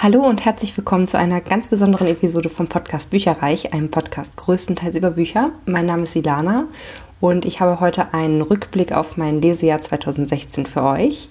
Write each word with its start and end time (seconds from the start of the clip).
Hallo 0.00 0.24
und 0.24 0.44
herzlich 0.44 0.76
willkommen 0.76 1.08
zu 1.08 1.18
einer 1.18 1.40
ganz 1.40 1.66
besonderen 1.66 2.06
Episode 2.06 2.48
vom 2.50 2.68
Podcast 2.68 3.10
Bücherreich, 3.10 3.74
einem 3.74 3.90
Podcast 3.90 4.36
größtenteils 4.36 4.94
über 4.94 5.10
Bücher. 5.10 5.50
Mein 5.66 5.86
Name 5.86 6.04
ist 6.04 6.14
Ilana 6.14 6.68
und 7.18 7.44
ich 7.44 7.60
habe 7.60 7.80
heute 7.80 8.14
einen 8.14 8.40
Rückblick 8.42 8.92
auf 8.92 9.16
mein 9.16 9.42
Lesejahr 9.42 9.82
2016 9.82 10.66
für 10.66 10.84
euch. 10.84 11.30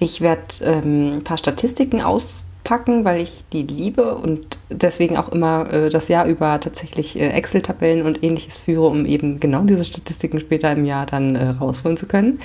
Ich 0.00 0.20
werde 0.20 0.42
ähm, 0.62 1.18
ein 1.18 1.22
paar 1.22 1.38
Statistiken 1.38 2.00
auspacken, 2.00 3.04
weil 3.04 3.20
ich 3.20 3.44
die 3.52 3.62
liebe 3.62 4.16
und 4.16 4.58
deswegen 4.68 5.16
auch 5.16 5.28
immer 5.28 5.72
äh, 5.72 5.88
das 5.88 6.08
Jahr 6.08 6.26
über 6.26 6.58
tatsächlich 6.58 7.16
äh, 7.16 7.28
Excel-Tabellen 7.28 8.04
und 8.04 8.24
ähnliches 8.24 8.58
führe, 8.58 8.88
um 8.88 9.06
eben 9.06 9.38
genau 9.38 9.62
diese 9.62 9.84
Statistiken 9.84 10.40
später 10.40 10.72
im 10.72 10.84
Jahr 10.84 11.06
dann 11.06 11.36
äh, 11.36 11.50
rausholen 11.50 11.96
zu 11.96 12.06
können. 12.06 12.40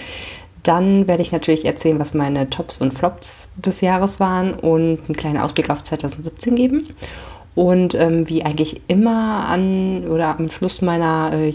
Dann 0.63 1.07
werde 1.07 1.21
ich 1.21 1.31
natürlich 1.31 1.65
erzählen, 1.65 1.99
was 1.99 2.13
meine 2.13 2.49
Tops 2.49 2.79
und 2.79 2.93
Flops 2.93 3.49
des 3.57 3.81
Jahres 3.81 4.19
waren 4.19 4.53
und 4.53 4.99
einen 5.05 5.15
kleinen 5.15 5.37
Ausblick 5.37 5.69
auf 5.69 5.83
2017 5.83 6.55
geben. 6.55 6.87
Und 7.55 7.93
ähm, 7.93 8.27
wie 8.27 8.43
eigentlich 8.43 8.81
immer 8.87 9.45
an 9.47 10.07
oder 10.07 10.39
am 10.39 10.49
Schluss 10.49 10.81
meiner 10.81 11.31
äh, 11.33 11.49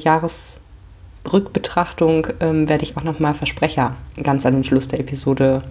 Jahresrückbetrachtung 1.29 2.29
ähm, 2.41 2.69
werde 2.69 2.85
ich 2.85 2.97
auch 2.97 3.05
nochmal 3.05 3.35
Versprecher 3.35 3.97
ganz 4.23 4.47
an 4.47 4.55
den 4.55 4.65
Schluss 4.65 4.89
der 4.89 5.01
Episode 5.01 5.63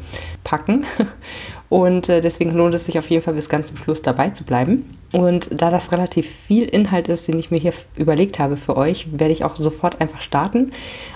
packen. 0.44 0.86
Und 1.70 2.08
äh, 2.08 2.22
deswegen 2.22 2.52
lohnt 2.52 2.74
es 2.74 2.86
sich 2.86 2.98
auf 2.98 3.10
jeden 3.10 3.22
Fall 3.22 3.34
bis 3.34 3.50
ganz 3.50 3.68
zum 3.68 3.78
Schluss 3.78 4.02
dabei 4.02 4.30
zu 4.30 4.44
bleiben. 4.46 4.98
Und 5.12 5.50
da 5.52 5.70
das 5.70 5.92
relativ 5.92 6.30
viel 6.30 6.64
Inhalt 6.64 7.08
ist, 7.10 7.28
den 7.28 7.38
ich 7.40 7.52
mir 7.52 7.60
hier 7.60 7.74
überlegt 7.98 8.40
habe 8.40 8.56
für 8.56 8.78
euch, 8.78 9.08
werde 9.20 9.34
ich 9.34 9.44
auch 9.44 9.56
sofort 9.56 10.00
einfach 10.00 10.22
starten. 10.22 10.72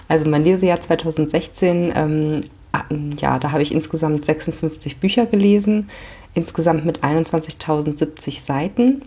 Also 0.09 0.27
mein 0.27 0.43
Lesejahr 0.43 0.81
2016, 0.81 1.93
ähm, 1.95 2.41
ah, 2.73 2.83
ja, 3.19 3.39
da 3.39 3.51
habe 3.51 3.61
ich 3.61 3.73
insgesamt 3.73 4.25
56 4.25 4.97
Bücher 4.97 5.25
gelesen, 5.25 5.89
insgesamt 6.33 6.85
mit 6.85 6.99
21.070 6.99 8.43
Seiten. 8.43 9.03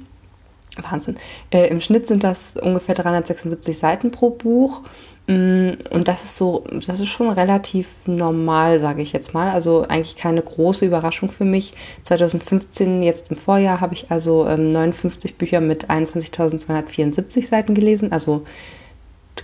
Wahnsinn. 0.82 1.16
Äh, 1.50 1.68
Im 1.68 1.80
Schnitt 1.80 2.08
sind 2.08 2.24
das 2.24 2.54
ungefähr 2.60 2.94
376 2.94 3.78
Seiten 3.78 4.10
pro 4.10 4.30
Buch. 4.30 4.82
Mm, 5.26 5.70
und 5.90 6.06
das 6.06 6.24
ist 6.24 6.36
so, 6.36 6.64
das 6.86 7.00
ist 7.00 7.08
schon 7.08 7.30
relativ 7.30 7.88
normal, 8.06 8.78
sage 8.80 9.02
ich 9.02 9.12
jetzt 9.12 9.32
mal. 9.32 9.50
Also 9.50 9.82
eigentlich 9.88 10.16
keine 10.16 10.42
große 10.42 10.84
Überraschung 10.84 11.30
für 11.30 11.44
mich. 11.44 11.72
2015, 12.02 13.02
jetzt 13.02 13.30
im 13.30 13.36
Vorjahr, 13.36 13.80
habe 13.80 13.94
ich 13.94 14.10
also 14.10 14.46
ähm, 14.46 14.70
59 14.70 15.36
Bücher 15.36 15.60
mit 15.60 15.90
21.274 15.90 17.48
Seiten 17.48 17.74
gelesen. 17.74 18.12
Also 18.12 18.44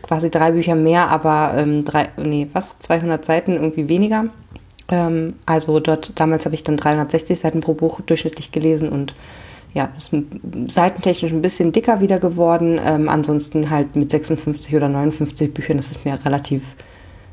quasi 0.02 0.30
drei 0.30 0.52
Bücher 0.52 0.74
mehr, 0.74 1.08
aber 1.08 1.54
ähm, 1.56 1.84
drei, 1.84 2.10
nee, 2.16 2.48
was? 2.52 2.78
200 2.78 3.24
Seiten 3.24 3.54
irgendwie 3.54 3.88
weniger. 3.88 4.26
Ähm, 4.88 5.34
also 5.46 5.80
dort, 5.80 6.12
damals 6.20 6.44
habe 6.44 6.54
ich 6.54 6.62
dann 6.62 6.76
360 6.76 7.38
Seiten 7.38 7.60
pro 7.60 7.74
Buch 7.74 8.00
durchschnittlich 8.02 8.52
gelesen 8.52 8.90
und 8.90 9.14
ja, 9.72 9.90
ist 9.96 10.12
seitentechnisch 10.66 11.32
ein 11.32 11.42
bisschen 11.42 11.72
dicker 11.72 12.00
wieder 12.00 12.18
geworden. 12.18 12.80
Ähm, 12.84 13.08
ansonsten 13.08 13.70
halt 13.70 13.94
mit 13.96 14.10
56 14.10 14.74
oder 14.74 14.88
59 14.88 15.54
Büchern, 15.54 15.76
das 15.76 15.90
ist 15.90 16.04
mir 16.04 16.18
relativ 16.24 16.76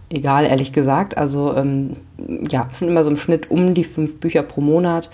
egal, 0.09 0.45
ehrlich 0.45 0.71
gesagt. 0.71 1.17
Also 1.17 1.55
ähm, 1.55 1.97
ja, 2.49 2.67
es 2.71 2.79
sind 2.79 2.87
immer 2.87 3.03
so 3.03 3.09
im 3.09 3.17
Schnitt 3.17 3.49
um 3.49 3.73
die 3.73 3.83
fünf 3.83 4.19
Bücher 4.19 4.43
pro 4.43 4.61
Monat. 4.61 5.09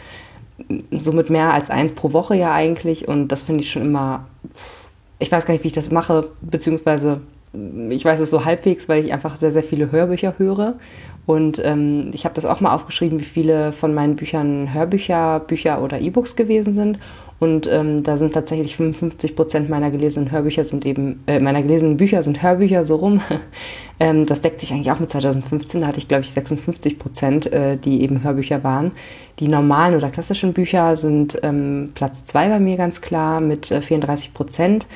Somit 0.92 1.30
mehr 1.30 1.54
als 1.54 1.70
eins 1.70 1.94
pro 1.94 2.14
Woche 2.14 2.36
ja 2.36 2.54
eigentlich. 2.54 3.08
Und 3.08 3.30
das 3.30 3.44
finde 3.44 3.62
ich 3.62 3.72
schon 3.72 3.84
immer, 3.84 4.28
ich 5.20 5.32
weiß 5.32 5.46
gar 5.46 5.54
nicht, 5.54 5.64
wie 5.64 5.70
ich 5.70 5.74
das 5.74 5.92
mache, 5.92 6.30
beziehungsweise 6.42 7.22
ich 7.90 8.04
weiß 8.04 8.20
es 8.20 8.32
so 8.32 8.46
halbwegs, 8.46 8.90
weil 8.90 9.06
ich 9.06 9.14
einfach 9.14 9.36
sehr, 9.36 9.52
sehr 9.52 9.64
viele 9.64 9.92
Hörbücher 9.92 10.36
höre. 10.38 10.76
Und 11.26 11.62
ähm, 11.64 12.12
ich 12.14 12.26
habe 12.26 12.36
das 12.36 12.46
auch 12.46 12.60
mal 12.60 12.74
aufgeschrieben, 12.74 13.20
wie 13.20 13.26
viele 13.26 13.72
von 13.72 13.94
meinen 13.94 14.16
Büchern 14.16 14.74
Hörbücher, 14.74 15.40
Bücher 15.40 15.82
oder 15.82 16.00
E-Books 16.00 16.36
gewesen 16.36 16.74
sind. 16.74 17.00
Und 17.40 17.68
ähm, 17.68 18.04
da 18.04 18.16
sind 18.16 18.34
tatsächlich 18.34 18.76
55 18.78 19.36
Prozent 19.36 19.70
meiner 19.70 19.92
gelesenen 19.92 20.32
Hörbücher 20.32 20.64
sind 20.64 20.86
eben, 20.86 21.24
äh, 21.28 21.40
meiner 21.40 21.62
gelesenen 21.62 21.98
Bücher 21.98 22.24
sind 22.24 22.42
Hörbücher 22.42 22.86
so 22.86 22.96
rum. 22.96 23.22
ähm, 24.00 24.26
das 24.26 24.40
deckt 24.40 24.62
sich 24.62 24.72
eigentlich 24.72 24.92
auch 24.92 25.00
mit 25.00 25.12
2015. 25.12 25.82
Da 25.82 25.88
hatte 25.88 25.98
ich, 25.98 26.08
glaube 26.08 26.24
ich, 26.24 26.32
56 26.32 27.00
Prozent, 27.00 27.52
äh, 27.52 27.76
die 27.76 28.02
eben 28.02 28.24
Hörbücher 28.24 28.64
waren. 28.64 28.92
Die 29.40 29.50
normalen 29.50 29.96
oder 29.96 30.10
klassischen 30.10 30.54
Bücher 30.54 30.96
sind 30.96 31.38
ähm, 31.44 31.92
Platz 31.96 32.24
zwei 32.24 32.48
bei 32.48 32.60
mir 32.60 32.78
ganz 32.78 33.02
klar 33.02 33.42
mit 33.42 33.72
äh, 33.72 33.82
34 33.82 34.34
Prozent. 34.34 34.88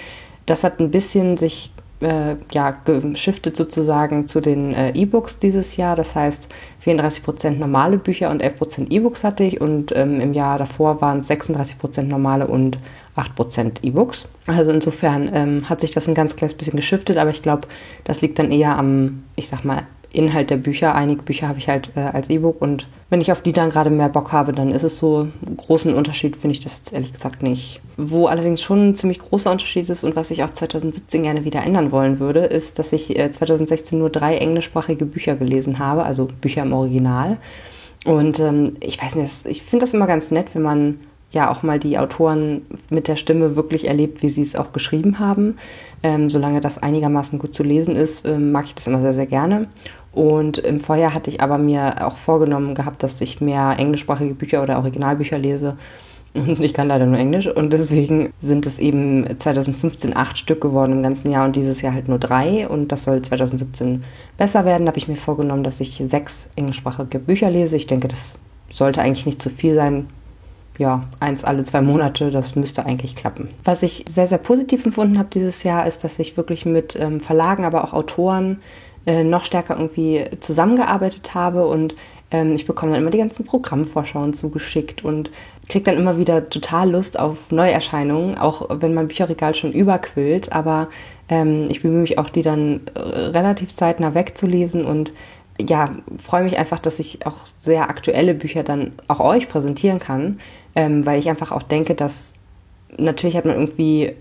Das 0.46 0.64
hat 0.64 0.80
ein 0.80 0.92
bisschen 0.92 1.36
sich 1.36 1.72
äh, 2.02 2.36
ja, 2.54 2.72
geschiftet 2.72 3.58
sozusagen 3.58 4.28
zu 4.28 4.42
den 4.42 4.74
äh, 4.74 4.92
E-Books 4.92 5.40
dieses 5.40 5.78
Jahr. 5.78 5.96
Das 5.96 6.16
heißt, 6.16 6.48
34% 6.86 7.52
normale 7.52 7.98
Bücher 7.98 8.30
und 8.30 8.44
11% 8.44 8.92
E-Books 8.92 9.24
hatte 9.24 9.44
ich 9.44 9.62
und 9.62 9.96
ähm, 9.96 10.20
im 10.20 10.34
Jahr 10.34 10.58
davor 10.58 11.02
waren 11.02 11.20
es 11.20 11.30
36% 11.30 12.04
normale 12.04 12.48
und 12.48 12.78
8% 13.16 13.84
E-Books. 13.84 14.28
Also 14.46 14.72
insofern 14.72 15.30
ähm, 15.34 15.70
hat 15.70 15.82
sich 15.82 15.92
das 15.92 16.08
ein 16.08 16.16
ganz 16.16 16.36
kleines 16.36 16.54
bisschen 16.54 16.76
geschiftet, 16.76 17.18
aber 17.18 17.32
ich 17.32 17.42
glaube, 17.42 17.68
das 18.04 18.22
liegt 18.22 18.38
dann 18.40 18.52
eher 18.52 18.78
am, 18.78 19.24
ich 19.36 19.48
sag 19.48 19.66
mal, 19.66 19.84
Inhalt 20.12 20.50
der 20.50 20.58
Bücher. 20.58 20.96
Einige 20.96 21.22
Bücher 21.22 21.48
habe 21.48 21.60
ich 21.60 21.68
halt 21.70 21.92
äh, 21.96 22.00
als 22.00 22.30
E-Book 22.30 22.62
und 22.62 22.88
wenn 23.10 23.22
ich 23.22 23.32
auf 23.32 23.42
die 23.42 23.54
dann 23.54 23.70
gerade 23.70 23.90
mehr 23.90 24.10
Bock 24.10 24.32
habe, 24.32 24.52
dann 24.54 24.72
ist 24.72 24.84
es 24.84 24.98
so. 24.98 25.28
Großen 25.56 25.94
Unterschied 25.94 26.36
finde 26.36 26.54
ich 26.54 26.60
das 26.60 26.78
jetzt 26.78 26.94
ehrlich 26.94 27.14
gesagt 27.14 27.42
nicht. 27.42 27.82
Wo 27.96 28.28
allerdings 28.28 28.62
schon 28.62 28.90
ein 28.90 28.96
ziemlich 28.96 29.20
großer 29.20 29.52
Unterschied 29.52 29.90
ist 29.90 30.04
und 30.04 30.16
was 30.16 30.32
ich 30.32 30.44
auch 30.44 30.50
2017 30.50 31.24
gerne 31.24 31.46
wieder 31.46 31.64
ändern 31.64 31.92
wollen 31.92 32.20
würde, 32.20 32.42
ist, 32.42 32.80
dass 32.80 32.94
ich 32.94 33.18
äh, 33.18 33.32
2016 33.32 33.98
nur 33.98 34.10
drei 34.10 34.38
englischsprachige 34.38 35.06
Bücher 35.06 35.36
gelesen 35.36 35.80
habe, 35.80 36.04
also 36.04 36.28
Bücher 36.42 36.64
im 36.64 36.74
Original. 36.74 37.38
Und 38.06 38.40
ähm, 38.40 38.74
ich 38.80 39.02
weiß 39.02 39.16
nicht, 39.16 39.46
ich 39.46 39.64
finde 39.64 39.86
das 39.86 39.94
immer 39.94 40.08
ganz 40.08 40.32
nett, 40.32 40.48
wenn 40.54 40.62
man 40.62 41.00
ja 41.32 41.52
auch 41.52 41.64
mal 41.64 41.80
die 41.80 41.98
Autoren 41.98 42.66
mit 42.90 43.08
der 43.08 43.16
Stimme 43.16 43.56
wirklich 43.56 43.88
erlebt, 43.88 44.22
wie 44.22 44.30
sie 44.30 44.42
es 44.42 44.56
auch 44.56 44.72
geschrieben 44.72 45.20
haben. 45.20 45.58
Ähm, 46.04 46.30
solange 46.30 46.62
das 46.62 46.82
einigermaßen 46.82 47.40
gut 47.40 47.54
zu 47.54 47.64
lesen 47.64 47.96
ist, 47.96 48.26
ähm, 48.26 48.52
mag 48.52 48.66
ich 48.66 48.76
das 48.76 48.88
immer 48.88 49.02
sehr, 49.02 49.14
sehr 49.14 49.26
gerne. 49.26 49.68
Und 50.14 50.58
im 50.58 50.80
Vorjahr 50.80 51.14
hatte 51.14 51.30
ich 51.30 51.42
aber 51.42 51.58
mir 51.58 52.08
auch 52.08 52.18
vorgenommen 52.18 52.76
gehabt, 52.76 53.04
dass 53.04 53.20
ich 53.22 53.42
mehr 53.42 53.76
englischsprachige 53.78 54.34
Bücher 54.34 54.64
oder 54.64 54.78
Originalbücher 54.78 55.38
lese. 55.38 55.78
Und 56.34 56.60
ich 56.60 56.74
kann 56.74 56.88
leider 56.88 57.06
nur 57.06 57.18
Englisch. 57.18 57.48
Und 57.48 57.74
deswegen 57.74 58.32
sind 58.40 58.66
es 58.66 58.80
eben 58.80 59.28
2015 59.38 60.16
acht 60.16 60.38
Stück 60.38 60.62
geworden 60.62 60.94
im 60.94 61.04
ganzen 61.04 61.32
Jahr 61.32 61.46
und 61.46 61.56
dieses 61.56 61.82
Jahr 61.82 61.94
halt 61.94 62.08
nur 62.08 62.20
drei. 62.20 62.68
Und 62.68 62.92
das 62.92 63.04
soll 63.04 63.22
2017 63.22 64.04
besser 64.38 64.66
werden. 64.66 64.86
Da 64.86 64.92
habe 64.92 65.00
ich 65.00 65.08
mir 65.08 65.16
vorgenommen, 65.16 65.64
dass 65.64 65.80
ich 65.80 66.02
sechs 66.06 66.48
englischsprachige 66.56 67.20
Bücher 67.20 67.50
lese. 67.50 67.76
Ich 67.76 67.88
denke, 67.88 68.08
das 68.08 68.38
sollte 68.72 69.02
eigentlich 69.02 69.26
nicht 69.26 69.42
zu 69.42 69.50
viel 69.50 69.76
sein. 69.76 70.08
Ja, 70.78 71.06
eins 71.20 71.44
alle 71.44 71.64
zwei 71.64 71.82
Monate, 71.82 72.30
das 72.30 72.56
müsste 72.56 72.86
eigentlich 72.86 73.16
klappen. 73.16 73.50
Was 73.64 73.82
ich 73.82 74.06
sehr, 74.08 74.28
sehr 74.28 74.38
positiv 74.38 74.86
empfunden 74.86 75.18
habe 75.18 75.30
dieses 75.34 75.64
Jahr, 75.64 75.88
ist, 75.88 76.04
dass 76.04 76.20
ich 76.20 76.38
wirklich 76.38 76.66
mit 76.66 76.96
ähm, 77.00 77.20
Verlagen, 77.20 77.66
aber 77.66 77.84
auch 77.84 77.94
Autoren 77.94 78.62
äh, 79.08 79.24
noch 79.24 79.46
stärker 79.46 79.76
irgendwie 79.76 80.26
zusammengearbeitet 80.40 81.34
habe 81.34 81.66
und 81.66 81.96
ähm, 82.30 82.56
ich 82.56 82.66
bekomme 82.66 82.92
dann 82.92 83.02
immer 83.02 83.12
die 83.12 83.18
ganzen 83.18 83.46
Programmvorschauen 83.46 84.34
zugeschickt 84.34 85.04
und 85.04 85.32
kriege 85.70 85.86
dann 85.86 85.98
immer 85.98 86.18
wieder 86.18 86.50
total 86.50 86.92
Lust 86.92 87.18
auf 87.18 87.52
Neuerscheinungen, 87.52 88.38
auch 88.38 88.68
wenn 88.70 88.94
mein 88.94 89.08
Bücherregal 89.08 89.56
schon 89.56 89.72
überquillt, 89.72 90.52
aber 90.52 90.90
ähm, 91.30 91.66
ich 91.70 91.82
bemühe 91.82 92.02
mich 92.02 92.20
auch, 92.20 92.30
die 92.30 92.42
dann 92.42 92.82
äh, 92.94 93.00
relativ 93.00 93.74
zeitnah 93.76 94.14
wegzulesen 94.14 94.86
und 94.86 95.14
ja, 95.60 95.90
freue 96.20 96.44
mich 96.44 96.58
einfach, 96.60 96.80
dass 96.80 97.00
ich 97.00 97.26
auch 97.26 97.46
sehr 97.60 97.90
aktuelle 97.90 98.36
Bücher 98.36 98.64
dann 98.64 98.92
auch 99.08 99.20
euch 99.20 99.50
präsentieren 99.50 100.00
kann, 100.00 100.40
ähm, 100.78 101.08
weil 101.08 101.18
ich 101.18 101.28
einfach 101.28 101.52
auch 101.52 101.64
denke, 101.64 101.96
dass 101.96 102.34
natürlich 102.98 103.36
hat 103.36 103.46
man 103.46 103.56
irgendwie 103.56 104.14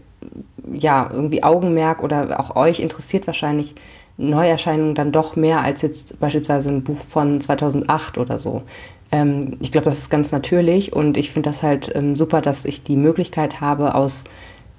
ja 0.73 1.09
irgendwie 1.13 1.45
Augenmerk 1.45 2.03
oder 2.03 2.41
auch 2.41 2.57
euch 2.57 2.81
interessiert 2.81 3.27
wahrscheinlich 3.27 3.75
Neuerscheinungen 4.17 4.95
dann 4.95 5.13
doch 5.13 5.37
mehr 5.37 5.61
als 5.61 5.83
jetzt 5.83 6.19
beispielsweise 6.19 6.71
ein 6.71 6.83
Buch 6.83 6.99
von 7.07 7.43
2008 7.43 8.17
oder 8.17 8.39
so. 8.39 8.63
Ähm, 9.13 9.59
ich 9.61 9.71
glaube, 9.71 9.85
das 9.85 9.99
ist 9.99 10.11
ganz 10.11 10.33
natürlich 10.33 10.95
und 10.95 11.19
ich 11.19 11.31
finde 11.31 11.51
das 11.51 11.63
halt 11.63 11.93
ähm, 11.95 12.17
super, 12.17 12.41
dass 12.41 12.65
ich 12.65 12.83
die 12.83 12.97
Möglichkeit 12.97 13.61
habe, 13.61 13.95
aus 13.95 14.25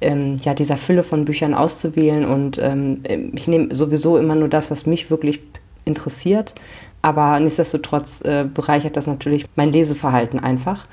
ähm, 0.02 0.36
ja, 0.44 0.56
dieser 0.56 0.78
Fülle 0.78 1.04
von 1.04 1.26
Büchern 1.26 1.54
auszuwählen 1.54 2.26
und 2.26 2.58
ähm, 2.58 3.04
ich 3.34 3.48
nehme 3.48 3.74
sowieso 3.74 4.18
immer 4.18 4.34
nur 4.34 4.50
das, 4.50 4.72
was 4.72 4.88
mich 4.88 5.12
wirklich 5.12 5.42
interessiert, 5.86 6.56
aber 7.04 7.40
nichtsdestotrotz 7.40 8.22
äh, 8.22 8.46
bereichert 8.52 8.98
das 8.98 9.06
natürlich 9.06 9.46
mein 9.56 9.72
Leseverhalten 9.72 10.40
einfach. 10.40 10.88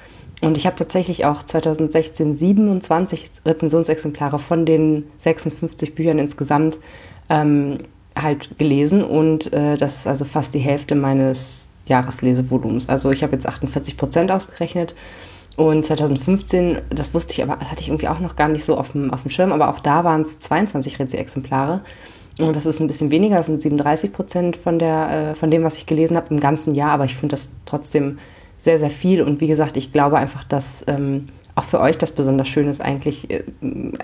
Und 0.44 0.56
ich 0.56 0.67
habe 0.67 0.76
tatsächlich 0.76 1.25
auch 1.25 1.43
2016 1.43 2.37
27 2.37 3.31
Rezensionsexemplare 3.46 4.38
von 4.38 4.67
den 4.67 5.05
56 5.20 5.94
Büchern 5.94 6.19
insgesamt 6.19 6.79
ähm, 7.31 7.79
halt 8.17 8.58
gelesen 8.58 9.02
und 9.02 9.52
äh, 9.52 9.76
das 9.76 9.99
ist 9.99 10.06
also 10.06 10.25
fast 10.25 10.55
die 10.55 10.58
Hälfte 10.58 10.94
meines 10.94 11.69
Jahreslesevolumens. 11.87 12.88
Also 12.88 13.11
ich 13.11 13.23
habe 13.23 13.32
jetzt 13.32 13.46
48 13.46 13.96
Prozent 13.96 14.31
ausgerechnet 14.31 14.94
und 15.56 15.85
2015, 15.85 16.79
das 16.91 17.14
wusste 17.14 17.32
ich 17.32 17.43
aber, 17.43 17.58
hatte 17.61 17.81
ich 17.81 17.88
irgendwie 17.88 18.08
auch 18.08 18.20
noch 18.20 18.37
gar 18.37 18.49
nicht 18.49 18.64
so 18.64 18.76
auf 18.76 18.93
dem, 18.93 19.12
auf 19.12 19.23
dem 19.23 19.31
Schirm, 19.31 19.52
aber 19.52 19.69
auch 19.69 19.81
da 19.81 20.05
waren 20.05 20.23
es 20.23 20.38
22 20.41 20.99
Rezi-Exemplare. 20.99 21.82
Und 22.41 22.56
das 22.56 22.67
ist 22.67 22.81
ein 22.81 22.88
bisschen 22.88 23.12
weniger, 23.12 23.37
das 23.37 23.46
sind 23.46 23.62
37 23.62 24.12
Prozent 24.12 24.56
von, 24.56 24.81
äh, 24.81 25.37
von 25.37 25.50
dem, 25.50 25.62
was 25.62 25.76
ich 25.76 25.87
gelesen 25.87 26.17
habe 26.17 26.35
im 26.35 26.41
ganzen 26.41 26.75
Jahr, 26.75 26.91
aber 26.91 27.05
ich 27.05 27.14
finde 27.14 27.37
das 27.37 27.49
trotzdem 27.64 28.19
sehr, 28.64 28.78
sehr 28.78 28.90
viel. 28.90 29.22
Und 29.22 29.40
wie 29.40 29.46
gesagt, 29.46 29.76
ich 29.76 29.93
glaube 29.93 30.16
einfach, 30.16 30.43
dass 30.43 30.84
ähm, 30.87 31.28
auch 31.55 31.64
für 31.64 31.81
euch 31.81 31.99
das 31.99 32.12
besonders 32.12 32.49
schön 32.49 32.66
ist, 32.66 32.81
eigentlich 32.81 33.31
äh, 33.31 33.44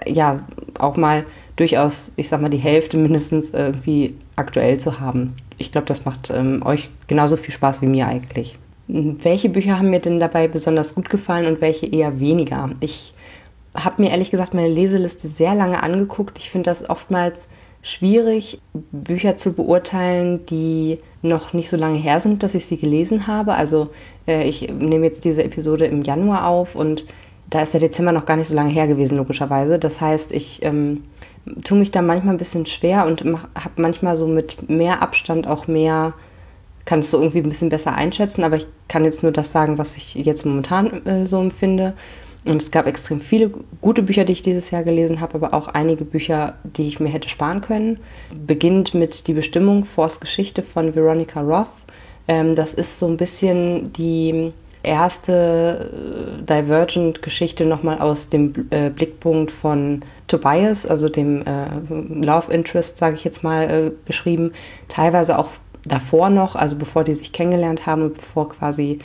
ja 0.06 0.38
auch 0.78 0.96
mal 0.96 1.24
durchaus, 1.56 2.12
ich 2.16 2.28
sag 2.28 2.40
mal, 2.40 2.50
die 2.50 2.58
Hälfte 2.58 2.96
mindestens 2.96 3.50
irgendwie 3.50 4.14
aktuell 4.36 4.78
zu 4.78 5.00
haben. 5.00 5.34
Ich 5.58 5.72
glaube, 5.72 5.86
das 5.86 6.04
macht 6.04 6.30
ähm, 6.30 6.62
euch 6.64 6.90
genauso 7.06 7.36
viel 7.36 7.52
Spaß 7.52 7.82
wie 7.82 7.86
mir 7.86 8.06
eigentlich. 8.06 8.58
Welche 8.86 9.48
Bücher 9.48 9.78
haben 9.78 9.90
mir 9.90 10.00
denn 10.00 10.20
dabei 10.20 10.48
besonders 10.48 10.94
gut 10.94 11.10
gefallen 11.10 11.46
und 11.46 11.60
welche 11.60 11.86
eher 11.86 12.20
weniger? 12.20 12.70
Ich 12.80 13.14
habe 13.74 14.02
mir 14.02 14.10
ehrlich 14.10 14.30
gesagt 14.30 14.52
meine 14.52 14.68
Leseliste 14.68 15.28
sehr 15.28 15.54
lange 15.54 15.82
angeguckt. 15.82 16.38
Ich 16.38 16.50
finde 16.50 16.70
das 16.70 16.88
oftmals 16.88 17.46
schwierig, 17.82 18.60
Bücher 18.92 19.36
zu 19.36 19.54
beurteilen, 19.54 20.44
die 20.46 20.98
noch 21.22 21.52
nicht 21.52 21.68
so 21.68 21.76
lange 21.76 21.98
her 21.98 22.20
sind, 22.20 22.42
dass 22.42 22.54
ich 22.54 22.66
sie 22.66 22.76
gelesen 22.76 23.26
habe. 23.26 23.54
Also 23.54 23.90
äh, 24.26 24.46
ich 24.48 24.70
nehme 24.70 25.06
jetzt 25.06 25.24
diese 25.24 25.42
Episode 25.42 25.86
im 25.86 26.02
Januar 26.02 26.46
auf 26.46 26.74
und 26.74 27.06
da 27.48 27.62
ist 27.62 27.74
der 27.74 27.80
Dezember 27.80 28.12
noch 28.12 28.26
gar 28.26 28.36
nicht 28.36 28.48
so 28.48 28.54
lange 28.54 28.70
her 28.70 28.86
gewesen, 28.86 29.16
logischerweise. 29.16 29.78
Das 29.78 30.00
heißt, 30.00 30.30
ich 30.32 30.62
ähm, 30.62 31.04
tue 31.64 31.78
mich 31.78 31.90
da 31.90 32.00
manchmal 32.02 32.34
ein 32.34 32.38
bisschen 32.38 32.66
schwer 32.66 33.06
und 33.06 33.24
habe 33.24 33.74
manchmal 33.76 34.16
so 34.16 34.26
mit 34.26 34.68
mehr 34.68 35.02
Abstand 35.02 35.46
auch 35.46 35.66
mehr, 35.66 36.12
kann 36.84 37.00
es 37.00 37.10
so 37.10 37.18
irgendwie 37.18 37.40
ein 37.40 37.48
bisschen 37.48 37.68
besser 37.68 37.94
einschätzen, 37.94 38.44
aber 38.44 38.56
ich 38.56 38.66
kann 38.88 39.04
jetzt 39.04 39.22
nur 39.22 39.32
das 39.32 39.52
sagen, 39.52 39.78
was 39.78 39.96
ich 39.96 40.14
jetzt 40.14 40.46
momentan 40.46 41.04
äh, 41.06 41.26
so 41.26 41.40
empfinde. 41.40 41.94
Und 42.44 42.62
es 42.62 42.70
gab 42.70 42.86
extrem 42.86 43.20
viele 43.20 43.50
gute 43.80 44.02
Bücher, 44.02 44.24
die 44.24 44.32
ich 44.32 44.42
dieses 44.42 44.70
Jahr 44.70 44.82
gelesen 44.82 45.20
habe, 45.20 45.34
aber 45.34 45.52
auch 45.52 45.68
einige 45.68 46.04
Bücher, 46.04 46.54
die 46.64 46.88
ich 46.88 46.98
mir 46.98 47.10
hätte 47.10 47.28
sparen 47.28 47.60
können. 47.60 48.00
Beginnt 48.46 48.94
mit 48.94 49.26
Die 49.26 49.34
Bestimmung, 49.34 49.84
Force 49.84 50.20
Geschichte 50.20 50.62
von 50.62 50.94
Veronica 50.94 51.40
Roth. 51.40 51.66
Ähm, 52.28 52.54
das 52.54 52.72
ist 52.72 52.98
so 52.98 53.06
ein 53.06 53.18
bisschen 53.18 53.92
die 53.92 54.52
erste 54.82 56.38
äh, 56.40 56.42
Divergent-Geschichte 56.42 57.66
nochmal 57.66 57.98
aus 57.98 58.30
dem 58.30 58.52
äh, 58.70 58.88
Blickpunkt 58.88 59.50
von 59.50 60.02
Tobias, 60.26 60.86
also 60.86 61.10
dem 61.10 61.44
äh, 61.46 61.66
Love 61.88 62.52
Interest, 62.52 62.96
sage 62.96 63.16
ich 63.16 63.24
jetzt 63.24 63.42
mal, 63.42 63.92
beschrieben. 64.06 64.52
Teilweise 64.88 65.38
auch 65.38 65.50
davor 65.84 66.30
noch, 66.30 66.56
also 66.56 66.76
bevor 66.76 67.04
die 67.04 67.14
sich 67.14 67.32
kennengelernt 67.32 67.86
haben 67.86 68.02
und 68.02 68.14
bevor 68.14 68.48
quasi 68.48 68.98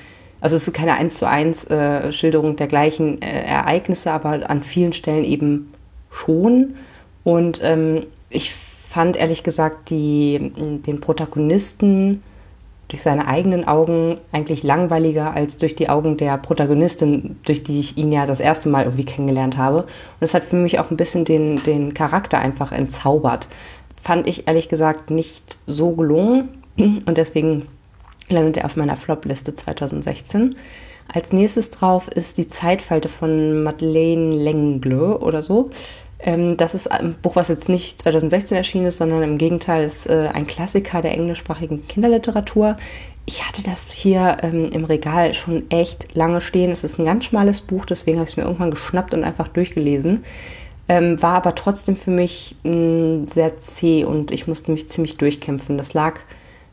also 0.45 0.57
es 0.57 0.67
ist 0.67 0.75
keine 0.75 0.93
eins 0.93 1.15
zu 1.15 1.27
eins 1.27 1.63
äh, 1.71 2.11
Schilderung 2.11 2.55
der 2.55 2.67
gleichen 2.67 3.19
äh, 3.19 3.45
Ereignisse, 3.45 4.11
aber 4.11 4.47
an 4.47 4.61
vielen 4.61 4.93
Stellen 4.93 5.23
eben 5.23 5.73
schon. 6.11 6.75
Und 7.23 7.59
ähm, 7.63 8.05
ich 8.29 8.53
fand 8.53 9.17
ehrlich 9.17 9.41
gesagt 9.41 9.89
die, 9.89 10.53
den 10.85 11.01
Protagonisten 11.01 12.21
durch 12.89 13.01
seine 13.01 13.27
eigenen 13.27 13.67
Augen 13.67 14.19
eigentlich 14.31 14.61
langweiliger 14.61 15.33
als 15.33 15.57
durch 15.57 15.73
die 15.73 15.89
Augen 15.89 16.15
der 16.15 16.37
Protagonistin, 16.37 17.37
durch 17.43 17.63
die 17.63 17.79
ich 17.79 17.97
ihn 17.97 18.11
ja 18.11 18.27
das 18.27 18.39
erste 18.39 18.69
Mal 18.69 18.83
irgendwie 18.83 19.05
kennengelernt 19.05 19.57
habe. 19.57 19.79
Und 19.79 19.87
es 20.19 20.35
hat 20.35 20.45
für 20.45 20.57
mich 20.57 20.77
auch 20.77 20.91
ein 20.91 20.97
bisschen 20.97 21.25
den, 21.25 21.63
den 21.63 21.95
Charakter 21.95 22.37
einfach 22.37 22.71
entzaubert. 22.71 23.47
Fand 23.99 24.27
ich 24.27 24.47
ehrlich 24.47 24.69
gesagt 24.69 25.09
nicht 25.09 25.57
so 25.65 25.93
gelungen. 25.93 26.49
Und 26.77 27.17
deswegen 27.17 27.63
landet 28.29 28.57
er 28.57 28.65
auf 28.65 28.75
meiner 28.75 28.95
Flop-Liste 28.95 29.55
2016. 29.55 30.55
Als 31.13 31.31
nächstes 31.31 31.69
drauf 31.69 32.07
ist 32.07 32.37
die 32.37 32.47
Zeitfalte 32.47 33.09
von 33.09 33.63
Madeleine 33.63 34.35
Lengle 34.35 35.19
oder 35.19 35.43
so. 35.43 35.69
Ähm, 36.19 36.57
das 36.57 36.73
ist 36.73 36.91
ein 36.91 37.15
Buch, 37.21 37.35
was 37.35 37.49
jetzt 37.49 37.69
nicht 37.69 38.01
2016 38.01 38.57
erschienen 38.57 38.87
ist, 38.87 38.97
sondern 38.97 39.21
im 39.21 39.37
Gegenteil 39.37 39.83
ist 39.83 40.07
äh, 40.07 40.29
ein 40.33 40.47
Klassiker 40.47 41.01
der 41.01 41.11
englischsprachigen 41.11 41.87
Kinderliteratur. 41.87 42.77
Ich 43.27 43.47
hatte 43.47 43.63
das 43.63 43.91
hier 43.91 44.37
ähm, 44.41 44.69
im 44.71 44.85
Regal 44.85 45.33
schon 45.33 45.69
echt 45.69 46.15
lange 46.15 46.41
stehen. 46.41 46.71
Es 46.71 46.83
ist 46.83 46.99
ein 46.99 47.05
ganz 47.05 47.25
schmales 47.25 47.61
Buch, 47.61 47.85
deswegen 47.85 48.17
habe 48.17 48.25
ich 48.25 48.31
es 48.31 48.37
mir 48.37 48.43
irgendwann 48.43 48.71
geschnappt 48.71 49.13
und 49.13 49.23
einfach 49.23 49.47
durchgelesen. 49.47 50.23
Ähm, 50.87 51.21
war 51.21 51.33
aber 51.33 51.55
trotzdem 51.55 51.95
für 51.95 52.11
mich 52.11 52.55
mm, 52.63 53.25
sehr 53.25 53.57
zäh 53.57 54.03
und 54.03 54.31
ich 54.31 54.47
musste 54.47 54.71
mich 54.71 54.89
ziemlich 54.89 55.17
durchkämpfen. 55.17 55.77
Das 55.77 55.93
lag 55.93 56.19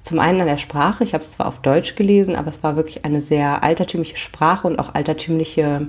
zum 0.02 0.18
einen 0.18 0.40
an 0.40 0.46
der 0.46 0.58
Sprache. 0.58 1.04
Ich 1.04 1.14
habe 1.14 1.22
es 1.22 1.30
zwar 1.30 1.46
auf 1.46 1.60
Deutsch 1.60 1.94
gelesen, 1.94 2.36
aber 2.36 2.50
es 2.50 2.62
war 2.62 2.76
wirklich 2.76 3.04
eine 3.04 3.20
sehr 3.20 3.62
altertümliche 3.62 4.16
Sprache 4.16 4.66
und 4.66 4.78
auch 4.78 4.94
altertümliche 4.94 5.86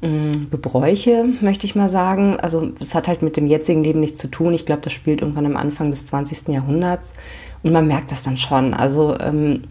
mh, 0.00 0.08
mm, 0.08 0.50
Gebräuche, 0.50 1.24
möchte 1.40 1.66
ich 1.66 1.76
mal 1.76 1.88
sagen. 1.88 2.38
Also 2.38 2.70
es 2.80 2.94
hat 2.94 3.08
halt 3.08 3.22
mit 3.22 3.36
dem 3.36 3.46
jetzigen 3.46 3.84
Leben 3.84 4.00
nichts 4.00 4.18
zu 4.18 4.28
tun. 4.28 4.54
Ich 4.54 4.66
glaube, 4.66 4.82
das 4.82 4.92
spielt 4.92 5.20
irgendwann 5.20 5.46
am 5.46 5.56
Anfang 5.56 5.90
des 5.90 6.06
20. 6.06 6.48
Jahrhunderts 6.48 7.12
und 7.62 7.72
man 7.72 7.86
merkt 7.86 8.10
das 8.10 8.22
dann 8.22 8.36
schon. 8.36 8.74
Also 8.74 9.16
ähm, 9.20 9.62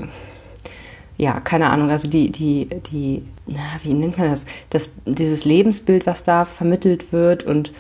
ja, 1.18 1.40
keine 1.40 1.70
Ahnung, 1.70 1.90
also 1.90 2.10
die, 2.10 2.32
die, 2.32 2.68
die, 2.92 3.24
na, 3.48 3.60
wie 3.84 3.94
nennt 3.94 4.18
man 4.18 4.32
das? 4.32 4.46
das? 4.70 4.90
Dieses 5.06 5.46
Lebensbild, 5.46 6.06
was 6.06 6.24
da 6.24 6.46
vermittelt 6.46 7.12
wird 7.12 7.44
und 7.44 7.72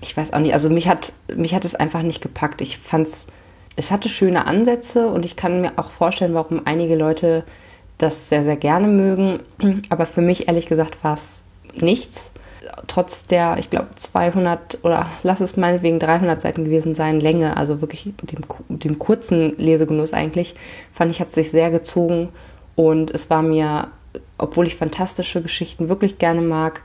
ich 0.00 0.16
weiß 0.16 0.32
auch 0.32 0.40
nicht, 0.40 0.52
also 0.52 0.68
mich 0.68 0.88
hat, 0.88 1.12
mich 1.34 1.54
hat 1.54 1.64
es 1.64 1.76
einfach 1.76 2.02
nicht 2.02 2.20
gepackt. 2.20 2.60
Ich 2.60 2.78
fand 2.78 3.06
es 3.06 3.26
es 3.76 3.90
hatte 3.90 4.08
schöne 4.08 4.46
Ansätze 4.46 5.08
und 5.08 5.24
ich 5.24 5.36
kann 5.36 5.60
mir 5.60 5.72
auch 5.76 5.90
vorstellen, 5.90 6.34
warum 6.34 6.62
einige 6.64 6.94
Leute 6.96 7.44
das 7.98 8.28
sehr, 8.28 8.42
sehr 8.42 8.56
gerne 8.56 8.86
mögen. 8.86 9.40
Aber 9.88 10.06
für 10.06 10.20
mich, 10.20 10.48
ehrlich 10.48 10.66
gesagt, 10.66 11.02
war 11.02 11.14
es 11.14 11.42
nichts. 11.80 12.30
Trotz 12.86 13.24
der, 13.24 13.56
ich 13.58 13.70
glaube, 13.70 13.88
200 13.94 14.78
oder 14.82 15.06
lass 15.22 15.40
es 15.40 15.56
meinetwegen 15.56 15.98
300 15.98 16.40
Seiten 16.40 16.64
gewesen 16.64 16.94
sein, 16.94 17.20
Länge, 17.20 17.56
also 17.56 17.80
wirklich 17.80 18.12
dem, 18.22 18.40
dem 18.68 18.98
kurzen 18.98 19.56
Lesegenuss 19.58 20.12
eigentlich, 20.12 20.54
fand 20.92 21.10
ich, 21.10 21.20
hat 21.20 21.30
sich 21.30 21.50
sehr 21.50 21.70
gezogen. 21.70 22.30
Und 22.74 23.10
es 23.10 23.30
war 23.30 23.42
mir, 23.42 23.88
obwohl 24.38 24.66
ich 24.66 24.76
fantastische 24.76 25.42
Geschichten 25.42 25.88
wirklich 25.88 26.18
gerne 26.18 26.40
mag, 26.40 26.82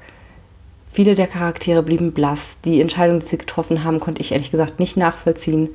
viele 0.91 1.15
der 1.15 1.27
Charaktere 1.27 1.83
blieben 1.83 2.11
blass. 2.11 2.57
Die 2.65 2.81
Entscheidung, 2.81 3.19
die 3.19 3.25
sie 3.25 3.37
getroffen 3.37 3.83
haben, 3.83 3.99
konnte 3.99 4.21
ich 4.21 4.31
ehrlich 4.31 4.51
gesagt 4.51 4.79
nicht 4.79 4.97
nachvollziehen 4.97 5.69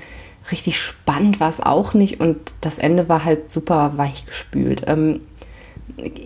richtig 0.51 0.79
spannend 0.79 1.41
war 1.41 1.49
es 1.49 1.61
auch 1.61 1.95
nicht 1.95 2.21
und 2.21 2.55
das 2.61 2.79
Ende 2.79 3.09
war 3.09 3.25
halt 3.25 3.51
super 3.51 3.93
weich 3.97 4.27
gespült. 4.27 4.83
Ähm, 4.87 5.21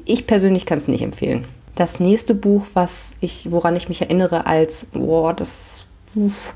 ich 0.04 0.26
persönlich 0.26 0.66
kann 0.66 0.78
es 0.78 0.88
nicht 0.88 1.02
empfehlen. 1.02 1.46
Das 1.74 2.00
nächste 2.00 2.34
Buch, 2.34 2.66
was 2.74 3.12
ich, 3.20 3.50
woran 3.50 3.76
ich 3.76 3.88
mich 3.88 4.00
erinnere, 4.02 4.46
als, 4.46 4.86
boah, 4.92 5.32
das 5.32 5.86
uff, 6.14 6.54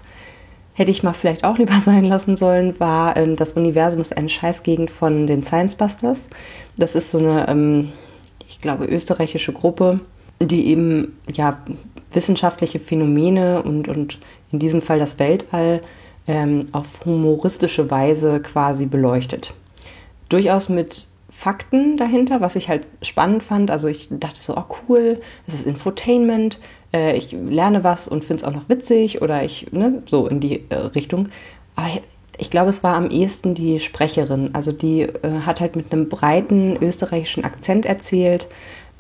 hätte 0.75 0.91
ich 0.91 1.03
mal 1.03 1.13
vielleicht 1.13 1.45
auch 1.45 1.59
lieber 1.59 1.81
sein 1.85 2.05
lassen 2.05 2.37
sollen, 2.37 2.79
war 2.81 3.17
ähm, 3.17 3.37
Das 3.37 3.53
Universum 3.53 4.01
ist 4.01 4.17
eine 4.17 4.29
Scheißgegend 4.29 4.91
von 4.91 5.27
den 5.27 5.43
Science 5.45 5.77
Busters. 5.77 6.29
Das 6.77 6.95
ist 6.95 7.11
so 7.11 7.19
eine, 7.19 7.49
ähm, 7.49 7.93
ich 8.49 8.61
glaube, 8.61 8.87
österreichische 8.87 9.53
Gruppe, 9.53 10.01
die 10.41 10.69
eben 10.69 11.19
ja 11.33 11.59
wissenschaftliche 12.13 12.81
Phänomene 12.81 13.63
und, 13.63 13.89
und 13.89 14.19
in 14.51 14.59
diesem 14.59 14.83
Fall 14.83 14.99
das 14.99 15.19
Weltall 15.19 15.83
ähm, 16.27 16.69
auf 16.73 17.05
humoristische 17.05 17.91
Weise 17.91 18.41
quasi 18.41 18.87
beleuchtet. 18.87 19.55
Durchaus 20.29 20.69
mit 20.69 21.07
Fakten 21.31 21.97
dahinter, 21.97 22.41
was 22.41 22.57
ich 22.57 22.69
halt 22.69 22.87
spannend 23.01 23.43
fand. 23.43 23.71
Also 23.71 23.89
ich 23.89 24.09
dachte 24.11 24.41
so, 24.41 24.57
oh 24.57 24.65
cool, 24.89 25.21
es 25.47 25.55
ist 25.55 25.67
Infotainment, 25.67 26.59
äh, 26.93 27.17
ich 27.17 27.33
lerne 27.33 27.83
was 27.85 28.07
und 28.07 28.25
finde 28.25 28.43
es 28.43 28.49
auch 28.49 28.55
noch 28.55 28.69
witzig 28.69 29.23
oder 29.23 29.43
ich, 29.43 29.73
ne, 29.73 30.03
so 30.07 30.29
in 30.29 30.41
die 30.41 30.63
äh, 30.69 30.77
Richtung. 30.77 31.31
Aber 31.75 31.89
ich 32.39 32.51
glaube, 32.51 32.71
es 32.71 32.83
war 32.83 32.97
am 32.97 33.11
ehesten 33.11 33.55
die 33.55 33.81
Sprecherin. 33.81 34.51
Also 34.55 34.73
die 34.73 35.03
äh, 35.03 35.41
hat 35.45 35.61
halt 35.61 35.75
mit 35.75 35.93
einem 35.93 36.09
breiten 36.09 36.77
österreichischen 36.77 37.45
Akzent 37.45 37.87
erzählt. 37.87 38.49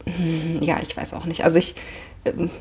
Hm, 0.04 0.62
ja, 0.62 0.78
ich 0.82 0.96
weiß 0.96 1.14
auch 1.14 1.26
nicht. 1.26 1.44
Also 1.44 1.58
ich 1.58 1.74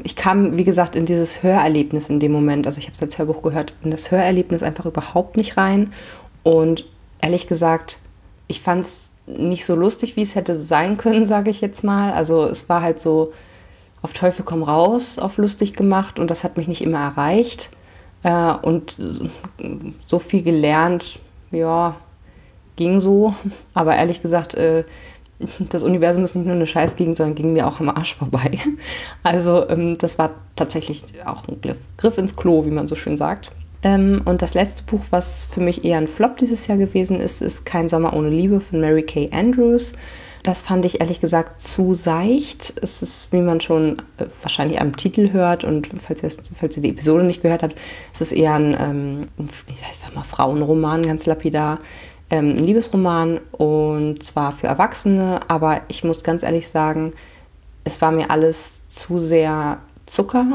ich 0.03 0.15
kam, 0.15 0.57
wie 0.57 0.63
gesagt, 0.63 0.95
in 0.95 1.05
dieses 1.05 1.43
Hörerlebnis 1.43 2.09
in 2.09 2.19
dem 2.19 2.31
Moment, 2.31 2.65
also 2.65 2.79
ich 2.79 2.85
habe 2.85 2.93
es 2.93 3.01
als 3.01 3.17
Hörbuch 3.17 3.43
gehört, 3.43 3.73
in 3.83 3.91
das 3.91 4.09
Hörerlebnis 4.09 4.63
einfach 4.63 4.85
überhaupt 4.85 5.37
nicht 5.37 5.57
rein. 5.57 5.93
Und 6.43 6.85
ehrlich 7.21 7.47
gesagt, 7.47 7.99
ich 8.47 8.61
fand 8.61 8.83
es 8.83 9.11
nicht 9.27 9.65
so 9.65 9.75
lustig, 9.75 10.15
wie 10.15 10.23
es 10.23 10.35
hätte 10.35 10.55
sein 10.55 10.97
können, 10.97 11.25
sage 11.25 11.51
ich 11.51 11.61
jetzt 11.61 11.83
mal. 11.83 12.13
Also 12.13 12.45
es 12.45 12.69
war 12.69 12.81
halt 12.81 12.99
so 12.99 13.33
auf 14.01 14.13
Teufel 14.13 14.43
komm 14.43 14.63
raus, 14.63 15.19
auf 15.19 15.37
lustig 15.37 15.75
gemacht 15.75 16.17
und 16.17 16.31
das 16.31 16.43
hat 16.43 16.57
mich 16.57 16.67
nicht 16.67 16.81
immer 16.81 16.99
erreicht. 16.99 17.69
Äh, 18.23 18.53
und 18.61 18.97
so 20.05 20.19
viel 20.19 20.41
gelernt, 20.41 21.19
ja, 21.51 21.95
ging 22.75 22.99
so. 22.99 23.35
Aber 23.73 23.95
ehrlich 23.95 24.21
gesagt, 24.21 24.55
äh, 24.55 24.83
das 25.69 25.83
Universum 25.83 26.23
ist 26.23 26.35
nicht 26.35 26.45
nur 26.45 26.55
eine 26.55 26.67
Scheißgegend, 26.67 27.17
sondern 27.17 27.35
ging 27.35 27.53
mir 27.53 27.67
auch 27.67 27.79
am 27.79 27.89
Arsch 27.89 28.15
vorbei. 28.15 28.59
Also 29.23 29.67
ähm, 29.69 29.97
das 29.97 30.17
war 30.17 30.31
tatsächlich 30.55 31.03
auch 31.25 31.47
ein 31.47 31.61
Griff, 31.61 31.79
Griff 31.97 32.17
ins 32.17 32.35
Klo, 32.35 32.65
wie 32.65 32.71
man 32.71 32.87
so 32.87 32.95
schön 32.95 33.17
sagt. 33.17 33.51
Ähm, 33.83 34.21
und 34.25 34.41
das 34.41 34.53
letzte 34.53 34.83
Buch, 34.83 35.01
was 35.09 35.45
für 35.45 35.61
mich 35.61 35.83
eher 35.83 35.97
ein 35.97 36.07
Flop 36.07 36.37
dieses 36.37 36.67
Jahr 36.67 36.77
gewesen 36.77 37.19
ist, 37.19 37.41
ist 37.41 37.65
Kein 37.65 37.89
Sommer 37.89 38.13
ohne 38.15 38.29
Liebe 38.29 38.61
von 38.61 38.79
Mary 38.79 39.03
Kay 39.03 39.29
Andrews. 39.31 39.93
Das 40.43 40.63
fand 40.63 40.85
ich 40.85 41.01
ehrlich 41.01 41.19
gesagt 41.19 41.61
zu 41.61 41.93
seicht. 41.93 42.73
Es 42.81 43.03
ist, 43.03 43.31
wie 43.31 43.41
man 43.41 43.61
schon 43.61 43.97
äh, 44.17 44.25
wahrscheinlich 44.41 44.81
am 44.81 44.95
Titel 44.95 45.31
hört 45.31 45.63
und 45.63 45.89
falls 45.99 46.23
ihr, 46.23 46.31
falls 46.53 46.75
ihr 46.75 46.81
die 46.81 46.89
Episode 46.89 47.23
nicht 47.23 47.43
gehört 47.43 47.61
habt, 47.63 47.75
es 48.13 48.21
ist 48.21 48.31
eher 48.31 48.55
ein, 48.55 48.75
ähm, 48.79 49.19
ich 49.37 49.97
sag 49.97 50.15
mal, 50.15 50.23
Frauenroman, 50.23 51.03
ganz 51.03 51.25
lapidar 51.25 51.79
ähm, 52.31 52.55
ein 52.55 52.63
Liebesroman 52.63 53.39
und 53.51 54.23
zwar 54.23 54.53
für 54.53 54.67
Erwachsene, 54.67 55.41
aber 55.49 55.81
ich 55.89 56.03
muss 56.03 56.23
ganz 56.23 56.41
ehrlich 56.41 56.69
sagen, 56.69 57.13
es 57.83 58.01
war 58.01 58.11
mir 58.11 58.31
alles 58.31 58.87
zu 58.87 59.19
sehr 59.19 59.79
Zucker, 60.05 60.45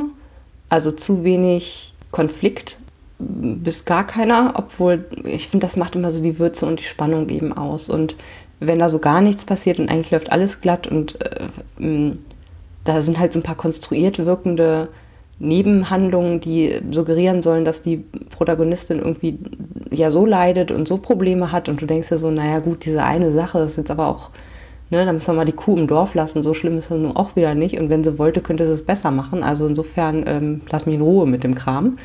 also 0.69 0.91
zu 0.91 1.23
wenig 1.23 1.95
Konflikt 2.11 2.79
bis 3.19 3.85
gar 3.85 4.07
keiner, 4.07 4.55
obwohl 4.57 5.07
ich 5.25 5.49
finde, 5.49 5.67
das 5.67 5.77
macht 5.77 5.97
immer 5.97 6.11
so 6.11 6.21
die 6.21 6.39
Würze 6.39 6.67
und 6.67 6.81
die 6.81 6.85
Spannung 6.85 7.29
eben 7.29 7.53
aus. 7.53 7.89
Und 7.89 8.17
wenn 8.61 8.79
da 8.79 8.91
so 8.91 8.99
gar 8.99 9.21
nichts 9.21 9.45
passiert 9.45 9.79
und 9.79 9.89
eigentlich 9.89 10.11
läuft 10.11 10.33
alles 10.33 10.61
glatt 10.61 10.87
und 10.87 11.19
äh, 11.23 12.13
da 12.85 13.03
sind 13.03 13.19
halt 13.19 13.33
so 13.33 13.39
ein 13.39 13.43
paar 13.43 13.57
konstruiert 13.57 14.19
wirkende 14.19 14.89
Nebenhandlungen, 15.39 16.41
die 16.41 16.81
suggerieren 16.91 17.43
sollen, 17.43 17.65
dass 17.65 17.83
die 17.83 17.99
Protagonistin 18.31 18.99
irgendwie 18.99 19.39
ja 19.91 20.11
so 20.11 20.25
leidet 20.25 20.71
und 20.71 20.89
so 20.89 20.99
Probleme 20.99 21.53
hat 21.53 21.69
und 21.69 21.81
du 21.81 21.87
denkst 21.87 22.11
ja 22.11 22.17
so, 22.17 22.31
naja 22.31 22.61
gut, 22.61 22.85
diese 22.85 23.03
eine 23.03 23.33
Sache 23.33 23.59
ist 23.61 23.77
jetzt 23.77 23.91
aber 23.91 24.09
auch, 24.09 24.31
ne, 24.91 25.05
da 25.05 25.13
müssen 25.13 25.29
wir 25.29 25.35
mal 25.35 25.45
die 25.45 25.53
Kuh 25.53 25.77
im 25.77 25.87
Dorf 25.87 26.15
lassen, 26.15 26.43
so 26.43 26.55
schlimm 26.55 26.79
ist 26.79 26.91
das 26.91 26.99
nun 26.99 27.17
auch 27.17 27.37
wieder 27.37 27.55
nicht 27.55 27.79
und 27.79 27.91
wenn 27.91 28.03
sie 28.03 28.19
wollte, 28.19 28.41
könnte 28.41 28.67
sie 28.67 28.73
es 28.73 28.85
besser 28.85 29.11
machen, 29.11 29.43
also 29.43 29.67
insofern 29.67 30.25
ähm, 30.27 30.61
lass 30.71 30.87
mich 30.87 30.95
in 30.95 31.03
Ruhe 31.03 31.27
mit 31.27 31.45
dem 31.45 31.55
Kram. 31.55 31.99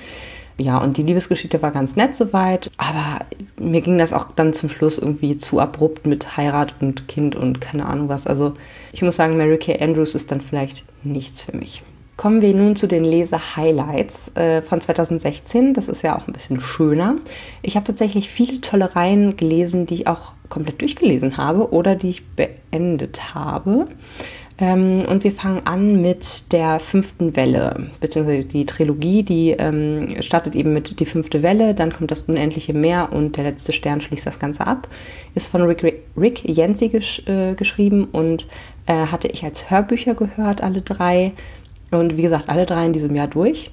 Ja, 0.57 0.77
und 0.77 0.97
die 0.97 1.03
Liebesgeschichte 1.03 1.61
war 1.63 1.71
ganz 1.71 1.95
nett 1.95 2.15
soweit, 2.15 2.69
aber 2.77 3.25
mir 3.57 3.81
ging 3.81 3.97
das 3.97 4.13
auch 4.13 4.25
dann 4.35 4.53
zum 4.53 4.69
Schluss 4.69 4.99
irgendwie 4.99 5.37
zu 5.37 5.59
abrupt 5.59 6.05
mit 6.05 6.37
Heirat 6.37 6.75
und 6.81 7.07
Kind 7.07 7.35
und 7.35 7.61
keine 7.61 7.87
Ahnung 7.87 8.09
was. 8.09 8.27
Also 8.27 8.53
ich 8.91 9.01
muss 9.01 9.15
sagen, 9.15 9.37
Mary 9.37 9.57
Kay 9.57 9.81
Andrews 9.81 10.13
ist 10.13 10.31
dann 10.31 10.41
vielleicht 10.41 10.83
nichts 11.03 11.41
für 11.41 11.57
mich. 11.57 11.81
Kommen 12.21 12.43
wir 12.43 12.53
nun 12.53 12.75
zu 12.75 12.85
den 12.85 13.03
Lese-Highlights 13.03 14.35
äh, 14.35 14.61
von 14.61 14.79
2016. 14.79 15.73
Das 15.73 15.87
ist 15.87 16.03
ja 16.03 16.15
auch 16.15 16.27
ein 16.27 16.33
bisschen 16.33 16.59
schöner. 16.59 17.15
Ich 17.63 17.75
habe 17.75 17.83
tatsächlich 17.83 18.29
viele 18.29 18.61
tolle 18.61 18.95
Reihen 18.95 19.37
gelesen, 19.37 19.87
die 19.87 19.95
ich 19.95 20.07
auch 20.07 20.33
komplett 20.47 20.81
durchgelesen 20.81 21.37
habe 21.37 21.73
oder 21.73 21.95
die 21.95 22.11
ich 22.11 22.27
beendet 22.27 23.33
habe. 23.33 23.87
Ähm, 24.59 25.03
und 25.09 25.23
wir 25.23 25.31
fangen 25.31 25.65
an 25.65 25.99
mit 25.99 26.51
der 26.51 26.79
fünften 26.79 27.35
Welle, 27.35 27.89
beziehungsweise 27.99 28.43
die 28.43 28.67
Trilogie, 28.67 29.23
die 29.23 29.55
ähm, 29.57 30.21
startet 30.21 30.55
eben 30.55 30.73
mit 30.73 30.99
Die 30.99 31.07
fünfte 31.07 31.41
Welle, 31.41 31.73
dann 31.73 31.91
kommt 31.91 32.11
das 32.11 32.21
Unendliche 32.21 32.75
Meer 32.75 33.09
und 33.11 33.35
Der 33.35 33.45
letzte 33.45 33.73
Stern 33.73 33.99
schließt 33.99 34.27
das 34.27 34.37
Ganze 34.37 34.67
ab. 34.67 34.87
Ist 35.33 35.47
von 35.47 35.63
Rick, 35.63 36.03
Rick 36.15 36.47
Yancey 36.47 36.89
gesch 36.89 37.23
äh, 37.25 37.55
geschrieben 37.55 38.09
und 38.11 38.45
äh, 38.85 39.07
hatte 39.07 39.27
ich 39.27 39.43
als 39.43 39.71
Hörbücher 39.71 40.13
gehört, 40.13 40.61
alle 40.61 40.81
drei. 40.81 41.33
Und 41.91 42.17
wie 42.17 42.21
gesagt, 42.21 42.49
alle 42.49 42.65
drei 42.65 42.85
in 42.85 42.93
diesem 42.93 43.15
Jahr 43.15 43.27
durch. 43.27 43.71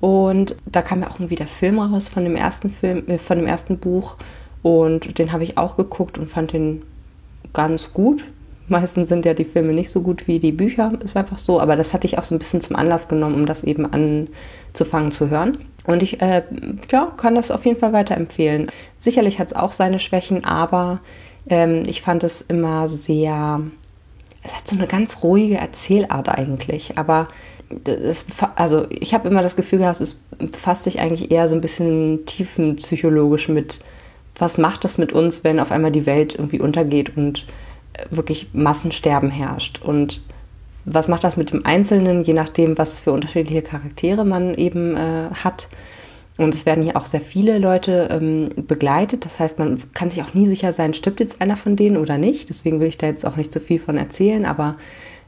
Und 0.00 0.56
da 0.66 0.82
kam 0.82 1.00
ja 1.00 1.08
auch 1.08 1.20
irgendwie 1.20 1.36
der 1.36 1.46
Film 1.46 1.78
raus 1.78 2.08
von 2.08 2.24
dem 2.24 2.34
ersten 2.34 2.70
Film, 2.70 3.04
äh, 3.06 3.18
von 3.18 3.38
dem 3.38 3.46
ersten 3.46 3.78
Buch. 3.78 4.16
Und 4.62 5.18
den 5.18 5.32
habe 5.32 5.44
ich 5.44 5.58
auch 5.58 5.76
geguckt 5.76 6.18
und 6.18 6.28
fand 6.28 6.52
den 6.52 6.82
ganz 7.52 7.92
gut. 7.92 8.24
Meistens 8.68 9.08
sind 9.08 9.24
ja 9.24 9.34
die 9.34 9.44
Filme 9.44 9.72
nicht 9.72 9.90
so 9.90 10.00
gut 10.00 10.26
wie 10.26 10.38
die 10.38 10.52
Bücher, 10.52 10.92
ist 11.04 11.16
einfach 11.16 11.38
so. 11.38 11.60
Aber 11.60 11.76
das 11.76 11.92
hatte 11.94 12.06
ich 12.06 12.18
auch 12.18 12.24
so 12.24 12.34
ein 12.34 12.38
bisschen 12.38 12.60
zum 12.60 12.76
Anlass 12.76 13.08
genommen, 13.08 13.34
um 13.36 13.46
das 13.46 13.64
eben 13.64 13.86
anzufangen 13.92 15.10
zu 15.12 15.30
hören. 15.30 15.58
Und 15.84 16.02
ich 16.02 16.20
äh, 16.20 16.42
ja, 16.90 17.12
kann 17.16 17.34
das 17.34 17.50
auf 17.50 17.64
jeden 17.64 17.78
Fall 17.78 17.92
weiterempfehlen. 17.92 18.70
Sicherlich 19.00 19.38
hat 19.38 19.48
es 19.48 19.56
auch 19.56 19.72
seine 19.72 19.98
Schwächen, 19.98 20.44
aber 20.44 21.00
ähm, 21.48 21.82
ich 21.86 22.02
fand 22.02 22.24
es 22.24 22.40
immer 22.40 22.88
sehr. 22.88 23.60
Es 24.44 24.56
hat 24.56 24.66
so 24.66 24.76
eine 24.76 24.86
ganz 24.86 25.22
ruhige 25.22 25.56
Erzählart 25.56 26.28
eigentlich, 26.28 26.98
aber 26.98 27.28
das, 27.84 28.24
also 28.56 28.86
ich 28.90 29.14
habe 29.14 29.28
immer 29.28 29.42
das 29.42 29.56
Gefühl 29.56 29.80
gehabt, 29.80 30.00
es 30.00 30.14
befasst 30.38 30.84
sich 30.84 31.00
eigentlich 31.00 31.30
eher 31.30 31.48
so 31.48 31.54
ein 31.54 31.60
bisschen 31.60 32.26
tiefenpsychologisch 32.26 33.48
mit, 33.48 33.80
was 34.36 34.58
macht 34.58 34.84
das 34.84 34.98
mit 34.98 35.12
uns, 35.12 35.44
wenn 35.44 35.60
auf 35.60 35.72
einmal 35.72 35.92
die 35.92 36.06
Welt 36.06 36.34
irgendwie 36.34 36.60
untergeht 36.60 37.16
und 37.16 37.46
äh, 37.94 38.04
wirklich 38.10 38.48
Massensterben 38.52 39.30
herrscht 39.30 39.80
und 39.82 40.20
was 40.84 41.08
macht 41.08 41.24
das 41.24 41.36
mit 41.36 41.52
dem 41.52 41.64
Einzelnen, 41.64 42.24
je 42.24 42.34
nachdem, 42.34 42.76
was 42.76 43.00
für 43.00 43.12
unterschiedliche 43.12 43.62
Charaktere 43.62 44.24
man 44.24 44.54
eben 44.54 44.96
äh, 44.96 45.30
hat. 45.32 45.68
Und 46.38 46.54
es 46.54 46.66
werden 46.66 46.82
hier 46.82 46.96
auch 46.96 47.06
sehr 47.06 47.20
viele 47.20 47.58
Leute 47.58 48.08
ähm, 48.10 48.50
begleitet. 48.56 49.24
Das 49.24 49.38
heißt, 49.38 49.58
man 49.58 49.80
kann 49.92 50.10
sich 50.10 50.22
auch 50.22 50.34
nie 50.34 50.46
sicher 50.46 50.72
sein, 50.72 50.94
stirbt 50.94 51.20
jetzt 51.20 51.40
einer 51.40 51.56
von 51.56 51.76
denen 51.76 51.98
oder 51.98 52.18
nicht. 52.18 52.48
Deswegen 52.48 52.80
will 52.80 52.88
ich 52.88 52.98
da 52.98 53.06
jetzt 53.06 53.26
auch 53.26 53.36
nicht 53.36 53.52
zu 53.52 53.60
viel 53.60 53.78
von 53.78 53.98
erzählen. 53.98 54.46
Aber 54.46 54.76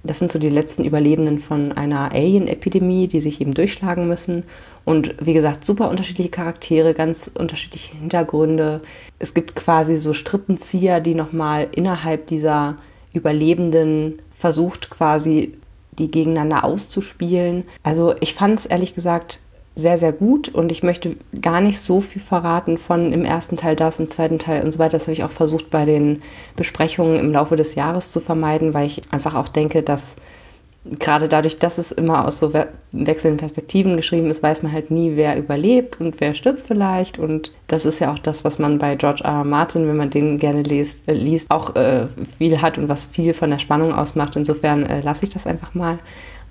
das 0.04 0.18
sind 0.18 0.30
so 0.30 0.38
die 0.38 0.50
letzten 0.50 0.84
Überlebenden 0.84 1.38
von 1.38 1.72
einer 1.72 2.12
Alien-Epidemie, 2.12 3.08
die 3.08 3.20
sich 3.20 3.40
eben 3.40 3.54
durchschlagen 3.54 4.06
müssen. 4.06 4.44
Und 4.84 5.14
wie 5.18 5.32
gesagt, 5.32 5.64
super 5.64 5.88
unterschiedliche 5.88 6.30
Charaktere, 6.30 6.92
ganz 6.92 7.30
unterschiedliche 7.32 7.96
Hintergründe. 7.96 8.82
Es 9.18 9.32
gibt 9.32 9.56
quasi 9.56 9.96
so 9.96 10.12
Strippenzieher, 10.12 11.00
die 11.00 11.14
nochmal 11.14 11.68
innerhalb 11.72 12.26
dieser 12.26 12.76
Überlebenden 13.14 14.20
versucht 14.38 14.90
quasi 14.90 15.54
die 15.98 16.10
gegeneinander 16.10 16.64
auszuspielen. 16.64 17.64
Also 17.82 18.14
ich 18.20 18.34
fand 18.34 18.58
es 18.58 18.66
ehrlich 18.66 18.94
gesagt 18.94 19.40
sehr, 19.76 19.98
sehr 19.98 20.12
gut 20.12 20.48
und 20.48 20.70
ich 20.70 20.82
möchte 20.82 21.16
gar 21.40 21.60
nicht 21.60 21.80
so 21.80 22.00
viel 22.00 22.22
verraten 22.22 22.78
von 22.78 23.12
im 23.12 23.24
ersten 23.24 23.56
Teil 23.56 23.74
das, 23.74 23.98
im 23.98 24.08
zweiten 24.08 24.38
Teil 24.38 24.64
und 24.64 24.72
so 24.72 24.78
weiter. 24.78 24.92
Das 24.92 25.02
habe 25.02 25.12
ich 25.12 25.24
auch 25.24 25.32
versucht 25.32 25.70
bei 25.70 25.84
den 25.84 26.22
Besprechungen 26.54 27.16
im 27.16 27.32
Laufe 27.32 27.56
des 27.56 27.74
Jahres 27.74 28.12
zu 28.12 28.20
vermeiden, 28.20 28.72
weil 28.72 28.86
ich 28.86 29.02
einfach 29.10 29.34
auch 29.34 29.48
denke, 29.48 29.82
dass 29.82 30.14
gerade 30.98 31.28
dadurch, 31.28 31.56
dass 31.56 31.78
es 31.78 31.92
immer 31.92 32.26
aus 32.26 32.38
so 32.38 32.52
wechselnden 32.92 33.38
Perspektiven 33.38 33.96
geschrieben 33.96 34.30
ist, 34.30 34.42
weiß 34.42 34.62
man 34.62 34.72
halt 34.72 34.90
nie, 34.90 35.16
wer 35.16 35.36
überlebt 35.38 36.00
und 36.00 36.20
wer 36.20 36.34
stirbt 36.34 36.60
vielleicht. 36.60 37.18
Und 37.18 37.52
das 37.66 37.86
ist 37.86 38.00
ja 38.00 38.12
auch 38.12 38.18
das, 38.18 38.44
was 38.44 38.58
man 38.58 38.78
bei 38.78 38.94
George 38.94 39.24
R. 39.24 39.30
R. 39.30 39.44
Martin, 39.44 39.88
wenn 39.88 39.96
man 39.96 40.10
den 40.10 40.38
gerne 40.38 40.62
liest, 40.62 41.08
äh, 41.08 41.14
liest 41.14 41.50
auch 41.50 41.74
äh, 41.74 42.06
viel 42.38 42.60
hat 42.60 42.76
und 42.76 42.88
was 42.88 43.06
viel 43.06 43.32
von 43.32 43.50
der 43.50 43.58
Spannung 43.58 43.94
ausmacht. 43.94 44.36
Insofern 44.36 44.84
äh, 44.84 45.00
lasse 45.00 45.24
ich 45.24 45.30
das 45.30 45.46
einfach 45.46 45.74
mal. 45.74 45.98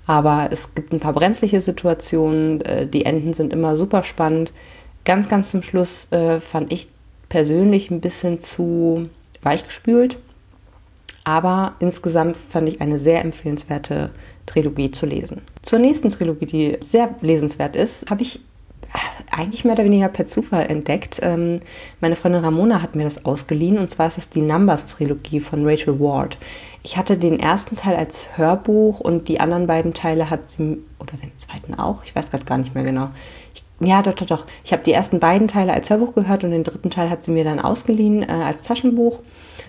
Aber 0.06 0.48
es 0.50 0.74
gibt 0.74 0.92
ein 0.92 1.00
paar 1.00 1.12
brenzliche 1.12 1.60
Situationen. 1.60 2.60
Äh, 2.62 2.86
die 2.86 3.04
Enden 3.04 3.32
sind 3.32 3.52
immer 3.52 3.76
super 3.76 4.02
spannend. 4.02 4.52
Ganz, 5.04 5.28
ganz 5.28 5.50
zum 5.50 5.62
Schluss 5.62 6.10
äh, 6.12 6.40
fand 6.40 6.72
ich 6.72 6.88
persönlich 7.28 7.90
ein 7.90 8.00
bisschen 8.00 8.40
zu 8.40 9.04
weichgespült. 9.42 10.18
Aber 11.24 11.74
insgesamt 11.78 12.36
fand 12.36 12.68
ich 12.68 12.80
eine 12.80 12.98
sehr 12.98 13.22
empfehlenswerte 13.24 14.10
Trilogie 14.46 14.90
zu 14.90 15.06
lesen. 15.06 15.40
Zur 15.62 15.78
nächsten 15.78 16.10
Trilogie, 16.10 16.46
die 16.46 16.78
sehr 16.82 17.14
lesenswert 17.22 17.76
ist, 17.76 18.10
habe 18.10 18.22
ich 18.22 18.40
eigentlich 19.30 19.64
mehr 19.64 19.74
oder 19.74 19.84
weniger 19.84 20.08
per 20.08 20.26
Zufall 20.26 20.66
entdeckt. 20.66 21.20
Ähm, 21.22 21.60
meine 22.00 22.16
Freundin 22.16 22.44
Ramona 22.44 22.82
hat 22.82 22.94
mir 22.94 23.04
das 23.04 23.24
ausgeliehen 23.24 23.78
und 23.78 23.90
zwar 23.90 24.08
ist 24.08 24.16
das 24.16 24.28
die 24.28 24.42
Numbers-Trilogie 24.42 25.40
von 25.40 25.66
Rachel 25.66 25.98
Ward. 25.98 26.38
Ich 26.82 26.96
hatte 26.96 27.16
den 27.16 27.40
ersten 27.40 27.76
Teil 27.76 27.96
als 27.96 28.36
Hörbuch 28.36 29.00
und 29.00 29.28
die 29.28 29.40
anderen 29.40 29.66
beiden 29.66 29.94
Teile 29.94 30.30
hat 30.30 30.50
sie, 30.50 30.78
oder 30.98 31.14
den 31.22 31.32
zweiten 31.38 31.74
auch, 31.74 32.04
ich 32.04 32.14
weiß 32.14 32.30
gerade 32.30 32.44
gar 32.44 32.58
nicht 32.58 32.74
mehr 32.74 32.84
genau. 32.84 33.08
Ich, 33.54 33.64
ja, 33.80 34.02
doch, 34.02 34.12
doch, 34.12 34.26
doch. 34.26 34.46
Ich 34.64 34.72
habe 34.72 34.82
die 34.82 34.92
ersten 34.92 35.18
beiden 35.18 35.48
Teile 35.48 35.72
als 35.72 35.90
Hörbuch 35.90 36.14
gehört 36.14 36.44
und 36.44 36.50
den 36.50 36.64
dritten 36.64 36.90
Teil 36.90 37.10
hat 37.10 37.24
sie 37.24 37.32
mir 37.32 37.44
dann 37.44 37.58
ausgeliehen 37.58 38.22
äh, 38.22 38.32
als 38.32 38.62
Taschenbuch, 38.62 39.20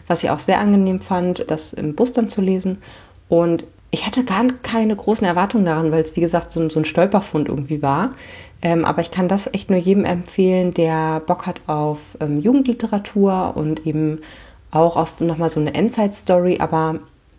was 0.08 0.24
ich 0.24 0.30
auch 0.30 0.40
sehr 0.40 0.60
angenehm 0.60 1.02
fand, 1.02 1.50
das 1.50 1.74
im 1.74 1.96
Bus 1.96 2.14
dann 2.14 2.30
zu 2.30 2.42
lesen. 2.42 2.80
Und 3.28 3.64
ich 3.92 4.06
hatte 4.06 4.26
gar 4.26 4.46
keine 4.62 4.94
großen 4.94 5.26
Erwartungen 5.26 5.64
daran, 5.64 5.92
weil 5.92 6.04
es 6.04 6.18
wie 6.18 6.22
gesagt 6.22 6.52
so, 6.52 6.68
so 6.70 6.80
ein 6.80 6.86
Stolperfund 6.86 7.48
irgendwie 7.48 7.82
war. 7.82 8.14
Ähm, 8.66 8.84
aber 8.84 9.04
ich 9.04 9.12
kann 9.12 9.28
das 9.28 9.46
echt 9.54 9.70
nur 9.70 9.78
jedem 9.78 10.06
empfehlen, 10.06 10.74
der 10.74 11.20
Bock 11.20 11.46
hat 11.46 11.62
auf 11.68 12.18
ähm, 12.20 12.40
Jugendliteratur 12.42 13.54
und 13.56 13.86
eben 13.86 14.22
auch 14.72 14.96
auf 14.98 15.22
nochmal 15.22 15.52
so 15.52 15.60
eine 15.60 15.76
Endzeit-Story, 15.76 16.58
aber 16.60 16.96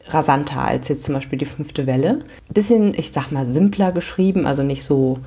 rasanter 0.06 0.62
als 0.62 0.86
jetzt 0.86 1.02
zum 1.02 1.16
Beispiel 1.16 1.36
die 1.36 1.44
fünfte 1.44 1.88
Welle. 1.88 2.20
Bisschen, 2.48 2.94
ich 2.94 3.10
sag 3.10 3.32
mal, 3.32 3.44
simpler 3.44 3.90
geschrieben, 3.90 4.46
also 4.46 4.62
nicht 4.62 4.84
so 4.84 5.18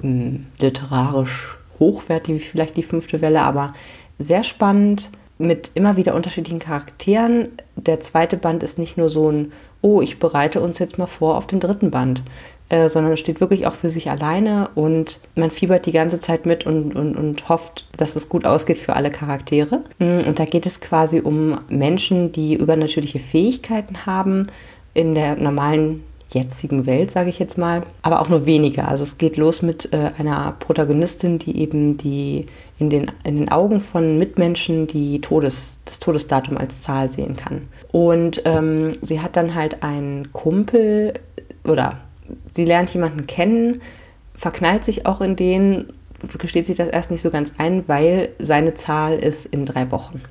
mh, 0.00 0.02
hm, 0.02 0.46
literarisch 0.60 1.58
hochwertig 1.80 2.36
wie 2.36 2.38
vielleicht 2.38 2.76
die 2.76 2.84
fünfte 2.84 3.20
Welle, 3.20 3.42
aber 3.42 3.74
sehr 4.16 4.44
spannend 4.44 5.10
mit 5.38 5.72
immer 5.74 5.96
wieder 5.96 6.14
unterschiedlichen 6.14 6.60
Charakteren. 6.60 7.48
Der 7.74 7.98
zweite 7.98 8.36
Band 8.36 8.62
ist 8.62 8.78
nicht 8.78 8.96
nur 8.96 9.08
so 9.08 9.28
ein, 9.32 9.52
oh, 9.82 10.00
ich 10.02 10.20
bereite 10.20 10.60
uns 10.60 10.78
jetzt 10.78 10.98
mal 10.98 11.06
vor 11.08 11.36
auf 11.36 11.48
den 11.48 11.58
dritten 11.58 11.90
Band, 11.90 12.22
äh, 12.68 12.88
sondern 12.88 13.16
steht 13.16 13.40
wirklich 13.40 13.66
auch 13.66 13.74
für 13.74 13.90
sich 13.90 14.10
alleine 14.10 14.68
und 14.74 15.20
man 15.34 15.50
fiebert 15.50 15.86
die 15.86 15.92
ganze 15.92 16.20
Zeit 16.20 16.46
mit 16.46 16.66
und, 16.66 16.94
und, 16.94 17.16
und 17.16 17.48
hofft, 17.48 17.86
dass 17.96 18.16
es 18.16 18.28
gut 18.28 18.44
ausgeht 18.44 18.78
für 18.78 18.94
alle 18.94 19.10
Charaktere. 19.10 19.82
Mm, 19.98 20.20
und 20.26 20.38
da 20.38 20.44
geht 20.44 20.66
es 20.66 20.80
quasi 20.80 21.20
um 21.20 21.60
Menschen, 21.68 22.32
die 22.32 22.54
übernatürliche 22.54 23.20
Fähigkeiten 23.20 24.06
haben 24.06 24.46
in 24.94 25.14
der 25.14 25.36
normalen 25.36 26.04
jetzigen 26.30 26.84
Welt, 26.84 27.10
sage 27.10 27.30
ich 27.30 27.38
jetzt 27.38 27.56
mal, 27.56 27.82
aber 28.02 28.20
auch 28.20 28.28
nur 28.28 28.44
wenige. 28.44 28.86
Also 28.86 29.04
es 29.04 29.16
geht 29.16 29.38
los 29.38 29.62
mit 29.62 29.92
äh, 29.92 30.10
einer 30.18 30.54
Protagonistin, 30.58 31.38
die 31.38 31.58
eben 31.58 31.96
die 31.96 32.46
in 32.78 32.90
den, 32.90 33.10
in 33.24 33.38
den 33.38 33.50
Augen 33.50 33.80
von 33.80 34.18
Mitmenschen 34.18 34.86
die 34.86 35.20
Todes, 35.20 35.78
das 35.86 36.00
Todesdatum 36.00 36.58
als 36.58 36.82
Zahl 36.82 37.10
sehen 37.10 37.36
kann. 37.36 37.68
Und 37.92 38.42
ähm, 38.44 38.92
sie 39.00 39.20
hat 39.20 39.36
dann 39.36 39.54
halt 39.54 39.82
einen 39.82 40.32
Kumpel 40.32 41.14
oder 41.64 41.98
sie 42.54 42.64
lernt 42.64 42.90
jemanden 42.90 43.26
kennen, 43.26 43.80
verknallt 44.34 44.84
sich 44.84 45.06
auch 45.06 45.20
in 45.20 45.36
den, 45.36 45.92
gesteht 46.38 46.66
sich 46.66 46.76
das 46.76 46.88
erst 46.88 47.10
nicht 47.10 47.22
so 47.22 47.30
ganz 47.30 47.52
ein, 47.58 47.88
weil 47.88 48.30
seine 48.38 48.74
Zahl 48.74 49.18
ist 49.18 49.46
in 49.46 49.64
drei 49.64 49.90
Wochen. 49.90 50.22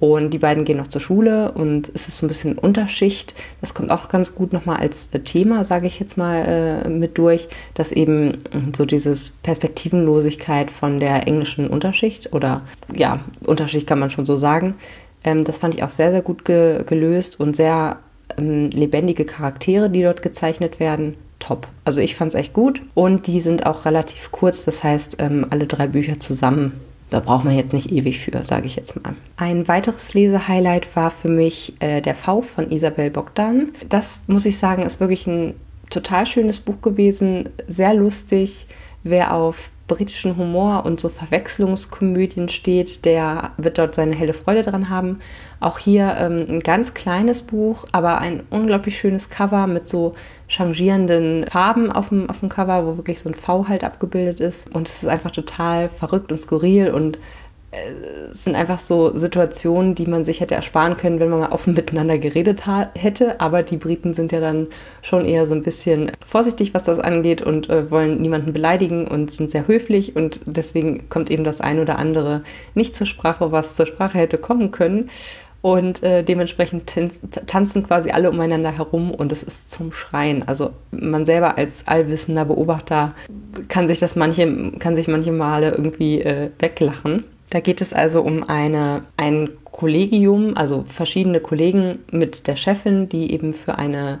Und 0.00 0.30
die 0.30 0.38
beiden 0.38 0.64
gehen 0.64 0.76
noch 0.76 0.88
zur 0.88 1.00
Schule 1.00 1.52
und 1.52 1.90
es 1.94 2.08
ist 2.08 2.18
so 2.18 2.26
ein 2.26 2.28
bisschen 2.28 2.58
Unterschicht. 2.58 3.32
Das 3.60 3.74
kommt 3.74 3.90
auch 3.90 4.08
ganz 4.08 4.34
gut 4.34 4.52
nochmal 4.52 4.78
als 4.78 5.08
äh, 5.12 5.20
Thema, 5.20 5.64
sage 5.64 5.86
ich 5.86 5.98
jetzt 6.00 6.16
mal, 6.16 6.82
äh, 6.84 6.88
mit 6.88 7.16
durch, 7.16 7.48
dass 7.74 7.92
eben 7.92 8.38
so 8.76 8.84
dieses 8.84 9.30
Perspektivenlosigkeit 9.30 10.70
von 10.70 10.98
der 10.98 11.26
englischen 11.26 11.68
Unterschicht 11.68 12.32
oder 12.34 12.62
ja, 12.94 13.20
Unterschicht 13.46 13.86
kann 13.86 14.00
man 14.00 14.10
schon 14.10 14.26
so 14.26 14.36
sagen. 14.36 14.74
Ähm, 15.22 15.44
das 15.44 15.58
fand 15.58 15.74
ich 15.74 15.82
auch 15.84 15.90
sehr, 15.90 16.10
sehr 16.10 16.22
gut 16.22 16.44
ge 16.44 16.84
gelöst 16.84 17.40
und 17.40 17.56
sehr 17.56 17.98
ähm, 18.36 18.70
lebendige 18.70 19.24
Charaktere, 19.24 19.90
die 19.90 20.02
dort 20.02 20.22
gezeichnet 20.22 20.80
werden. 20.80 21.16
Top. 21.38 21.68
Also 21.84 22.00
ich 22.00 22.14
fand 22.14 22.34
es 22.34 22.40
echt 22.40 22.54
gut 22.54 22.80
und 22.94 23.26
die 23.26 23.40
sind 23.40 23.66
auch 23.66 23.84
relativ 23.84 24.32
kurz, 24.32 24.64
das 24.64 24.82
heißt 24.82 25.16
ähm, 25.18 25.46
alle 25.50 25.66
drei 25.66 25.86
Bücher 25.86 26.18
zusammen 26.18 26.80
da 27.14 27.20
braucht 27.20 27.44
man 27.44 27.56
jetzt 27.56 27.72
nicht 27.72 27.92
ewig 27.92 28.18
für, 28.18 28.42
sage 28.42 28.66
ich 28.66 28.74
jetzt 28.74 28.96
mal. 28.96 29.14
Ein 29.36 29.68
weiteres 29.68 30.14
Lesehighlight 30.14 30.96
war 30.96 31.12
für 31.12 31.28
mich 31.28 31.74
äh, 31.78 32.00
Der 32.00 32.16
V 32.16 32.42
von 32.42 32.72
Isabel 32.72 33.08
Bogdan. 33.10 33.70
Das 33.88 34.22
muss 34.26 34.44
ich 34.44 34.58
sagen, 34.58 34.82
ist 34.82 34.98
wirklich 34.98 35.28
ein 35.28 35.54
total 35.90 36.26
schönes 36.26 36.58
Buch 36.58 36.80
gewesen, 36.82 37.50
sehr 37.68 37.94
lustig. 37.94 38.66
Wer 39.04 39.32
auf 39.32 39.70
britischen 39.86 40.36
Humor 40.36 40.86
und 40.86 40.98
so 40.98 41.08
Verwechslungskomödien 41.08 42.48
steht, 42.48 43.04
der 43.04 43.52
wird 43.58 43.76
dort 43.76 43.94
seine 43.94 44.14
helle 44.14 44.32
Freude 44.32 44.62
dran 44.62 44.88
haben. 44.88 45.20
Auch 45.60 45.78
hier 45.78 46.16
ähm, 46.18 46.46
ein 46.48 46.60
ganz 46.60 46.94
kleines 46.94 47.42
Buch, 47.42 47.84
aber 47.92 48.18
ein 48.18 48.44
unglaublich 48.50 48.98
schönes 48.98 49.28
Cover 49.28 49.66
mit 49.66 49.86
so 49.86 50.14
changierenden 50.48 51.46
Farben 51.48 51.92
auf 51.92 52.08
dem, 52.08 52.30
auf 52.30 52.40
dem 52.40 52.48
Cover, 52.48 52.86
wo 52.86 52.96
wirklich 52.96 53.20
so 53.20 53.28
ein 53.28 53.34
V 53.34 53.68
halt 53.68 53.84
abgebildet 53.84 54.40
ist. 54.40 54.74
Und 54.74 54.88
es 54.88 55.02
ist 55.02 55.08
einfach 55.08 55.30
total 55.30 55.88
verrückt 55.88 56.32
und 56.32 56.40
skurril 56.40 56.88
und 56.88 57.18
es 58.30 58.44
sind 58.44 58.56
einfach 58.56 58.78
so 58.78 59.16
Situationen, 59.16 59.94
die 59.94 60.06
man 60.06 60.24
sich 60.24 60.40
hätte 60.40 60.54
ersparen 60.54 60.96
können, 60.96 61.20
wenn 61.20 61.30
man 61.30 61.40
mal 61.40 61.52
offen 61.52 61.74
miteinander 61.74 62.18
geredet 62.18 62.62
hätte. 62.94 63.40
Aber 63.40 63.62
die 63.62 63.76
Briten 63.76 64.14
sind 64.14 64.32
ja 64.32 64.40
dann 64.40 64.68
schon 65.02 65.24
eher 65.24 65.46
so 65.46 65.54
ein 65.54 65.62
bisschen 65.62 66.12
vorsichtig, 66.24 66.74
was 66.74 66.84
das 66.84 66.98
angeht 66.98 67.42
und 67.42 67.70
äh, 67.70 67.90
wollen 67.90 68.20
niemanden 68.20 68.52
beleidigen 68.52 69.06
und 69.06 69.32
sind 69.32 69.50
sehr 69.50 69.66
höflich. 69.66 70.16
Und 70.16 70.40
deswegen 70.46 71.08
kommt 71.08 71.30
eben 71.30 71.44
das 71.44 71.60
ein 71.60 71.78
oder 71.78 71.98
andere 71.98 72.42
nicht 72.74 72.94
zur 72.96 73.06
Sprache, 73.06 73.52
was 73.52 73.76
zur 73.76 73.86
Sprache 73.86 74.18
hätte 74.18 74.38
kommen 74.38 74.70
können. 74.70 75.10
Und 75.64 76.02
äh, 76.02 76.22
dementsprechend 76.22 76.92
tanzen 77.46 77.84
quasi 77.84 78.10
alle 78.10 78.28
umeinander 78.30 78.70
herum 78.76 79.10
und 79.10 79.32
es 79.32 79.42
ist 79.42 79.72
zum 79.72 79.92
Schreien. 79.92 80.46
Also 80.46 80.72
man 80.90 81.24
selber 81.24 81.56
als 81.56 81.88
allwissender 81.88 82.44
Beobachter 82.44 83.14
kann 83.68 83.88
sich 83.88 83.98
das 83.98 84.14
manche, 84.14 84.72
kann 84.78 84.94
sich 84.94 85.08
manche 85.08 85.32
Male 85.32 85.70
irgendwie 85.70 86.20
äh, 86.20 86.50
weglachen. 86.58 87.24
Da 87.54 87.60
geht 87.60 87.80
es 87.80 87.92
also 87.92 88.20
um 88.20 88.42
eine, 88.42 89.04
ein 89.16 89.48
Kollegium, 89.62 90.56
also 90.56 90.84
verschiedene 90.88 91.38
Kollegen 91.38 92.00
mit 92.10 92.48
der 92.48 92.56
Chefin, 92.56 93.08
die 93.08 93.32
eben 93.32 93.54
für 93.54 93.78
eine 93.78 94.18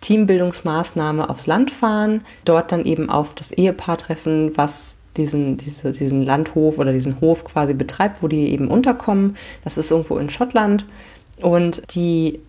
Teambildungsmaßnahme 0.00 1.28
aufs 1.28 1.46
Land 1.46 1.70
fahren, 1.70 2.22
dort 2.46 2.72
dann 2.72 2.86
eben 2.86 3.10
auf 3.10 3.34
das 3.34 3.50
Ehepaar 3.50 3.98
treffen, 3.98 4.52
was 4.56 4.96
diesen, 5.18 5.58
diese, 5.58 5.92
diesen 5.92 6.22
Landhof 6.22 6.78
oder 6.78 6.94
diesen 6.94 7.20
Hof 7.20 7.44
quasi 7.44 7.74
betreibt, 7.74 8.22
wo 8.22 8.28
die 8.28 8.50
eben 8.54 8.68
unterkommen. 8.68 9.36
Das 9.64 9.76
ist 9.76 9.90
irgendwo 9.90 10.16
in 10.16 10.30
Schottland. 10.30 10.86
Und 11.42 11.82
die, 11.94 12.40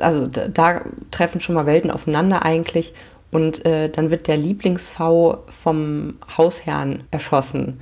also 0.00 0.26
da 0.26 0.82
treffen 1.10 1.40
schon 1.40 1.54
mal 1.54 1.64
Welten 1.64 1.90
aufeinander 1.90 2.44
eigentlich. 2.44 2.92
Und 3.30 3.64
äh, 3.64 3.88
dann 3.88 4.10
wird 4.10 4.28
der 4.28 4.36
Lieblingsv 4.36 4.98
vom 5.46 6.18
Hausherrn 6.36 7.04
erschossen. 7.10 7.80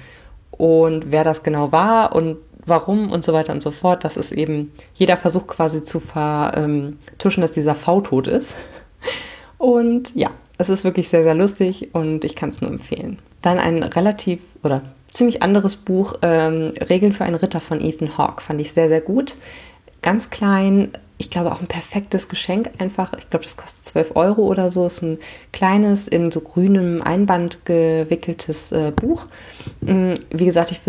Und 0.60 1.10
wer 1.10 1.24
das 1.24 1.42
genau 1.42 1.72
war 1.72 2.14
und 2.14 2.36
warum 2.66 3.10
und 3.10 3.24
so 3.24 3.32
weiter 3.32 3.54
und 3.54 3.62
so 3.62 3.70
fort, 3.70 4.04
das 4.04 4.18
ist 4.18 4.30
eben, 4.30 4.72
jeder 4.92 5.16
versucht 5.16 5.48
quasi 5.48 5.82
zu 5.82 6.00
vertuschen, 6.00 7.40
dass 7.40 7.52
dieser 7.52 7.74
V 7.74 8.02
tot 8.02 8.26
ist. 8.26 8.56
Und 9.56 10.14
ja, 10.14 10.30
es 10.58 10.68
ist 10.68 10.84
wirklich 10.84 11.08
sehr, 11.08 11.22
sehr 11.22 11.34
lustig 11.34 11.94
und 11.94 12.26
ich 12.26 12.36
kann 12.36 12.50
es 12.50 12.60
nur 12.60 12.70
empfehlen. 12.70 13.20
Dann 13.40 13.58
ein 13.58 13.82
relativ 13.82 14.40
oder 14.62 14.82
ziemlich 15.08 15.42
anderes 15.42 15.76
Buch, 15.76 16.16
ähm, 16.20 16.74
Regeln 16.90 17.14
für 17.14 17.24
einen 17.24 17.36
Ritter 17.36 17.62
von 17.62 17.82
Ethan 17.82 18.18
Hawke, 18.18 18.42
fand 18.42 18.60
ich 18.60 18.74
sehr, 18.74 18.88
sehr 18.88 19.00
gut. 19.00 19.38
Ganz 20.02 20.30
klein, 20.30 20.92
ich 21.18 21.28
glaube 21.28 21.52
auch 21.52 21.60
ein 21.60 21.66
perfektes 21.66 22.28
Geschenk 22.28 22.70
einfach. 22.78 23.12
Ich 23.18 23.28
glaube, 23.28 23.44
das 23.44 23.56
kostet 23.56 23.84
12 23.84 24.16
Euro 24.16 24.42
oder 24.42 24.70
so. 24.70 24.86
Ist 24.86 25.02
ein 25.02 25.18
kleines, 25.52 26.08
in 26.08 26.30
so 26.30 26.40
grünem 26.40 27.02
Einband 27.02 27.66
gewickeltes 27.66 28.72
äh, 28.72 28.90
Buch. 28.90 29.26
Mm, 29.82 30.14
wie 30.30 30.44
gesagt, 30.46 30.70
ich 30.70 30.80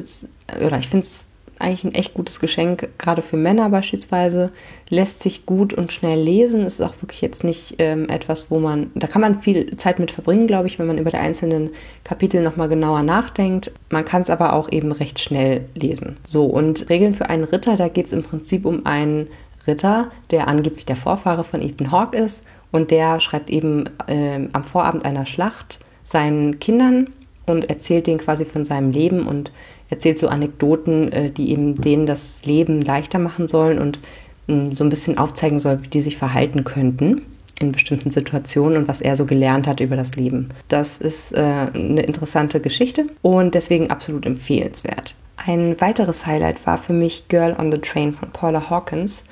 oder 0.65 0.79
ich 0.79 0.87
finde 0.87 1.05
es 1.05 1.27
eigentlich 1.61 1.83
ein 1.83 1.93
echt 1.93 2.13
gutes 2.13 2.39
Geschenk, 2.39 2.89
gerade 2.97 3.21
für 3.21 3.37
Männer 3.37 3.69
beispielsweise. 3.69 4.51
Lässt 4.89 5.21
sich 5.21 5.45
gut 5.45 5.73
und 5.73 5.91
schnell 5.91 6.19
lesen. 6.19 6.65
Ist 6.65 6.81
auch 6.81 6.95
wirklich 7.01 7.21
jetzt 7.21 7.43
nicht 7.43 7.75
ähm, 7.79 8.09
etwas, 8.09 8.51
wo 8.51 8.59
man, 8.59 8.91
da 8.95 9.07
kann 9.07 9.21
man 9.21 9.39
viel 9.39 9.75
Zeit 9.77 9.99
mit 9.99 10.11
verbringen, 10.11 10.47
glaube 10.47 10.67
ich, 10.67 10.79
wenn 10.79 10.87
man 10.87 10.97
über 10.97 11.11
die 11.11 11.17
einzelnen 11.17 11.71
Kapitel 12.03 12.41
nochmal 12.41 12.69
genauer 12.69 13.03
nachdenkt. 13.03 13.71
Man 13.89 14.05
kann 14.05 14.21
es 14.21 14.29
aber 14.29 14.53
auch 14.53 14.71
eben 14.71 14.91
recht 14.91 15.19
schnell 15.19 15.65
lesen. 15.75 16.17
So, 16.25 16.45
und 16.45 16.89
Regeln 16.89 17.13
für 17.13 17.29
einen 17.29 17.43
Ritter, 17.43 17.77
da 17.77 17.87
geht 17.87 18.07
es 18.07 18.13
im 18.13 18.23
Prinzip 18.23 18.65
um 18.65 18.85
einen 18.85 19.27
Ritter, 19.67 20.11
der 20.31 20.47
angeblich 20.47 20.85
der 20.85 20.95
Vorfahre 20.95 21.43
von 21.43 21.61
Ethan 21.61 21.91
Hawke 21.91 22.17
ist. 22.17 22.43
Und 22.71 22.91
der 22.91 23.19
schreibt 23.19 23.49
eben 23.49 23.89
äh, 24.07 24.47
am 24.53 24.63
Vorabend 24.63 25.05
einer 25.05 25.25
Schlacht 25.25 25.79
seinen 26.03 26.59
Kindern 26.59 27.09
und 27.45 27.69
erzählt 27.69 28.07
denen 28.07 28.19
quasi 28.19 28.45
von 28.45 28.65
seinem 28.65 28.91
Leben 28.91 29.27
und 29.27 29.51
erzählt 29.91 30.17
so 30.17 30.27
Anekdoten, 30.27 31.11
äh, 31.11 31.29
die 31.29 31.51
eben 31.51 31.79
denen 31.79 32.07
das 32.07 32.43
Leben 32.43 32.81
leichter 32.81 33.19
machen 33.19 33.47
sollen 33.47 33.77
und 33.77 33.99
äh, 34.47 34.73
so 34.73 34.83
ein 34.83 34.89
bisschen 34.89 35.19
aufzeigen 35.19 35.59
soll, 35.59 35.83
wie 35.83 35.89
die 35.89 36.01
sich 36.01 36.17
verhalten 36.17 36.63
könnten 36.63 37.21
in 37.59 37.71
bestimmten 37.71 38.09
Situationen 38.09 38.77
und 38.79 38.87
was 38.87 39.01
er 39.01 39.15
so 39.15 39.25
gelernt 39.25 39.67
hat 39.67 39.79
über 39.81 39.95
das 39.95 40.15
Leben. 40.15 40.49
Das 40.67 40.97
ist 40.97 41.31
äh, 41.33 41.67
eine 41.73 42.01
interessante 42.01 42.59
Geschichte 42.59 43.05
und 43.21 43.53
deswegen 43.53 43.91
absolut 43.91 44.25
empfehlenswert. 44.25 45.13
Ein 45.37 45.79
weiteres 45.79 46.25
Highlight 46.25 46.65
war 46.65 46.77
für 46.77 46.93
mich 46.93 47.27
Girl 47.27 47.55
on 47.57 47.71
the 47.71 47.77
Train 47.77 48.13
von 48.13 48.31
Paula 48.31 48.69
Hawkins. 48.69 49.23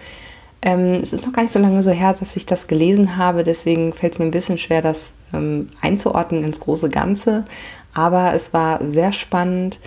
Ähm, 0.61 0.95
es 1.01 1.13
ist 1.13 1.25
noch 1.25 1.33
gar 1.33 1.43
nicht 1.43 1.53
so 1.53 1.59
lange 1.59 1.81
so 1.83 1.91
her, 1.91 2.15
dass 2.19 2.35
ich 2.35 2.45
das 2.45 2.67
gelesen 2.67 3.17
habe, 3.17 3.43
deswegen 3.43 3.93
fällt 3.93 4.13
es 4.13 4.19
mir 4.19 4.25
ein 4.25 4.31
bisschen 4.31 4.57
schwer, 4.57 4.81
das 4.81 5.13
ähm, 5.33 5.69
einzuordnen 5.81 6.43
ins 6.43 6.59
große 6.59 6.89
Ganze. 6.89 7.45
Aber 7.93 8.33
es 8.33 8.53
war 8.53 8.83
sehr 8.85 9.13
spannend. 9.13 9.79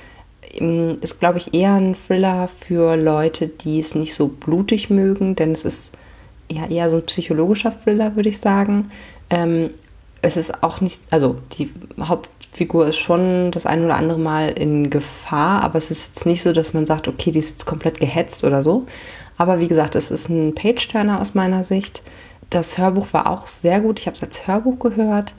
Ist, 1.00 1.18
glaube 1.18 1.38
ich, 1.38 1.54
eher 1.54 1.74
ein 1.74 1.94
Thriller 1.94 2.48
für 2.48 2.96
Leute, 2.96 3.48
die 3.48 3.80
es 3.80 3.94
nicht 3.94 4.14
so 4.14 4.28
blutig 4.28 4.90
mögen, 4.90 5.34
denn 5.34 5.52
es 5.52 5.64
ist 5.64 5.92
ja 6.50 6.66
eher 6.66 6.90
so 6.90 6.96
ein 6.96 7.06
psychologischer 7.06 7.72
Thriller, 7.82 8.16
würde 8.16 8.28
ich 8.28 8.38
sagen. 8.38 8.90
Ähm, 9.30 9.70
es 10.20 10.36
ist 10.36 10.62
auch 10.62 10.80
nicht, 10.80 11.02
also 11.10 11.36
die 11.58 11.70
Haupt 11.98 12.28
Figur 12.52 12.86
ist 12.86 12.98
schon 12.98 13.50
das 13.50 13.64
ein 13.64 13.82
oder 13.82 13.96
andere 13.96 14.18
Mal 14.18 14.50
in 14.50 14.90
Gefahr, 14.90 15.62
aber 15.62 15.78
es 15.78 15.90
ist 15.90 16.08
jetzt 16.08 16.26
nicht 16.26 16.42
so, 16.42 16.52
dass 16.52 16.74
man 16.74 16.84
sagt, 16.84 17.08
okay, 17.08 17.30
die 17.30 17.38
ist 17.38 17.48
jetzt 17.48 17.64
komplett 17.64 17.98
gehetzt 17.98 18.44
oder 18.44 18.62
so. 18.62 18.86
Aber 19.38 19.58
wie 19.58 19.68
gesagt, 19.68 19.94
es 19.94 20.10
ist 20.10 20.28
ein 20.28 20.54
Page-Turner 20.54 21.20
aus 21.22 21.34
meiner 21.34 21.64
Sicht. 21.64 22.02
Das 22.50 22.76
Hörbuch 22.76 23.06
war 23.12 23.30
auch 23.30 23.46
sehr 23.46 23.80
gut. 23.80 23.98
Ich 23.98 24.06
habe 24.06 24.14
es 24.14 24.22
als 24.22 24.46
Hörbuch 24.46 24.78
gehört, 24.78 25.32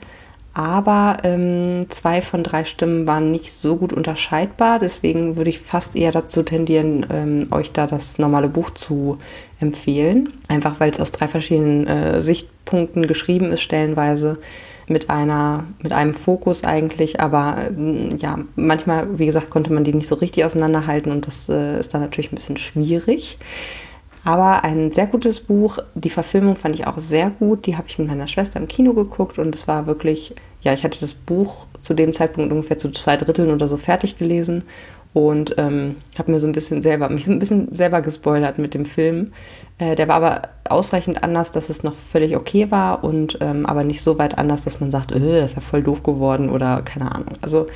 aber 0.54 1.18
ähm, 1.24 1.86
zwei 1.90 2.22
von 2.22 2.44
drei 2.44 2.64
Stimmen 2.64 3.06
waren 3.06 3.32
nicht 3.32 3.52
so 3.52 3.76
gut 3.76 3.92
unterscheidbar. 3.92 4.78
Deswegen 4.78 5.36
würde 5.36 5.50
ich 5.50 5.58
fast 5.58 5.96
eher 5.96 6.12
dazu 6.12 6.44
tendieren, 6.44 7.04
ähm, 7.10 7.48
euch 7.50 7.72
da 7.72 7.88
das 7.88 8.18
normale 8.18 8.48
Buch 8.48 8.70
zu 8.70 9.18
empfehlen. 9.60 10.32
Einfach 10.46 10.78
weil 10.78 10.92
es 10.92 11.00
aus 11.00 11.10
drei 11.10 11.26
verschiedenen 11.26 11.86
äh, 11.88 12.22
Sichtpunkten 12.22 13.08
geschrieben 13.08 13.50
ist, 13.50 13.62
stellenweise 13.62 14.38
mit 14.86 15.10
einer, 15.10 15.64
mit 15.82 15.92
einem 15.92 16.14
Fokus 16.14 16.62
eigentlich, 16.62 17.20
aber 17.20 17.56
äh, 17.70 18.14
ja, 18.16 18.38
manchmal, 18.54 19.18
wie 19.18 19.26
gesagt, 19.26 19.50
konnte 19.50 19.72
man 19.72 19.84
die 19.84 19.94
nicht 19.94 20.06
so 20.06 20.14
richtig 20.14 20.44
auseinanderhalten 20.44 21.10
und 21.10 21.26
das 21.26 21.48
äh, 21.48 21.78
ist 21.80 21.94
dann 21.94 22.02
natürlich 22.02 22.32
ein 22.32 22.36
bisschen 22.36 22.58
schwierig. 22.58 23.38
Aber 24.24 24.64
ein 24.64 24.90
sehr 24.90 25.06
gutes 25.06 25.40
Buch. 25.40 25.78
Die 25.94 26.10
Verfilmung 26.10 26.56
fand 26.56 26.74
ich 26.76 26.86
auch 26.86 26.98
sehr 26.98 27.30
gut. 27.30 27.66
Die 27.66 27.76
habe 27.76 27.88
ich 27.88 27.98
mit 27.98 28.08
meiner 28.08 28.26
Schwester 28.26 28.58
im 28.58 28.68
Kino 28.68 28.94
geguckt 28.94 29.38
und 29.38 29.54
es 29.54 29.68
war 29.68 29.86
wirklich, 29.86 30.34
ja, 30.62 30.72
ich 30.72 30.82
hatte 30.82 31.00
das 31.00 31.14
Buch 31.14 31.66
zu 31.82 31.92
dem 31.92 32.14
Zeitpunkt 32.14 32.50
ungefähr 32.50 32.78
zu 32.78 32.90
zwei 32.90 33.16
Dritteln 33.16 33.50
oder 33.50 33.68
so 33.68 33.76
fertig 33.76 34.18
gelesen 34.18 34.64
und 35.12 35.54
ähm, 35.58 35.96
habe 36.18 36.32
mir 36.32 36.40
so 36.40 36.46
ein 36.46 36.52
bisschen 36.52 36.82
selber, 36.82 37.08
mich 37.08 37.26
so 37.26 37.32
ein 37.32 37.38
bisschen 37.38 37.74
selber 37.74 38.02
gespoilert 38.02 38.58
mit 38.58 38.74
dem 38.74 38.84
Film. 38.84 39.32
Äh, 39.78 39.94
der 39.94 40.08
war 40.08 40.16
aber 40.16 40.42
ausreichend 40.68 41.22
anders, 41.22 41.52
dass 41.52 41.68
es 41.68 41.84
noch 41.84 41.94
völlig 41.94 42.34
okay 42.36 42.70
war 42.70 43.04
und 43.04 43.38
ähm, 43.40 43.66
aber 43.66 43.84
nicht 43.84 44.02
so 44.02 44.18
weit 44.18 44.38
anders, 44.38 44.64
dass 44.64 44.80
man 44.80 44.90
sagt, 44.90 45.12
äh, 45.12 45.40
das 45.40 45.50
ist 45.50 45.56
ja 45.56 45.60
voll 45.60 45.82
doof 45.82 46.02
geworden 46.02 46.48
oder 46.48 46.82
keine 46.82 47.14
Ahnung. 47.14 47.34
Also 47.42 47.68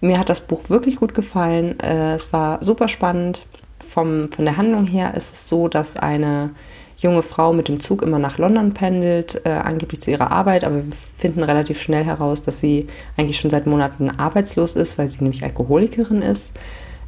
mir 0.00 0.18
hat 0.18 0.28
das 0.28 0.40
Buch 0.40 0.68
wirklich 0.68 0.96
gut 0.96 1.14
gefallen. 1.14 1.78
Äh, 1.78 2.14
es 2.14 2.32
war 2.32 2.62
super 2.64 2.88
spannend. 2.88 3.46
Vom, 3.94 4.24
von 4.32 4.44
der 4.44 4.56
Handlung 4.56 4.88
her 4.88 5.14
ist 5.14 5.32
es 5.32 5.48
so, 5.48 5.68
dass 5.68 5.96
eine 5.96 6.50
junge 6.96 7.22
Frau 7.22 7.52
mit 7.52 7.68
dem 7.68 7.78
Zug 7.78 8.02
immer 8.02 8.18
nach 8.18 8.38
London 8.38 8.74
pendelt, 8.74 9.40
äh, 9.44 9.50
angeblich 9.50 10.00
zu 10.00 10.10
ihrer 10.10 10.32
Arbeit, 10.32 10.64
aber 10.64 10.76
wir 10.76 10.92
finden 11.16 11.44
relativ 11.44 11.80
schnell 11.80 12.02
heraus, 12.02 12.42
dass 12.42 12.58
sie 12.58 12.88
eigentlich 13.16 13.38
schon 13.38 13.50
seit 13.50 13.68
Monaten 13.68 14.10
arbeitslos 14.10 14.74
ist, 14.74 14.98
weil 14.98 15.08
sie 15.08 15.22
nämlich 15.22 15.44
Alkoholikerin 15.44 16.22
ist. 16.22 16.50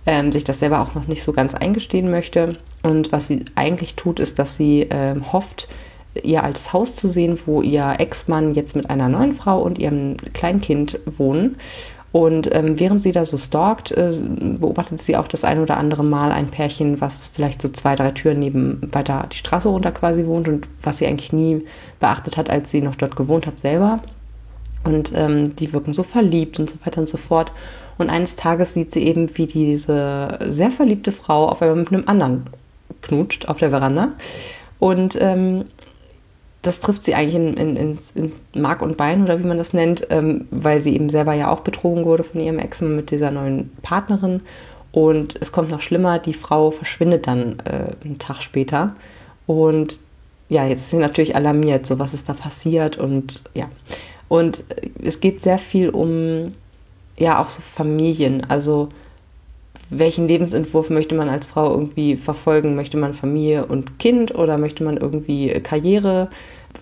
ähm, 0.06 0.30
sich 0.30 0.44
das 0.44 0.60
selber 0.60 0.80
auch 0.80 0.94
noch 0.94 1.08
nicht 1.08 1.24
so 1.24 1.32
ganz 1.32 1.54
eingestehen 1.54 2.08
möchte. 2.08 2.56
Und 2.84 3.10
was 3.10 3.26
sie 3.26 3.44
eigentlich 3.56 3.96
tut, 3.96 4.20
ist, 4.20 4.38
dass 4.38 4.56
sie 4.56 4.86
ähm, 4.88 5.32
hofft, 5.32 5.66
ihr 6.22 6.44
altes 6.44 6.72
Haus 6.72 6.94
zu 6.94 7.08
sehen, 7.08 7.38
wo 7.44 7.60
ihr 7.60 7.96
Ex-Mann 7.98 8.54
jetzt 8.54 8.76
mit 8.76 8.88
einer 8.88 9.08
neuen 9.08 9.32
Frau 9.32 9.60
und 9.60 9.78
ihrem 9.78 10.16
Kleinkind 10.32 11.00
wohnen. 11.04 11.56
Und 12.16 12.48
ähm, 12.54 12.80
während 12.80 13.02
sie 13.02 13.12
da 13.12 13.26
so 13.26 13.36
stalkt, 13.36 13.92
äh, 13.92 14.10
beobachtet 14.58 15.02
sie 15.02 15.18
auch 15.18 15.28
das 15.28 15.44
ein 15.44 15.60
oder 15.60 15.76
andere 15.76 16.02
Mal 16.02 16.32
ein 16.32 16.50
Pärchen, 16.50 16.98
was 17.02 17.28
vielleicht 17.28 17.60
so 17.60 17.68
zwei, 17.68 17.94
drei 17.94 18.10
Türen 18.12 18.38
neben 18.38 18.80
weiter 18.90 19.26
die 19.30 19.36
Straße 19.36 19.68
runter 19.68 19.92
quasi 19.92 20.24
wohnt 20.24 20.48
und 20.48 20.66
was 20.80 20.96
sie 20.96 21.06
eigentlich 21.06 21.34
nie 21.34 21.66
beachtet 22.00 22.38
hat, 22.38 22.48
als 22.48 22.70
sie 22.70 22.80
noch 22.80 22.94
dort 22.94 23.16
gewohnt 23.16 23.46
hat 23.46 23.58
selber. 23.58 24.00
Und 24.82 25.12
ähm, 25.14 25.56
die 25.56 25.74
wirken 25.74 25.92
so 25.92 26.02
verliebt 26.02 26.58
und 26.58 26.70
so 26.70 26.76
weiter 26.86 27.02
und 27.02 27.06
so 27.06 27.18
fort. 27.18 27.52
Und 27.98 28.08
eines 28.08 28.34
Tages 28.34 28.72
sieht 28.72 28.92
sie 28.92 29.02
eben, 29.02 29.36
wie 29.36 29.46
diese 29.46 30.38
sehr 30.48 30.70
verliebte 30.70 31.12
Frau 31.12 31.46
auf 31.50 31.60
einmal 31.60 31.76
mit 31.76 31.92
einem 31.92 32.04
anderen 32.06 32.44
knutscht 33.02 33.46
auf 33.46 33.58
der 33.58 33.68
Veranda. 33.68 34.12
Und 34.78 35.18
ähm, 35.20 35.66
das 36.66 36.80
trifft 36.80 37.04
sie 37.04 37.14
eigentlich 37.14 37.36
in, 37.36 37.54
in, 37.54 37.76
in, 37.76 37.98
in, 38.14 38.60
Mark 38.60 38.82
und 38.82 38.96
Bein 38.96 39.22
oder 39.22 39.38
wie 39.38 39.46
man 39.46 39.58
das 39.58 39.72
nennt, 39.72 40.06
ähm, 40.10 40.48
weil 40.50 40.80
sie 40.80 40.94
eben 40.94 41.08
selber 41.08 41.32
ja 41.32 41.50
auch 41.50 41.60
betrogen 41.60 42.04
wurde 42.04 42.24
von 42.24 42.40
ihrem 42.40 42.58
Ex-Mann 42.58 42.96
mit 42.96 43.10
dieser 43.10 43.30
neuen 43.30 43.70
Partnerin. 43.82 44.40
Und 44.90 45.36
es 45.40 45.52
kommt 45.52 45.70
noch 45.70 45.80
schlimmer, 45.80 46.18
die 46.18 46.34
Frau 46.34 46.70
verschwindet 46.70 47.26
dann 47.26 47.60
äh, 47.60 47.92
einen 48.04 48.18
Tag 48.18 48.42
später. 48.42 48.96
Und 49.46 49.98
ja, 50.48 50.66
jetzt 50.66 50.80
ist 50.80 50.90
sie 50.90 50.96
natürlich 50.96 51.36
alarmiert, 51.36 51.86
so 51.86 51.98
was 51.98 52.14
ist 52.14 52.28
da 52.28 52.32
passiert 52.32 52.98
und 52.98 53.42
ja. 53.54 53.68
Und 54.28 54.64
es 55.02 55.20
geht 55.20 55.40
sehr 55.40 55.58
viel 55.58 55.90
um, 55.90 56.52
ja, 57.16 57.40
auch 57.40 57.48
so 57.48 57.62
Familien. 57.62 58.44
Also, 58.48 58.88
welchen 59.90 60.26
Lebensentwurf 60.26 60.90
möchte 60.90 61.14
man 61.14 61.28
als 61.28 61.46
Frau 61.46 61.70
irgendwie 61.70 62.16
verfolgen? 62.16 62.74
Möchte 62.74 62.96
man 62.96 63.14
Familie 63.14 63.66
und 63.66 63.98
Kind 63.98 64.34
oder 64.34 64.58
möchte 64.58 64.82
man 64.82 64.96
irgendwie 64.96 65.50
Karriere? 65.60 66.28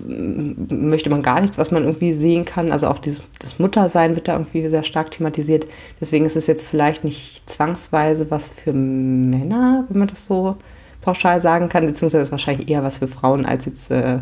Möchte 0.01 1.11
man 1.11 1.23
gar 1.23 1.41
nichts, 1.41 1.59
was 1.59 1.71
man 1.71 1.85
irgendwie 1.85 2.13
sehen 2.13 2.45
kann? 2.45 2.73
Also 2.73 2.89
auch 2.89 2.99
dieses, 2.99 3.23
das 3.39 3.59
Muttersein 3.59 4.15
wird 4.15 4.29
da 4.29 4.33
irgendwie 4.33 4.69
sehr 4.69 4.85
stark 4.85 5.11
thematisiert. 5.11 5.67
Deswegen 6.01 6.25
ist 6.25 6.37
es 6.37 6.47
jetzt 6.47 6.67
vielleicht 6.67 7.05
nicht 7.05 7.49
zwangsweise 7.49 8.31
was 8.31 8.49
für 8.49 8.73
Männer, 8.73 9.85
wenn 9.89 9.99
man 9.99 10.09
das 10.09 10.27
so 10.27 10.57
pauschal 11.03 11.41
sagen 11.41 11.69
kann, 11.69 11.87
beziehungsweise 11.87 12.23
ist 12.23 12.33
wahrscheinlich 12.33 12.69
eher 12.69 12.83
was 12.83 12.99
für 12.99 13.09
Frauen 13.09 13.45
als 13.45 13.67
jetzt 13.67 13.91
äh, 13.91 14.21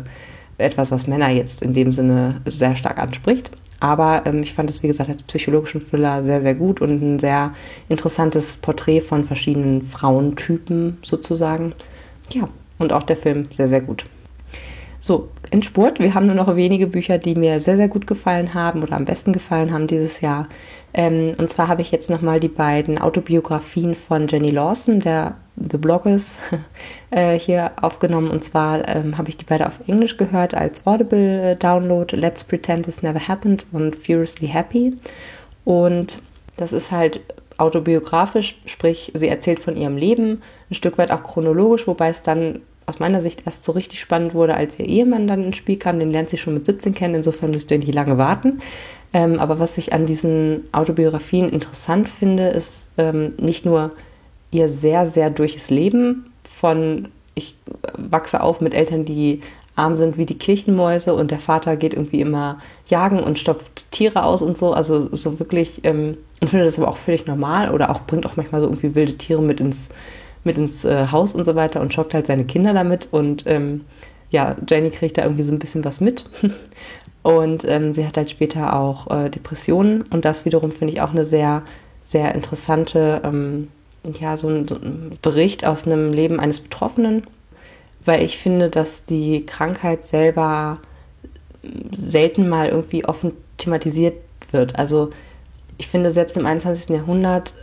etwas, 0.57 0.91
was 0.91 1.07
Männer 1.07 1.29
jetzt 1.29 1.61
in 1.61 1.73
dem 1.73 1.93
Sinne 1.93 2.41
sehr 2.45 2.75
stark 2.75 2.99
anspricht. 2.99 3.51
Aber 3.83 4.21
ähm, 4.25 4.43
ich 4.43 4.53
fand 4.53 4.69
es, 4.69 4.81
wie 4.81 4.87
gesagt, 4.87 5.09
als 5.09 5.23
psychologischen 5.23 5.85
Thriller 5.85 6.23
sehr, 6.23 6.39
sehr 6.39 6.55
gut 6.55 6.79
und 6.79 7.01
ein 7.01 7.19
sehr 7.19 7.53
interessantes 7.89 8.55
Porträt 8.55 9.01
von 9.01 9.25
verschiedenen 9.25 9.81
Frauentypen 9.81 10.99
sozusagen. 11.01 11.73
Ja, 12.31 12.47
und 12.79 12.93
auch 12.93 13.03
der 13.03 13.17
Film 13.17 13.43
sehr, 13.43 13.67
sehr 13.67 13.81
gut. 13.81 14.05
So, 15.01 15.27
in 15.51 15.63
Sport. 15.63 15.99
Wir 15.99 16.13
haben 16.13 16.27
nur 16.27 16.35
noch 16.35 16.55
wenige 16.55 16.87
Bücher, 16.87 17.17
die 17.17 17.35
mir 17.35 17.59
sehr, 17.59 17.75
sehr 17.75 17.89
gut 17.89 18.07
gefallen 18.07 18.53
haben 18.53 18.83
oder 18.83 18.95
am 18.95 19.03
besten 19.03 19.33
gefallen 19.33 19.73
haben 19.73 19.87
dieses 19.87 20.21
Jahr. 20.21 20.47
Ähm, 20.93 21.33
und 21.37 21.49
zwar 21.49 21.67
habe 21.67 21.81
ich 21.81 21.91
jetzt 21.91 22.09
nochmal 22.09 22.39
die 22.39 22.47
beiden 22.47 22.97
Autobiografien 22.97 23.95
von 23.95 24.29
Jenny 24.29 24.51
Lawson, 24.51 25.01
der 25.01 25.35
The 25.57 25.77
Bloggers, 25.77 26.37
äh, 27.13 27.37
hier 27.37 27.71
aufgenommen. 27.81 28.29
Und 28.31 28.43
zwar 28.43 28.87
ähm, 28.87 29.17
habe 29.17 29.29
ich 29.29 29.37
die 29.37 29.45
beide 29.45 29.67
auf 29.67 29.79
Englisch 29.87 30.17
gehört 30.17 30.53
als 30.53 30.85
Audible-Download. 30.85 32.15
Let's 32.15 32.43
Pretend 32.43 32.85
This 32.85 33.01
Never 33.01 33.27
Happened 33.27 33.65
und 33.71 33.95
Furiously 33.95 34.47
Happy. 34.47 34.93
Und 35.63 36.21
das 36.57 36.71
ist 36.71 36.91
halt 36.91 37.21
autobiografisch, 37.57 38.57
sprich, 38.65 39.11
sie 39.13 39.27
erzählt 39.27 39.59
von 39.59 39.77
ihrem 39.77 39.95
Leben, 39.95 40.41
ein 40.69 40.75
Stück 40.75 40.97
weit 40.97 41.11
auch 41.11 41.23
chronologisch, 41.23 41.87
wobei 41.87 42.09
es 42.09 42.23
dann 42.23 42.61
aus 42.85 42.99
meiner 42.99 43.21
Sicht 43.21 43.43
erst 43.45 43.63
so 43.63 43.71
richtig 43.71 43.99
spannend 43.99 44.33
wurde, 44.33 44.55
als 44.55 44.77
ihr 44.79 44.85
Ehemann 44.85 45.27
dann 45.27 45.43
ins 45.43 45.57
Spiel 45.57 45.77
kam. 45.77 45.99
Den 45.99 46.11
lernt 46.11 46.29
sie 46.29 46.37
schon 46.37 46.55
mit 46.55 46.65
17 46.65 46.93
kennen, 46.93 47.15
insofern 47.15 47.51
müsst 47.51 47.71
ihr 47.71 47.77
nicht 47.77 47.93
lange 47.93 48.17
warten. 48.17 48.59
Ähm, 49.13 49.39
aber 49.39 49.59
was 49.59 49.77
ich 49.77 49.93
an 49.93 50.05
diesen 50.05 50.67
Autobiografien 50.71 51.49
interessant 51.49 52.09
finde, 52.09 52.47
ist 52.47 52.89
ähm, 52.97 53.33
nicht 53.37 53.65
nur 53.65 53.91
ihr 54.51 54.67
sehr, 54.67 55.07
sehr 55.07 55.29
durches 55.29 55.69
Leben 55.69 56.32
von, 56.43 57.09
ich 57.35 57.55
wachse 57.97 58.41
auf 58.41 58.61
mit 58.61 58.73
Eltern, 58.73 59.05
die 59.05 59.41
arm 59.75 59.97
sind 59.97 60.17
wie 60.17 60.25
die 60.25 60.37
Kirchenmäuse 60.37 61.13
und 61.13 61.31
der 61.31 61.39
Vater 61.39 61.75
geht 61.75 61.93
irgendwie 61.93 62.21
immer 62.21 62.59
jagen 62.87 63.19
und 63.21 63.39
stopft 63.39 63.91
Tiere 63.91 64.23
aus 64.23 64.41
und 64.41 64.57
so. 64.57 64.73
Also 64.73 65.13
so 65.15 65.39
wirklich, 65.39 65.81
ähm, 65.83 66.17
und 66.41 66.49
finde 66.49 66.65
das 66.65 66.77
aber 66.77 66.89
auch 66.89 66.97
völlig 66.97 67.25
normal 67.25 67.71
oder 67.71 67.89
auch 67.89 68.01
bringt 68.01 68.25
auch 68.25 68.35
manchmal 68.35 68.61
so 68.61 68.67
irgendwie 68.67 68.93
wilde 68.93 69.17
Tiere 69.17 69.41
mit 69.41 69.59
ins, 69.59 69.89
mit 70.43 70.57
ins 70.57 70.85
äh, 70.85 71.07
Haus 71.11 71.33
und 71.33 71.43
so 71.43 71.55
weiter 71.55 71.81
und 71.81 71.93
schockt 71.93 72.13
halt 72.13 72.27
seine 72.27 72.45
Kinder 72.45 72.73
damit. 72.73 73.07
Und 73.11 73.45
ähm, 73.47 73.81
ja, 74.29 74.55
Jenny 74.69 74.91
kriegt 74.91 75.17
da 75.17 75.23
irgendwie 75.23 75.43
so 75.43 75.53
ein 75.53 75.59
bisschen 75.59 75.83
was 75.85 76.01
mit. 76.01 76.25
Und 77.23 77.63
ähm, 77.65 77.93
sie 77.93 78.05
hat 78.05 78.17
halt 78.17 78.29
später 78.29 78.75
auch 78.75 79.09
äh, 79.09 79.29
Depressionen 79.29 80.03
und 80.11 80.25
das 80.25 80.43
wiederum 80.43 80.71
finde 80.71 80.93
ich 80.93 81.01
auch 81.01 81.11
eine 81.11 81.23
sehr, 81.23 81.63
sehr 82.05 82.35
interessante, 82.35 83.21
ähm, 83.23 83.69
ja, 84.19 84.37
so 84.37 84.49
ein, 84.49 84.67
so 84.67 84.75
ein 84.75 85.17
Bericht 85.21 85.65
aus 85.65 85.85
einem 85.85 86.09
Leben 86.09 86.39
eines 86.39 86.59
Betroffenen, 86.59 87.25
weil 88.05 88.23
ich 88.23 88.37
finde, 88.37 88.69
dass 88.69 89.05
die 89.05 89.45
Krankheit 89.45 90.05
selber 90.05 90.79
selten 91.95 92.49
mal 92.49 92.67
irgendwie 92.67 93.05
offen 93.05 93.31
thematisiert 93.57 94.15
wird. 94.51 94.77
Also 94.77 95.11
ich 95.77 95.87
finde, 95.87 96.11
selbst 96.11 96.37
im 96.37 96.45
21. 96.45 96.89
Jahrhundert, 96.89 97.53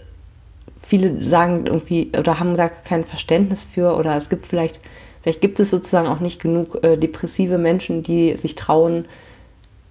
viele 0.81 1.22
sagen 1.22 1.66
irgendwie 1.66 2.11
oder 2.18 2.40
haben 2.40 2.57
da 2.57 2.68
kein 2.68 3.05
Verständnis 3.05 3.64
für 3.64 3.96
oder 3.96 4.16
es 4.16 4.31
gibt 4.31 4.46
vielleicht, 4.46 4.81
vielleicht 5.22 5.40
gibt 5.40 5.61
es 5.61 5.70
sozusagen 5.70 6.09
auch 6.09 6.20
nicht 6.20 6.40
genug 6.40 6.83
äh, 6.83 6.96
depressive 6.96 7.59
Menschen, 7.59 8.03
die 8.03 8.37
sich 8.37 8.55
trauen, 8.55 9.05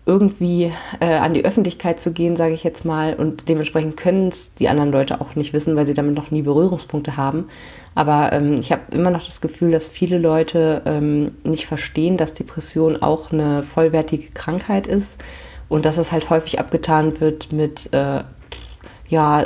irgendwie 0.05 0.71
äh, 0.99 1.13
an 1.13 1.33
die 1.33 1.45
Öffentlichkeit 1.45 1.99
zu 1.99 2.11
gehen, 2.11 2.35
sage 2.35 2.53
ich 2.53 2.63
jetzt 2.63 2.83
mal. 2.83 3.13
Und 3.13 3.47
dementsprechend 3.47 3.97
können 3.97 4.29
es 4.29 4.53
die 4.55 4.67
anderen 4.67 4.91
Leute 4.91 5.21
auch 5.21 5.35
nicht 5.35 5.53
wissen, 5.53 5.75
weil 5.75 5.85
sie 5.85 5.93
damit 5.93 6.15
noch 6.15 6.31
nie 6.31 6.41
Berührungspunkte 6.41 7.15
haben. 7.17 7.47
Aber 7.95 8.31
ähm, 8.33 8.55
ich 8.55 8.71
habe 8.71 8.81
immer 8.91 9.11
noch 9.11 9.25
das 9.25 9.41
Gefühl, 9.41 9.71
dass 9.71 9.87
viele 9.87 10.17
Leute 10.17 10.81
ähm, 10.85 11.31
nicht 11.43 11.65
verstehen, 11.65 12.17
dass 12.17 12.33
Depression 12.33 13.01
auch 13.01 13.31
eine 13.31 13.61
vollwertige 13.61 14.31
Krankheit 14.31 14.87
ist 14.87 15.17
und 15.67 15.85
dass 15.85 15.97
es 15.97 16.11
halt 16.11 16.29
häufig 16.29 16.59
abgetan 16.59 17.19
wird 17.19 17.51
mit 17.51 17.93
äh, 17.93 18.23
ja, 19.09 19.45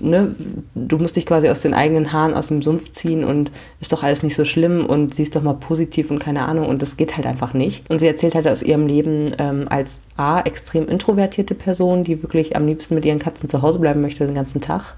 ne, 0.00 0.34
du 0.76 0.98
musst 0.98 1.16
dich 1.16 1.26
quasi 1.26 1.48
aus 1.48 1.60
den 1.60 1.74
eigenen 1.74 2.12
Haaren 2.12 2.34
aus 2.34 2.46
dem 2.46 2.62
Sumpf 2.62 2.92
ziehen 2.92 3.24
und 3.24 3.50
ist 3.80 3.92
doch 3.92 4.04
alles 4.04 4.22
nicht 4.22 4.36
so 4.36 4.44
schlimm 4.44 4.86
und 4.86 5.12
siehst 5.14 5.34
doch 5.34 5.42
mal 5.42 5.54
positiv 5.54 6.12
und 6.12 6.20
keine 6.20 6.46
Ahnung 6.46 6.66
und 6.66 6.82
das 6.82 6.96
geht 6.96 7.16
halt 7.16 7.26
einfach 7.26 7.52
nicht. 7.52 7.90
Und 7.90 7.98
sie 7.98 8.06
erzählt 8.06 8.36
halt 8.36 8.46
aus 8.46 8.62
ihrem 8.62 8.86
Leben 8.86 9.34
ähm, 9.38 9.66
als 9.68 9.98
A, 10.16 10.40
extrem 10.40 10.86
introvertierte 10.86 11.56
Person, 11.56 12.04
die 12.04 12.22
wirklich 12.22 12.54
am 12.54 12.66
liebsten 12.66 12.94
mit 12.94 13.04
ihren 13.04 13.18
Katzen 13.18 13.48
zu 13.48 13.60
Hause 13.60 13.80
bleiben 13.80 14.00
möchte 14.00 14.24
den 14.24 14.36
ganzen 14.36 14.60
Tag 14.60 14.94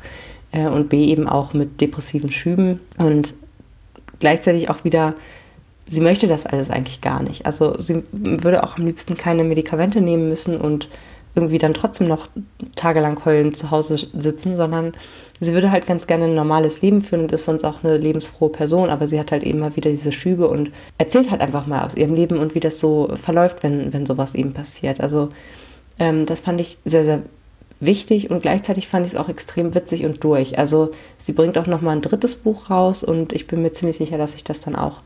äh, 0.53 0.67
und 0.67 0.91
B, 0.91 1.07
eben 1.07 1.27
auch 1.27 1.55
mit 1.55 1.81
depressiven 1.81 2.31
Schüben 2.31 2.81
und 2.99 3.33
gleichzeitig 4.21 4.69
auch 4.69 4.85
wieder 4.85 5.15
sie 5.89 6.01
möchte 6.01 6.27
das 6.27 6.47
alles 6.47 6.71
eigentlich 6.71 7.01
gar 7.01 7.23
nicht. 7.23 7.47
Also 7.47 7.79
sie 7.79 8.03
würde 8.13 8.65
auch 8.65 8.77
am 8.77 8.87
liebsten 8.87 9.17
keine 9.17 9.45
Medikamente 9.45 10.01
nehmen 10.01 10.29
müssen 10.29 10.59
und 10.59 10.89
irgendwie 11.35 11.59
dann 11.59 11.75
trotzdem 11.75 12.07
noch 12.07 12.29
tagelang 12.77 13.25
heulend 13.25 13.57
zu 13.57 13.71
Hause 13.71 13.97
sitzen, 14.17 14.55
sondern 14.57 14.95
sie 15.41 15.53
würde 15.53 15.71
halt 15.71 15.87
ganz 15.87 16.07
gerne 16.07 16.27
ein 16.27 16.35
normales 16.35 16.81
Leben 16.81 17.03
führen 17.03 17.23
und 17.23 17.33
ist 17.33 17.45
sonst 17.45 17.65
auch 17.65 17.83
eine 17.83 17.97
lebensfrohe 17.97 18.51
Person, 18.51 18.89
aber 18.89 19.09
sie 19.09 19.19
hat 19.19 19.33
halt 19.33 19.43
eben 19.43 19.59
mal 19.59 19.75
wieder 19.75 19.91
diese 19.91 20.13
Schübe 20.13 20.49
und 20.49 20.71
erzählt 20.99 21.31
halt 21.31 21.41
einfach 21.41 21.67
mal 21.67 21.85
aus 21.85 21.97
ihrem 21.97 22.15
Leben 22.15 22.39
und 22.39 22.55
wie 22.55 22.61
das 22.61 22.79
so 22.79 23.09
verläuft, 23.15 23.63
wenn, 23.63 23.93
wenn 23.93 24.07
sowas 24.07 24.35
eben 24.35 24.53
passiert. 24.53 25.01
Also 25.01 25.31
ähm, 25.99 26.27
das 26.27 26.41
fand 26.41 26.61
ich 26.61 26.79
sehr, 26.85 27.05
sehr 27.05 27.23
wichtig 27.81 28.31
und 28.31 28.43
gleichzeitig 28.43 28.87
fand 28.87 29.05
ich 29.07 29.13
es 29.13 29.19
auch 29.19 29.29
extrem 29.29 29.75
witzig 29.75 30.05
und 30.05 30.23
durch. 30.23 30.59
Also 30.59 30.93
sie 31.19 31.33
bringt 31.33 31.59
auch 31.59 31.67
nochmal 31.67 31.97
ein 31.97 32.03
drittes 32.03 32.37
Buch 32.37 32.71
raus 32.71 33.03
und 33.03 33.33
ich 33.33 33.47
bin 33.49 33.63
mir 33.63 33.73
ziemlich 33.73 33.99
sicher, 33.99 34.19
dass 34.19 34.35
ich 34.35 34.45
das 34.45 34.61
dann 34.61 34.77
auch 34.77 35.03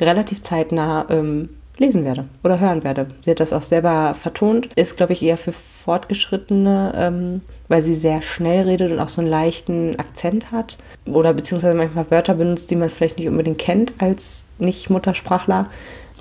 relativ 0.00 0.42
zeitnah 0.42 1.06
ähm, 1.10 1.50
lesen 1.78 2.04
werde 2.04 2.26
oder 2.42 2.60
hören 2.60 2.84
werde. 2.84 3.06
Sie 3.22 3.30
hat 3.30 3.40
das 3.40 3.52
auch 3.52 3.62
selber 3.62 4.14
vertont, 4.14 4.68
ist, 4.74 4.96
glaube 4.96 5.12
ich, 5.12 5.22
eher 5.22 5.36
für 5.36 5.52
Fortgeschrittene, 5.52 6.92
ähm, 6.96 7.40
weil 7.68 7.82
sie 7.82 7.94
sehr 7.94 8.22
schnell 8.22 8.66
redet 8.66 8.92
und 8.92 9.00
auch 9.00 9.08
so 9.08 9.20
einen 9.20 9.30
leichten 9.30 9.98
Akzent 9.98 10.52
hat 10.52 10.78
oder 11.06 11.32
beziehungsweise 11.34 11.74
manchmal 11.74 12.10
Wörter 12.10 12.34
benutzt, 12.34 12.70
die 12.70 12.76
man 12.76 12.90
vielleicht 12.90 13.18
nicht 13.18 13.28
unbedingt 13.28 13.58
kennt 13.58 13.92
als 13.98 14.44
Nicht-Muttersprachler. 14.58 15.68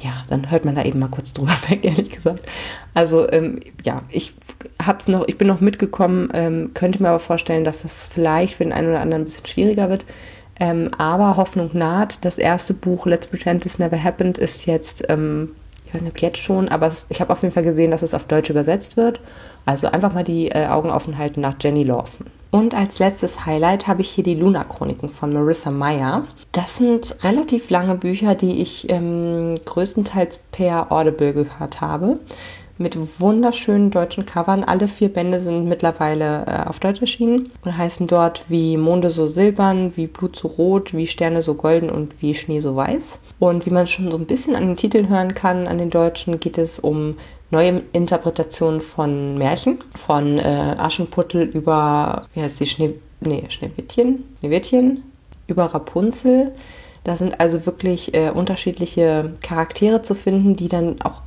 Ja, 0.02 0.26
dann 0.28 0.52
hört 0.52 0.66
man 0.66 0.76
da 0.76 0.84
eben 0.84 1.00
mal 1.00 1.08
kurz 1.08 1.34
drüber 1.34 1.56
weg, 1.70 1.86
ehrlich 1.86 2.12
gesagt. 2.12 2.42
Also 2.94 3.30
ähm, 3.32 3.60
ja, 3.84 4.02
ich 4.10 4.34
hab's 4.84 5.08
noch, 5.08 5.28
ich 5.28 5.38
bin 5.38 5.48
noch 5.48 5.62
mitgekommen, 5.62 6.30
ähm, 6.34 6.72
könnte 6.74 7.02
mir 7.02 7.10
aber 7.10 7.20
vorstellen, 7.20 7.63
dass 7.63 7.84
das 7.84 8.10
vielleicht 8.12 8.56
für 8.56 8.63
den 8.63 8.74
einen 8.74 8.89
oder 8.89 9.02
anderen 9.02 9.24
ein 9.24 9.26
bisschen 9.26 9.46
schwieriger 9.46 9.89
wird. 9.89 10.06
Ähm, 10.63 10.91
aber 10.97 11.36
Hoffnung 11.36 11.71
naht. 11.73 12.23
Das 12.23 12.38
erste 12.38 12.73
Buch, 12.73 13.06
Let's 13.06 13.28
Pretend 13.28 13.63
This 13.63 13.80
Never 13.80 14.02
Happened, 14.02 14.38
ist 14.38 14.65
jetzt, 14.65 15.04
ähm, 15.10 15.49
ich 15.86 15.93
weiß 15.93 16.02
nicht 16.04 16.12
ob 16.12 16.21
jetzt 16.21 16.38
schon, 16.38 16.69
aber 16.69 16.88
es, 16.88 17.06
ich 17.10 17.19
habe 17.19 17.34
auf 17.34 17.41
jeden 17.41 17.54
Fall 17.54 17.63
gesehen, 17.63 17.91
dass 17.91 18.02
es 18.02 18.13
auf 18.13 18.23
Deutsch 18.23 18.49
übersetzt 18.49 18.95
wird. 18.95 19.19
Also 19.65 19.88
einfach 19.88 20.13
mal 20.13 20.23
die 20.23 20.52
äh, 20.52 20.67
Augen 20.67 20.89
offen 20.89 21.17
halten 21.17 21.41
nach 21.41 21.56
Jenny 21.60 21.84
Lawson. 21.84 22.28
Und 22.49 22.76
als 22.76 22.99
letztes 22.99 23.45
Highlight 23.45 23.88
habe 23.88 24.04
ich 24.04 24.12
hier 24.12 24.23
die 24.23 24.36
Luna-Chroniken 24.36 25.10
von 25.10 25.34
Marissa 25.34 25.69
Meyer. 25.69 26.23
Das 26.54 26.78
sind 26.78 27.13
relativ 27.26 27.69
lange 27.69 27.95
Bücher, 27.95 28.34
die 28.34 28.62
ich 28.62 28.89
ähm, 28.89 29.56
größtenteils 29.65 30.39
per 30.54 30.93
Audible 30.93 31.34
gehört 31.34 31.82
habe 31.82 32.19
mit 32.78 32.98
wunderschönen 33.20 33.92
deutschen 33.92 34.26
Covern. 34.26 34.64
Alle 34.64 34.88
vier 34.88 35.10
Bände 35.10 35.40
sind 35.40 35.68
mittlerweile 35.68 36.46
äh, 36.48 36.68
auf 36.68 36.80
Deutsch 36.80 37.02
erschienen 37.02 37.52
und 37.64 37.78
heißen 37.78 38.08
dort 38.08 38.46
wie 38.50 38.78
Monde 38.78 39.10
so 39.10 39.28
silbern, 39.28 39.96
wie 39.96 40.08
Blut 40.08 40.36
so 40.36 40.48
rot, 40.48 40.94
wie 40.94 41.08
Sterne 41.08 41.42
so 41.42 41.54
golden 41.54 41.90
und 41.90 42.22
wie 42.22 42.34
Schnee 42.34 42.60
so 42.60 42.76
weiß. 42.76 43.20
Und 43.40 43.66
wie 43.66 43.72
man 43.72 43.88
schon 43.88 44.12
so 44.12 44.18
ein 44.18 44.26
bisschen 44.26 44.56
an 44.56 44.68
den 44.68 44.78
Titeln 44.78 45.10
hören 45.10 45.34
kann, 45.34 45.68
an 45.68 45.78
den 45.78 45.90
deutschen, 45.90 46.40
geht 46.40 46.58
es 46.58 46.80
um 46.80 47.16
neue 47.52 47.84
Interpretationen 47.94 48.82
von 48.82 49.38
Märchen, 49.38 49.80
von 49.96 50.40
äh, 50.40 50.76
Aschenputtel 50.78 51.44
über, 51.44 52.26
wie 52.34 52.42
heißt 52.42 52.60
die, 52.60 52.66
Schnee, 52.66 52.96
nee, 53.22 53.44
Schneewittchen, 53.50 54.24
Schneewittchen, 54.40 55.04
über 55.48 55.66
Rapunzel. 55.66 56.54
Da 57.04 57.16
sind 57.16 57.40
also 57.40 57.66
wirklich 57.66 58.14
äh, 58.14 58.32
unterschiedliche 58.32 59.34
Charaktere 59.44 60.02
zu 60.02 60.16
finden, 60.16 60.56
die 60.56 60.68
dann 60.68 61.02
auch 61.02 61.22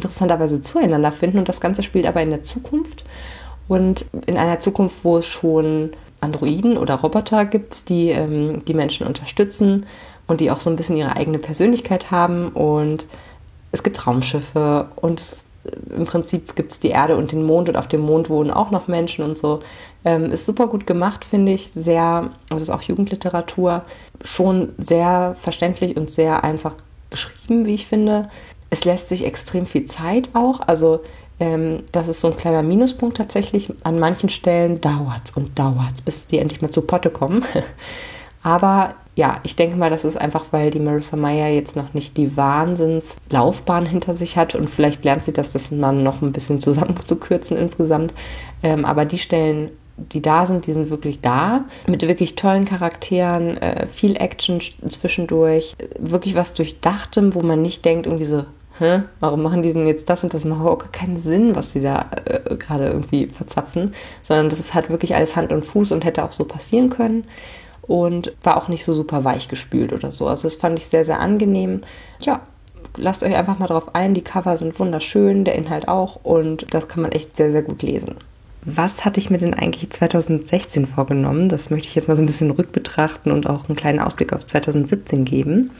interessanterweise 0.00 0.60
zueinander 0.60 1.12
finden. 1.12 1.38
Und 1.38 1.48
das 1.48 1.60
Ganze 1.60 1.82
spielt 1.82 2.06
aber 2.06 2.22
in 2.22 2.30
der 2.30 2.42
Zukunft 2.42 3.04
und 3.68 4.06
in 4.26 4.36
einer 4.36 4.58
Zukunft, 4.58 5.04
wo 5.04 5.18
es 5.18 5.26
schon 5.26 5.90
Androiden 6.20 6.76
oder 6.76 6.96
Roboter 6.96 7.44
gibt, 7.44 7.88
die 7.88 8.10
ähm, 8.10 8.64
die 8.64 8.74
Menschen 8.74 9.06
unterstützen 9.06 9.86
und 10.26 10.40
die 10.40 10.50
auch 10.50 10.60
so 10.60 10.70
ein 10.70 10.76
bisschen 10.76 10.96
ihre 10.96 11.16
eigene 11.16 11.38
Persönlichkeit 11.38 12.10
haben. 12.10 12.48
Und 12.48 13.06
es 13.72 13.82
gibt 13.82 14.06
Raumschiffe 14.06 14.88
und 14.96 15.22
äh, 15.64 15.94
im 15.94 16.04
Prinzip 16.04 16.56
gibt 16.56 16.72
es 16.72 16.80
die 16.80 16.88
Erde 16.88 17.16
und 17.16 17.32
den 17.32 17.44
Mond 17.44 17.68
und 17.68 17.76
auf 17.76 17.86
dem 17.86 18.00
Mond 18.00 18.28
wohnen 18.28 18.50
auch 18.50 18.70
noch 18.70 18.88
Menschen 18.88 19.24
und 19.24 19.38
so. 19.38 19.60
Ähm, 20.04 20.32
ist 20.32 20.46
super 20.46 20.66
gut 20.66 20.86
gemacht, 20.86 21.24
finde 21.24 21.52
ich. 21.52 21.70
Sehr, 21.74 22.30
das 22.48 22.62
ist 22.62 22.70
auch 22.70 22.82
Jugendliteratur, 22.82 23.82
schon 24.24 24.70
sehr 24.78 25.36
verständlich 25.40 25.96
und 25.96 26.10
sehr 26.10 26.42
einfach 26.42 26.74
geschrieben, 27.10 27.66
wie 27.66 27.74
ich 27.74 27.86
finde. 27.86 28.30
Es 28.70 28.84
lässt 28.84 29.08
sich 29.08 29.24
extrem 29.24 29.66
viel 29.66 29.84
Zeit 29.84 30.30
auch. 30.32 30.60
Also 30.66 31.00
ähm, 31.40 31.84
das 31.92 32.08
ist 32.08 32.20
so 32.20 32.28
ein 32.28 32.36
kleiner 32.36 32.62
Minuspunkt 32.62 33.16
tatsächlich. 33.16 33.72
An 33.82 33.98
manchen 33.98 34.28
Stellen 34.28 34.80
dauert 34.80 35.22
es 35.24 35.30
und 35.32 35.58
dauert 35.58 35.92
es, 35.94 36.00
bis 36.02 36.26
die 36.26 36.38
endlich 36.38 36.62
mal 36.62 36.70
zu 36.70 36.82
Potte 36.82 37.10
kommen. 37.10 37.44
Aber 38.42 38.94
ja, 39.16 39.40
ich 39.42 39.56
denke 39.56 39.76
mal, 39.76 39.90
das 39.90 40.04
ist 40.04 40.18
einfach, 40.18 40.46
weil 40.50 40.70
die 40.70 40.78
Marissa 40.78 41.16
Meyer 41.16 41.48
jetzt 41.48 41.76
noch 41.76 41.92
nicht 41.94 42.16
die 42.16 42.36
Wahnsinnslaufbahn 42.36 43.84
hinter 43.84 44.14
sich 44.14 44.36
hat 44.36 44.54
und 44.54 44.70
vielleicht 44.70 45.04
lernt 45.04 45.24
sie 45.24 45.32
das, 45.32 45.50
das 45.50 45.70
man 45.70 46.02
noch 46.02 46.22
ein 46.22 46.32
bisschen 46.32 46.60
zusammenzukürzen 46.60 47.56
insgesamt. 47.56 48.14
Ähm, 48.62 48.84
aber 48.84 49.04
die 49.04 49.18
Stellen, 49.18 49.70
die 49.96 50.22
da 50.22 50.46
sind, 50.46 50.66
die 50.66 50.72
sind 50.72 50.88
wirklich 50.88 51.20
da. 51.20 51.64
Mit 51.86 52.02
wirklich 52.02 52.34
tollen 52.34 52.64
Charakteren, 52.64 53.58
äh, 53.58 53.86
viel 53.86 54.16
Action 54.16 54.60
zwischendurch, 54.88 55.76
wirklich 55.98 56.34
was 56.34 56.54
Durchdachtem, 56.54 57.34
wo 57.34 57.42
man 57.42 57.60
nicht 57.60 57.84
denkt, 57.84 58.06
irgendwie 58.06 58.24
so, 58.24 58.44
Hä? 58.80 59.02
warum 59.20 59.42
machen 59.42 59.60
die 59.60 59.74
denn 59.74 59.86
jetzt 59.86 60.08
das 60.08 60.24
und 60.24 60.32
das? 60.32 60.46
Macht 60.46 60.66
auch 60.66 60.90
keinen 60.90 61.18
Sinn, 61.18 61.54
was 61.54 61.72
sie 61.72 61.82
da 61.82 62.06
äh, 62.24 62.56
gerade 62.56 62.86
irgendwie 62.86 63.26
verzapfen, 63.26 63.94
sondern 64.22 64.48
das 64.48 64.58
ist 64.58 64.72
halt 64.72 64.88
wirklich 64.88 65.14
alles 65.14 65.36
Hand 65.36 65.52
und 65.52 65.66
Fuß 65.66 65.92
und 65.92 66.02
hätte 66.06 66.24
auch 66.24 66.32
so 66.32 66.46
passieren 66.46 66.88
können 66.88 67.24
und 67.82 68.32
war 68.42 68.56
auch 68.56 68.68
nicht 68.68 68.86
so 68.86 68.94
super 68.94 69.22
weich 69.22 69.48
gespült 69.48 69.92
oder 69.92 70.12
so. 70.12 70.26
Also 70.26 70.44
das 70.44 70.54
fand 70.54 70.78
ich 70.78 70.86
sehr, 70.86 71.04
sehr 71.04 71.20
angenehm. 71.20 71.82
Ja, 72.20 72.40
lasst 72.96 73.22
euch 73.22 73.36
einfach 73.36 73.58
mal 73.58 73.66
drauf 73.66 73.94
ein. 73.94 74.14
Die 74.14 74.24
Cover 74.24 74.56
sind 74.56 74.80
wunderschön, 74.80 75.44
der 75.44 75.56
Inhalt 75.56 75.86
auch 75.86 76.16
und 76.22 76.72
das 76.72 76.88
kann 76.88 77.02
man 77.02 77.12
echt 77.12 77.36
sehr, 77.36 77.52
sehr 77.52 77.62
gut 77.62 77.82
lesen. 77.82 78.14
Was 78.64 79.04
hatte 79.04 79.20
ich 79.20 79.28
mir 79.28 79.38
denn 79.38 79.52
eigentlich 79.52 79.90
2016 79.90 80.86
vorgenommen? 80.86 81.50
Das 81.50 81.68
möchte 81.68 81.88
ich 81.88 81.94
jetzt 81.94 82.08
mal 82.08 82.16
so 82.16 82.22
ein 82.22 82.26
bisschen 82.26 82.50
rückbetrachten 82.50 83.30
und 83.30 83.46
auch 83.46 83.68
einen 83.68 83.76
kleinen 83.76 84.00
Ausblick 84.00 84.32
auf 84.32 84.46
2017 84.46 85.26
geben. 85.26 85.70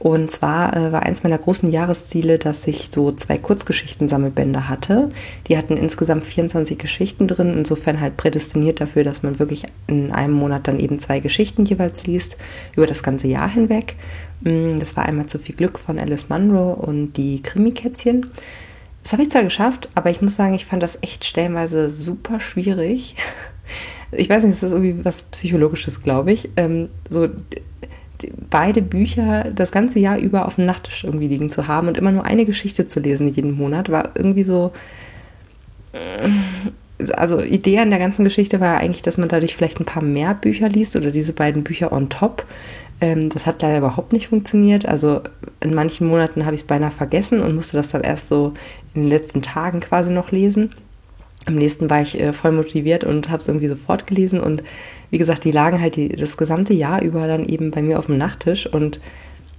Und 0.00 0.30
zwar 0.30 0.76
äh, 0.76 0.92
war 0.92 1.02
eins 1.02 1.24
meiner 1.24 1.38
großen 1.38 1.70
Jahresziele, 1.70 2.38
dass 2.38 2.66
ich 2.68 2.88
so 2.92 3.10
zwei 3.10 3.36
Kurzgeschichtensammelbände 3.36 4.68
hatte. 4.68 5.10
Die 5.48 5.56
hatten 5.56 5.76
insgesamt 5.76 6.24
24 6.24 6.78
Geschichten 6.78 7.26
drin, 7.26 7.52
insofern 7.52 8.00
halt 8.00 8.16
prädestiniert 8.16 8.80
dafür, 8.80 9.02
dass 9.02 9.24
man 9.24 9.40
wirklich 9.40 9.64
in 9.88 10.12
einem 10.12 10.34
Monat 10.34 10.68
dann 10.68 10.78
eben 10.78 11.00
zwei 11.00 11.18
Geschichten 11.18 11.64
jeweils 11.64 12.06
liest, 12.06 12.36
über 12.76 12.86
das 12.86 13.02
ganze 13.02 13.26
Jahr 13.26 13.48
hinweg. 13.48 13.96
Mm, 14.42 14.78
das 14.78 14.96
war 14.96 15.04
einmal 15.04 15.26
zu 15.26 15.40
viel 15.40 15.56
Glück 15.56 15.80
von 15.80 15.98
Alice 15.98 16.28
Munro 16.28 16.74
und 16.74 17.14
die 17.14 17.42
Krimikätzchen. 17.42 18.26
Das 19.02 19.12
habe 19.12 19.22
ich 19.22 19.30
zwar 19.30 19.42
geschafft, 19.42 19.88
aber 19.96 20.10
ich 20.10 20.22
muss 20.22 20.36
sagen, 20.36 20.54
ich 20.54 20.66
fand 20.66 20.82
das 20.82 20.98
echt 21.00 21.24
stellenweise 21.24 21.90
super 21.90 22.40
schwierig. 22.40 23.16
Ich 24.10 24.30
weiß 24.30 24.42
nicht, 24.44 24.54
das 24.54 24.62
ist 24.62 24.72
irgendwie 24.72 25.04
was 25.04 25.24
Psychologisches, 25.24 26.02
glaube 26.02 26.32
ich. 26.32 26.48
Ähm, 26.56 26.88
so 27.10 27.28
beide 28.50 28.82
Bücher 28.82 29.44
das 29.54 29.72
ganze 29.72 29.98
Jahr 29.98 30.18
über 30.18 30.46
auf 30.46 30.56
dem 30.56 30.66
Nachttisch 30.66 31.04
irgendwie 31.04 31.28
liegen 31.28 31.50
zu 31.50 31.68
haben 31.68 31.88
und 31.88 31.98
immer 31.98 32.12
nur 32.12 32.24
eine 32.24 32.44
Geschichte 32.44 32.86
zu 32.86 33.00
lesen 33.00 33.28
jeden 33.28 33.52
Monat, 33.56 33.90
war 33.90 34.10
irgendwie 34.14 34.42
so. 34.42 34.72
Äh, 35.92 36.28
also 37.12 37.40
Idee 37.40 37.78
an 37.78 37.90
der 37.90 38.00
ganzen 38.00 38.24
Geschichte 38.24 38.58
war 38.58 38.74
ja 38.74 38.80
eigentlich, 38.80 39.02
dass 39.02 39.18
man 39.18 39.28
dadurch 39.28 39.54
vielleicht 39.54 39.78
ein 39.78 39.84
paar 39.84 40.02
mehr 40.02 40.34
Bücher 40.34 40.68
liest 40.68 40.96
oder 40.96 41.12
diese 41.12 41.32
beiden 41.32 41.62
Bücher 41.62 41.92
on 41.92 42.08
top. 42.08 42.44
Ähm, 43.00 43.28
das 43.28 43.46
hat 43.46 43.62
leider 43.62 43.78
überhaupt 43.78 44.12
nicht 44.12 44.28
funktioniert. 44.28 44.86
Also 44.86 45.20
in 45.60 45.74
manchen 45.74 46.08
Monaten 46.08 46.44
habe 46.44 46.56
ich 46.56 46.62
es 46.62 46.66
beinahe 46.66 46.90
vergessen 46.90 47.40
und 47.40 47.54
musste 47.54 47.76
das 47.76 47.90
dann 47.90 48.02
erst 48.02 48.26
so 48.26 48.54
in 48.94 49.02
den 49.02 49.10
letzten 49.10 49.42
Tagen 49.42 49.78
quasi 49.78 50.10
noch 50.10 50.32
lesen. 50.32 50.74
Am 51.48 51.54
nächsten 51.54 51.88
war 51.88 52.02
ich 52.02 52.20
äh, 52.20 52.34
voll 52.34 52.52
motiviert 52.52 53.04
und 53.04 53.30
habe 53.30 53.38
es 53.38 53.48
irgendwie 53.48 53.68
sofort 53.68 54.06
gelesen 54.06 54.38
und 54.38 54.62
wie 55.10 55.16
gesagt, 55.16 55.44
die 55.44 55.50
lagen 55.50 55.80
halt 55.80 55.96
die, 55.96 56.10
das 56.10 56.36
gesamte 56.36 56.74
Jahr 56.74 57.00
über 57.00 57.26
dann 57.26 57.48
eben 57.48 57.70
bei 57.70 57.80
mir 57.80 57.98
auf 57.98 58.06
dem 58.06 58.18
Nachttisch 58.18 58.66
und 58.66 59.00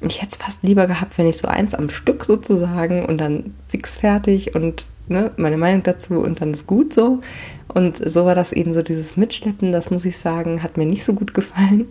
ich 0.01 0.21
hätte 0.21 0.33
es 0.33 0.37
fast 0.37 0.61
lieber 0.61 0.85
gehabt, 0.85 1.17
wenn 1.17 1.27
ich 1.27 1.37
so 1.37 1.47
eins 1.47 1.73
am 1.73 1.89
Stück 1.89 2.25
sozusagen 2.25 3.05
und 3.05 3.17
dann 3.17 3.55
fix 3.67 3.97
fertig 3.97 4.53
und 4.53 4.85
ne, 5.07 5.31
meine 5.35 5.57
Meinung 5.57 5.81
dazu 5.81 6.19
und 6.19 6.41
dann 6.41 6.51
ist 6.51 6.67
gut 6.67 6.93
so. 6.93 7.21
Und 7.67 7.97
so 8.07 8.25
war 8.25 8.35
das 8.35 8.53
eben 8.53 8.73
so 8.75 8.83
dieses 8.83 9.17
Mitschleppen, 9.17 9.71
das 9.71 9.89
muss 9.89 10.05
ich 10.05 10.19
sagen, 10.19 10.61
hat 10.61 10.77
mir 10.77 10.85
nicht 10.85 11.03
so 11.03 11.13
gut 11.13 11.33
gefallen. 11.33 11.87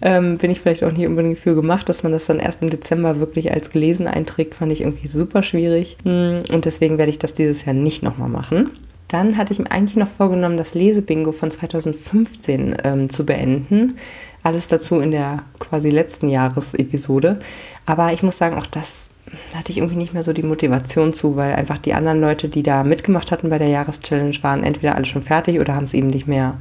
Ähm, 0.00 0.38
bin 0.38 0.50
ich 0.50 0.60
vielleicht 0.60 0.82
auch 0.82 0.92
nicht 0.92 1.06
unbedingt 1.06 1.38
für 1.38 1.54
gemacht, 1.54 1.88
dass 1.88 2.02
man 2.02 2.12
das 2.12 2.26
dann 2.26 2.40
erst 2.40 2.62
im 2.62 2.70
Dezember 2.70 3.20
wirklich 3.20 3.52
als 3.52 3.70
gelesen 3.70 4.06
einträgt, 4.06 4.54
fand 4.54 4.72
ich 4.72 4.80
irgendwie 4.80 5.06
super 5.06 5.42
schwierig. 5.42 5.98
Hm, 6.02 6.40
und 6.50 6.64
deswegen 6.64 6.96
werde 6.98 7.10
ich 7.10 7.18
das 7.18 7.34
dieses 7.34 7.64
Jahr 7.66 7.74
nicht 7.74 8.02
nochmal 8.02 8.28
machen. 8.30 8.70
Dann 9.08 9.36
hatte 9.36 9.52
ich 9.52 9.58
mir 9.58 9.70
eigentlich 9.70 9.96
noch 9.96 10.08
vorgenommen, 10.08 10.56
das 10.56 10.74
Lesebingo 10.74 11.32
von 11.32 11.50
2015 11.50 12.76
ähm, 12.82 13.10
zu 13.10 13.26
beenden. 13.26 13.98
Alles 14.42 14.68
dazu 14.68 15.00
in 15.00 15.10
der 15.10 15.42
quasi 15.58 15.90
letzten 15.90 16.28
Jahresepisode. 16.28 17.40
Aber 17.86 18.12
ich 18.12 18.22
muss 18.22 18.38
sagen, 18.38 18.56
auch 18.56 18.66
das 18.66 19.10
hatte 19.54 19.72
ich 19.72 19.78
irgendwie 19.78 19.96
nicht 19.96 20.14
mehr 20.14 20.22
so 20.22 20.32
die 20.32 20.42
Motivation 20.42 21.12
zu, 21.12 21.36
weil 21.36 21.54
einfach 21.54 21.78
die 21.78 21.94
anderen 21.94 22.20
Leute, 22.20 22.48
die 22.48 22.62
da 22.62 22.84
mitgemacht 22.84 23.30
hatten 23.30 23.50
bei 23.50 23.58
der 23.58 23.68
Jahreschallenge, 23.68 24.42
waren 24.42 24.62
entweder 24.62 24.94
alle 24.94 25.04
schon 25.04 25.22
fertig 25.22 25.60
oder 25.60 25.74
haben 25.74 25.84
es 25.84 25.94
eben 25.94 26.08
nicht 26.08 26.26
mehr 26.26 26.58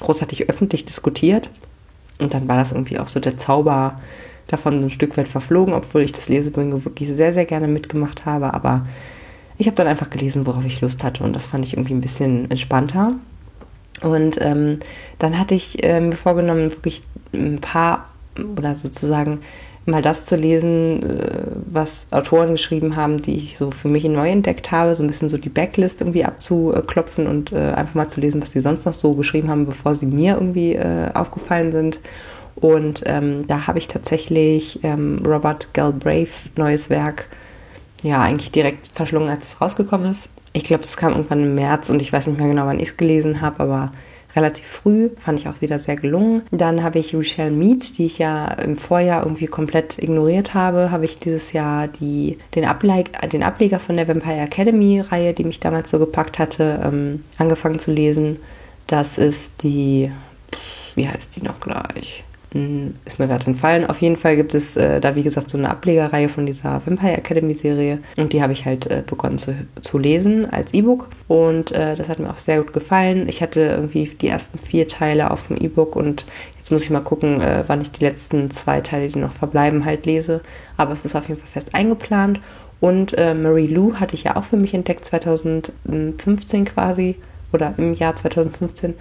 großartig 0.00 0.48
öffentlich 0.48 0.84
diskutiert. 0.84 1.50
Und 2.18 2.34
dann 2.34 2.48
war 2.48 2.58
das 2.58 2.72
irgendwie 2.72 2.98
auch 2.98 3.08
so 3.08 3.20
der 3.20 3.36
Zauber 3.36 4.00
davon 4.46 4.80
so 4.80 4.86
ein 4.86 4.90
Stück 4.90 5.16
weit 5.16 5.28
verflogen, 5.28 5.74
obwohl 5.74 6.02
ich 6.02 6.12
das 6.12 6.28
Lesebingo 6.28 6.84
wirklich 6.84 7.08
sehr, 7.10 7.32
sehr 7.32 7.46
gerne 7.46 7.68
mitgemacht 7.68 8.26
habe. 8.26 8.54
Aber 8.54 8.86
ich 9.58 9.66
habe 9.66 9.76
dann 9.76 9.86
einfach 9.86 10.10
gelesen, 10.10 10.46
worauf 10.46 10.64
ich 10.64 10.80
Lust 10.80 11.04
hatte 11.04 11.24
und 11.24 11.34
das 11.34 11.46
fand 11.46 11.64
ich 11.64 11.74
irgendwie 11.74 11.94
ein 11.94 12.00
bisschen 12.00 12.50
entspannter. 12.50 13.12
Und 14.02 14.38
ähm, 14.40 14.80
dann 15.18 15.38
hatte 15.38 15.54
ich 15.54 15.82
äh, 15.84 16.00
mir 16.00 16.16
vorgenommen, 16.16 16.70
wirklich 16.70 17.02
ein 17.32 17.60
paar 17.60 18.08
oder 18.56 18.74
sozusagen 18.74 19.40
mal 19.86 20.02
das 20.02 20.24
zu 20.24 20.36
lesen, 20.36 21.02
äh, 21.02 21.42
was 21.66 22.06
Autoren 22.10 22.52
geschrieben 22.52 22.96
haben, 22.96 23.22
die 23.22 23.36
ich 23.36 23.56
so 23.56 23.70
für 23.70 23.88
mich 23.88 24.04
neu 24.04 24.28
entdeckt 24.28 24.72
habe, 24.72 24.94
so 24.94 25.02
ein 25.02 25.06
bisschen 25.06 25.28
so 25.28 25.38
die 25.38 25.48
Backlist 25.48 26.00
irgendwie 26.00 26.24
abzuklopfen 26.24 27.26
und 27.26 27.52
äh, 27.52 27.72
einfach 27.72 27.94
mal 27.94 28.08
zu 28.08 28.20
lesen, 28.20 28.42
was 28.42 28.52
die 28.52 28.60
sonst 28.60 28.86
noch 28.86 28.92
so 28.92 29.14
geschrieben 29.14 29.48
haben, 29.50 29.66
bevor 29.66 29.94
sie 29.94 30.06
mir 30.06 30.34
irgendwie 30.34 30.74
äh, 30.74 31.10
aufgefallen 31.14 31.72
sind. 31.72 32.00
Und 32.56 33.02
ähm, 33.06 33.46
da 33.46 33.66
habe 33.66 33.78
ich 33.78 33.88
tatsächlich 33.88 34.80
ähm, 34.82 35.22
Robert 35.24 35.74
Galbraith 35.74 36.56
neues 36.56 36.88
Werk 36.88 37.28
ja 38.04 38.20
eigentlich 38.20 38.52
direkt 38.52 38.88
verschlungen, 38.94 39.28
als 39.28 39.48
es 39.48 39.60
rausgekommen 39.60 40.10
ist. 40.10 40.28
Ich 40.52 40.64
glaube, 40.64 40.82
das 40.82 40.96
kam 40.96 41.12
irgendwann 41.12 41.42
im 41.42 41.54
März 41.54 41.90
und 41.90 42.00
ich 42.00 42.12
weiß 42.12 42.26
nicht 42.26 42.38
mehr 42.38 42.48
genau, 42.48 42.66
wann 42.66 42.78
ich 42.78 42.90
es 42.90 42.96
gelesen 42.96 43.40
habe, 43.40 43.60
aber 43.60 43.92
relativ 44.36 44.66
früh, 44.66 45.10
fand 45.16 45.38
ich 45.38 45.48
auch 45.48 45.60
wieder 45.60 45.78
sehr 45.78 45.96
gelungen. 45.96 46.42
Dann 46.50 46.82
habe 46.82 46.98
ich 46.98 47.12
Michelle 47.12 47.50
Mead, 47.50 47.98
die 47.98 48.06
ich 48.06 48.18
ja 48.18 48.46
im 48.46 48.76
Vorjahr 48.76 49.24
irgendwie 49.24 49.46
komplett 49.46 50.02
ignoriert 50.02 50.54
habe, 50.54 50.90
habe 50.90 51.04
ich 51.04 51.18
dieses 51.18 51.52
Jahr 51.52 51.88
die, 51.88 52.38
den, 52.54 52.64
Ableg 52.64 53.10
den 53.30 53.42
Ableger 53.42 53.78
von 53.78 53.96
der 53.96 54.08
Vampire 54.08 54.40
Academy 54.40 55.00
Reihe, 55.00 55.34
die 55.34 55.44
mich 55.44 55.60
damals 55.60 55.90
so 55.90 55.98
gepackt 55.98 56.38
hatte, 56.38 56.80
ähm, 56.84 57.24
angefangen 57.38 57.78
zu 57.78 57.90
lesen. 57.90 58.38
Das 58.86 59.18
ist 59.18 59.62
die, 59.62 60.10
wie 60.94 61.08
heißt 61.08 61.36
die 61.36 61.42
noch 61.42 61.60
gleich? 61.60 62.24
Hm, 62.54 62.94
ist 63.04 63.18
mir 63.18 63.26
gerade 63.26 63.48
entfallen. 63.48 63.84
Auf 63.84 64.00
jeden 64.00 64.14
Fall 64.14 64.36
gibt 64.36 64.54
es 64.54 64.76
äh, 64.76 65.00
da, 65.00 65.16
wie 65.16 65.24
gesagt, 65.24 65.50
so 65.50 65.58
eine 65.58 65.68
Ablegerreihe 65.70 66.28
von 66.28 66.46
dieser 66.46 66.80
Vampire 66.86 67.16
Academy 67.16 67.52
Serie. 67.54 67.98
Und 68.16 68.32
die 68.32 68.42
habe 68.42 68.52
ich 68.52 68.64
halt 68.64 68.86
äh, 68.86 69.02
begonnen 69.04 69.38
zu, 69.38 69.56
zu 69.80 69.98
lesen 69.98 70.48
als 70.48 70.72
E-Book. 70.72 71.08
Und 71.26 71.72
äh, 71.72 71.96
das 71.96 72.08
hat 72.08 72.20
mir 72.20 72.30
auch 72.30 72.36
sehr 72.36 72.62
gut 72.62 72.72
gefallen. 72.72 73.28
Ich 73.28 73.42
hatte 73.42 73.60
irgendwie 73.60 74.06
die 74.06 74.28
ersten 74.28 74.60
vier 74.60 74.86
Teile 74.86 75.32
auf 75.32 75.48
dem 75.48 75.56
E-Book 75.56 75.96
und 75.96 76.26
jetzt 76.56 76.70
muss 76.70 76.84
ich 76.84 76.90
mal 76.90 77.00
gucken, 77.00 77.40
äh, 77.40 77.64
wann 77.66 77.80
ich 77.80 77.90
die 77.90 78.04
letzten 78.04 78.52
zwei 78.52 78.80
Teile, 78.80 79.08
die 79.08 79.18
noch 79.18 79.32
verbleiben, 79.32 79.84
halt 79.84 80.06
lese. 80.06 80.40
Aber 80.76 80.92
es 80.92 81.04
ist 81.04 81.16
auf 81.16 81.26
jeden 81.26 81.40
Fall 81.40 81.50
fest 81.50 81.74
eingeplant. 81.74 82.40
Und 82.78 83.18
äh, 83.18 83.34
Marie 83.34 83.66
Lou 83.66 83.94
hatte 83.94 84.14
ich 84.14 84.22
ja 84.22 84.36
auch 84.36 84.44
für 84.44 84.56
mich 84.56 84.74
entdeckt, 84.74 85.04
2015 85.06 86.66
quasi 86.66 87.16
oder 87.52 87.74
im 87.78 87.94
Jahr 87.94 88.14
2015. 88.14 88.94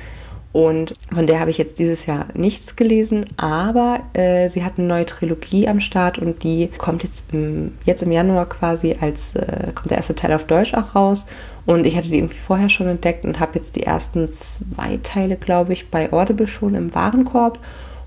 Und 0.53 0.93
von 1.11 1.25
der 1.25 1.39
habe 1.39 1.49
ich 1.49 1.57
jetzt 1.57 1.79
dieses 1.79 2.05
Jahr 2.05 2.27
nichts 2.35 2.75
gelesen, 2.75 3.25
aber 3.37 4.01
äh, 4.13 4.47
sie 4.49 4.63
hat 4.63 4.73
eine 4.77 4.87
neue 4.87 5.07
Trilogie 5.07 5.67
am 5.67 5.79
Start 5.79 6.19
und 6.19 6.43
die 6.43 6.69
kommt 6.77 7.01
jetzt 7.01 7.23
im, 7.33 7.73
jetzt 7.85 8.03
im 8.03 8.11
Januar 8.11 8.47
quasi 8.47 8.95
als, 9.01 9.35
äh, 9.35 9.71
kommt 9.73 9.89
der 9.89 9.97
erste 9.97 10.13
Teil 10.13 10.31
auf 10.31 10.45
Deutsch 10.45 10.75
auch 10.75 10.93
raus. 10.93 11.25
Und 11.65 11.87
ich 11.87 11.97
hatte 11.97 12.09
die 12.09 12.17
irgendwie 12.17 12.37
vorher 12.37 12.69
schon 12.69 12.87
entdeckt 12.87 13.25
und 13.25 13.39
habe 13.39 13.57
jetzt 13.57 13.75
die 13.75 13.83
ersten 13.83 14.29
zwei 14.29 14.99
Teile, 15.01 15.37
glaube 15.37 15.73
ich, 15.73 15.89
bei 15.89 16.13
Audible 16.13 16.47
schon 16.47 16.75
im 16.75 16.93
Warenkorb. 16.93 17.57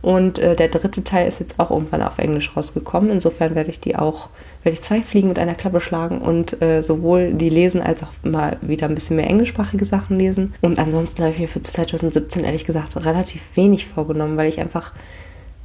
Und 0.00 0.38
äh, 0.38 0.54
der 0.54 0.68
dritte 0.68 1.02
Teil 1.02 1.26
ist 1.26 1.40
jetzt 1.40 1.58
auch 1.58 1.72
irgendwann 1.72 2.02
auf 2.02 2.18
Englisch 2.18 2.56
rausgekommen. 2.56 3.10
Insofern 3.10 3.56
werde 3.56 3.70
ich 3.70 3.80
die 3.80 3.96
auch, 3.96 4.28
werde 4.66 4.74
ich 4.74 4.82
zwei 4.82 5.00
Fliegen 5.00 5.28
mit 5.28 5.38
einer 5.38 5.54
Klappe 5.54 5.80
schlagen 5.80 6.20
und 6.20 6.60
äh, 6.60 6.82
sowohl 6.82 7.32
die 7.34 7.50
lesen 7.50 7.80
als 7.80 8.02
auch 8.02 8.10
mal 8.24 8.56
wieder 8.62 8.88
ein 8.88 8.96
bisschen 8.96 9.14
mehr 9.14 9.30
englischsprachige 9.30 9.84
Sachen 9.84 10.18
lesen. 10.18 10.54
Und 10.60 10.80
ansonsten 10.80 11.22
habe 11.22 11.32
ich 11.32 11.38
mir 11.38 11.46
für 11.46 11.62
2017 11.62 12.42
ehrlich 12.42 12.64
gesagt 12.64 12.96
relativ 12.96 13.42
wenig 13.54 13.86
vorgenommen, 13.86 14.36
weil 14.36 14.48
ich 14.48 14.58
einfach 14.58 14.92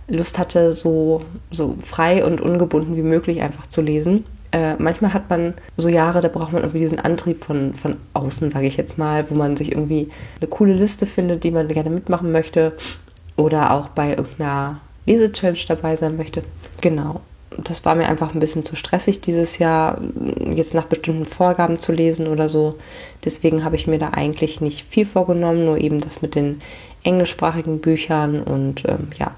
Lust 0.08 0.38
hatte, 0.38 0.74
so, 0.74 1.24
so 1.50 1.78
frei 1.82 2.24
und 2.24 2.42
ungebunden 2.42 2.96
wie 2.96 3.02
möglich 3.02 3.42
einfach 3.42 3.66
zu 3.66 3.82
lesen. 3.82 4.24
Äh, 4.52 4.76
manchmal 4.76 5.16
hat 5.16 5.32
man 5.32 5.56
so 5.78 5.90
Jahre, 5.90 6.22
da 6.22 6.28
braucht 6.28 6.54
man 6.54 6.62
irgendwie 6.62 6.82
diesen 6.82 7.00
Antrieb 7.00 7.44
von, 7.44 7.74
von 7.74 7.98
außen, 8.14 8.52
sage 8.52 8.68
ich 8.68 8.78
jetzt 8.78 9.00
mal, 9.00 9.32
wo 9.32 9.34
man 9.34 9.58
sich 9.58 9.72
irgendwie 9.72 10.10
eine 10.40 10.48
coole 10.48 10.74
Liste 10.74 11.08
findet, 11.08 11.44
die 11.44 11.50
man 11.50 11.68
gerne 11.70 11.90
mitmachen 11.90 12.32
möchte 12.32 12.74
oder 13.36 13.72
auch 13.72 13.90
bei 13.90 14.10
irgendeiner 14.12 14.80
Lese-Challenge 15.08 15.58
dabei 15.68 15.96
sein 15.96 16.18
möchte. 16.18 16.44
Genau. 16.82 17.22
Das 17.58 17.84
war 17.84 17.96
mir 17.96 18.08
einfach 18.08 18.34
ein 18.34 18.40
bisschen 18.40 18.64
zu 18.64 18.76
stressig 18.76 19.22
dieses 19.22 19.58
Jahr, 19.58 20.00
jetzt 20.56 20.74
nach 20.74 20.86
bestimmten 20.86 21.26
Vorgaben 21.26 21.78
zu 21.78 21.92
lesen 21.92 22.28
oder 22.28 22.48
so. 22.48 22.78
Deswegen 23.26 23.64
habe 23.64 23.76
ich 23.76 23.88
mir 23.88 24.00
da 24.00 24.10
eigentlich 24.10 24.62
nicht 24.62 24.88
viel 24.90 25.06
vorgenommen, 25.06 25.66
nur 25.66 25.78
eben 25.78 26.00
das 26.00 26.22
mit 26.22 26.36
den 26.36 26.62
englischsprachigen 27.04 27.80
Büchern 27.80 28.42
und 28.42 28.88
ähm, 28.88 29.08
ja, 29.18 29.34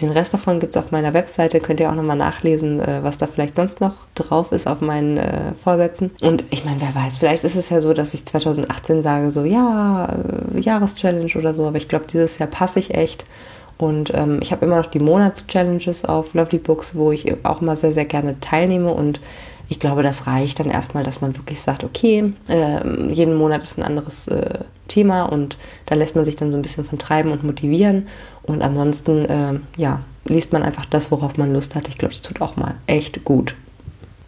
den 0.00 0.10
Rest 0.10 0.32
davon 0.32 0.60
gibt 0.60 0.76
es 0.76 0.82
auf 0.82 0.92
meiner 0.92 1.12
Webseite, 1.12 1.60
könnt 1.60 1.80
ihr 1.80 1.90
auch 1.90 1.94
nochmal 1.94 2.16
nachlesen, 2.16 2.80
äh, 2.80 3.02
was 3.02 3.18
da 3.18 3.26
vielleicht 3.26 3.56
sonst 3.56 3.80
noch 3.80 3.94
drauf 4.14 4.52
ist 4.52 4.66
auf 4.66 4.80
meinen 4.80 5.16
äh, 5.16 5.54
Vorsätzen. 5.54 6.12
Und 6.20 6.44
ich 6.50 6.64
meine, 6.64 6.80
wer 6.80 6.94
weiß, 6.94 7.18
vielleicht 7.18 7.44
ist 7.44 7.56
es 7.56 7.70
ja 7.70 7.80
so, 7.80 7.92
dass 7.92 8.14
ich 8.14 8.24
2018 8.24 9.02
sage, 9.02 9.30
so 9.30 9.44
ja, 9.44 10.06
äh, 10.54 10.60
Jahreschallenge 10.60 11.34
oder 11.36 11.54
so, 11.54 11.66
aber 11.66 11.78
ich 11.78 11.88
glaube, 11.88 12.06
dieses 12.06 12.38
Jahr 12.38 12.48
passe 12.48 12.78
ich 12.78 12.94
echt. 12.94 13.24
Und 13.78 14.12
ähm, 14.12 14.40
ich 14.42 14.50
habe 14.52 14.66
immer 14.66 14.76
noch 14.76 14.86
die 14.86 14.98
Monatschallenges 14.98 16.04
auf 16.04 16.34
Lovely 16.34 16.58
Books, 16.58 16.94
wo 16.94 17.12
ich 17.12 17.32
auch 17.44 17.60
mal 17.60 17.76
sehr, 17.76 17.92
sehr 17.92 18.04
gerne 18.04 18.38
teilnehme 18.40 18.92
und 18.92 19.20
ich 19.70 19.78
glaube, 19.78 20.02
das 20.02 20.26
reicht 20.26 20.60
dann 20.60 20.70
erstmal, 20.70 21.04
dass 21.04 21.20
man 21.20 21.36
wirklich 21.36 21.60
sagt, 21.60 21.84
okay, 21.84 22.32
äh, 22.48 23.12
jeden 23.12 23.34
Monat 23.34 23.62
ist 23.62 23.78
ein 23.78 23.84
anderes 23.84 24.26
äh, 24.28 24.60
Thema 24.88 25.24
und 25.24 25.58
da 25.86 25.94
lässt 25.94 26.16
man 26.16 26.24
sich 26.24 26.36
dann 26.36 26.50
so 26.50 26.58
ein 26.58 26.62
bisschen 26.62 26.86
von 26.86 26.98
treiben 26.98 27.30
und 27.32 27.44
motivieren. 27.44 28.08
Und 28.42 28.62
ansonsten, 28.62 29.26
äh, 29.26 29.60
ja, 29.76 30.00
liest 30.24 30.54
man 30.54 30.62
einfach 30.62 30.86
das, 30.86 31.10
worauf 31.10 31.36
man 31.36 31.52
Lust 31.52 31.74
hat. 31.74 31.86
Ich 31.88 31.98
glaube, 31.98 32.14
das 32.14 32.22
tut 32.22 32.40
auch 32.40 32.56
mal 32.56 32.76
echt 32.86 33.24
gut. 33.24 33.54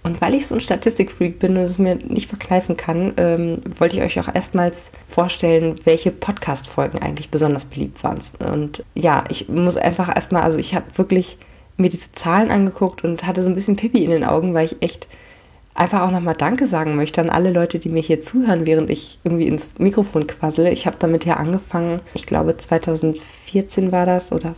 Und 0.03 0.21
weil 0.23 0.35
ich 0.35 0.47
so 0.47 0.55
ein 0.55 0.61
Statistikfreak 0.61 1.39
bin 1.39 1.57
und 1.57 1.65
es 1.65 1.79
mir 1.79 1.97
nicht 1.97 2.29
verkneifen 2.29 2.77
kann, 2.77 3.13
ähm, 3.19 3.59
wollte 3.79 3.97
ich 3.97 4.03
euch 4.03 4.19
auch 4.19 4.35
erstmals 4.35 4.91
vorstellen, 5.07 5.77
welche 5.85 6.11
Podcast-Folgen 6.11 7.01
eigentlich 7.01 7.31
besonders 7.31 7.67
beliebt 7.67 8.03
waren. 8.03 8.21
Und 8.39 8.83
ja, 8.95 9.25
ich 9.29 9.49
muss 9.49 9.77
einfach 9.77 10.15
erstmal, 10.15 10.43
also 10.43 10.57
ich 10.57 10.75
habe 10.75 10.87
wirklich 10.97 11.37
mir 11.77 11.91
diese 11.91 12.13
Zahlen 12.13 12.51
angeguckt 12.51 13.05
und 13.05 13.27
hatte 13.27 13.43
so 13.43 13.51
ein 13.51 13.55
bisschen 13.55 13.77
Pipi 13.77 14.03
in 14.03 14.11
den 14.11 14.25
Augen, 14.25 14.55
weil 14.55 14.67
ich 14.67 14.77
echt 14.81 15.07
einfach 15.75 16.03
auch 16.03 16.11
nochmal 16.11 16.35
Danke 16.35 16.67
sagen 16.67 16.97
möchte 16.97 17.21
an 17.21 17.31
alle 17.31 17.51
Leute, 17.53 17.79
die 17.79 17.91
mir 17.91 18.03
hier 18.03 18.21
zuhören, 18.21 18.67
während 18.67 18.91
ich 18.91 19.19
irgendwie 19.23 19.47
ins 19.47 19.79
Mikrofon 19.79 20.27
quassele. 20.27 20.71
Ich 20.71 20.87
habe 20.87 20.97
damit 20.99 21.25
ja 21.27 21.37
angefangen, 21.37 22.01
ich 22.15 22.27
glaube 22.27 22.57
2014 22.57 23.93
war 23.93 24.07
das 24.07 24.33
oder 24.33 24.55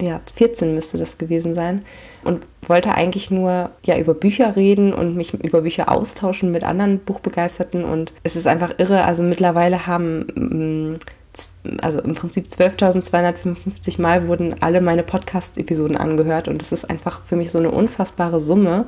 ja, 0.00 0.20
14 0.34 0.74
müsste 0.74 0.98
das 0.98 1.16
gewesen 1.16 1.54
sein 1.54 1.84
und 2.26 2.44
wollte 2.66 2.94
eigentlich 2.94 3.30
nur 3.30 3.70
ja 3.84 3.96
über 3.96 4.14
Bücher 4.14 4.56
reden 4.56 4.92
und 4.92 5.16
mich 5.16 5.34
über 5.34 5.62
Bücher 5.62 5.90
austauschen 5.90 6.50
mit 6.50 6.64
anderen 6.64 6.98
Buchbegeisterten. 6.98 7.84
Und 7.84 8.12
es 8.22 8.36
ist 8.36 8.46
einfach 8.46 8.74
irre, 8.78 9.04
also 9.04 9.22
mittlerweile 9.22 9.86
haben 9.86 10.94
mm, 10.94 10.98
also 11.82 12.00
im 12.00 12.14
Prinzip 12.14 12.46
12.255 12.46 14.00
Mal 14.00 14.28
wurden 14.28 14.56
alle 14.60 14.80
meine 14.80 15.02
Podcast-Episoden 15.02 15.96
angehört. 15.96 16.48
Und 16.48 16.62
das 16.62 16.72
ist 16.72 16.88
einfach 16.88 17.22
für 17.24 17.36
mich 17.36 17.50
so 17.50 17.58
eine 17.58 17.70
unfassbare 17.70 18.40
Summe, 18.40 18.86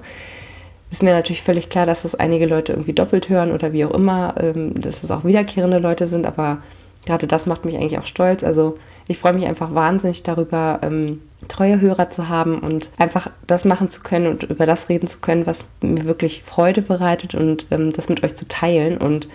ist 0.91 1.03
mir 1.03 1.13
natürlich 1.13 1.43
völlig 1.43 1.69
klar, 1.69 1.87
dass 1.87 2.03
das 2.03 2.15
einige 2.15 2.47
Leute 2.47 2.73
irgendwie 2.73 2.95
doppelt 2.95 3.29
hören 3.29 3.53
oder 3.53 3.73
wie 3.73 3.85
auch 3.85 3.91
immer, 3.91 4.35
ähm, 4.41 4.81
dass 4.81 5.03
es 5.03 5.11
auch 5.11 5.25
wiederkehrende 5.25 5.79
Leute 5.79 6.07
sind, 6.07 6.27
aber 6.27 6.63
gerade 7.07 7.27
das 7.27 7.47
macht 7.47 7.65
mich 7.65 7.77
eigentlich 7.77 7.99
auch 7.99 8.07
stolz. 8.07 8.43
Also 8.45 8.79
ich 9.07 9.19
freue 9.19 9.33
mich 9.33 9.47
einfach 9.47 9.75
wahnsinnig 9.75 10.23
darüber, 10.23 10.81
ähm, 10.83 11.23
treue 11.49 11.81
Hörer 11.81 12.11
zu 12.11 12.29
haben 12.29 12.59
und 12.59 12.91
einfach 12.99 13.31
das 13.47 13.65
machen 13.65 13.89
zu 13.89 14.03
können 14.03 14.27
und 14.27 14.43
über 14.43 14.67
das 14.67 14.89
reden 14.89 15.07
zu 15.07 15.19
können, 15.19 15.47
was 15.47 15.65
mir 15.81 16.05
wirklich 16.05 16.43
Freude 16.43 16.83
bereitet 16.83 17.35
und 17.35 17.67
ähm, 17.71 17.91
das 17.93 18.09
mit 18.09 18.23
euch 18.23 18.35
zu 18.35 18.47
teilen. 18.47 18.99
Und 18.99 19.29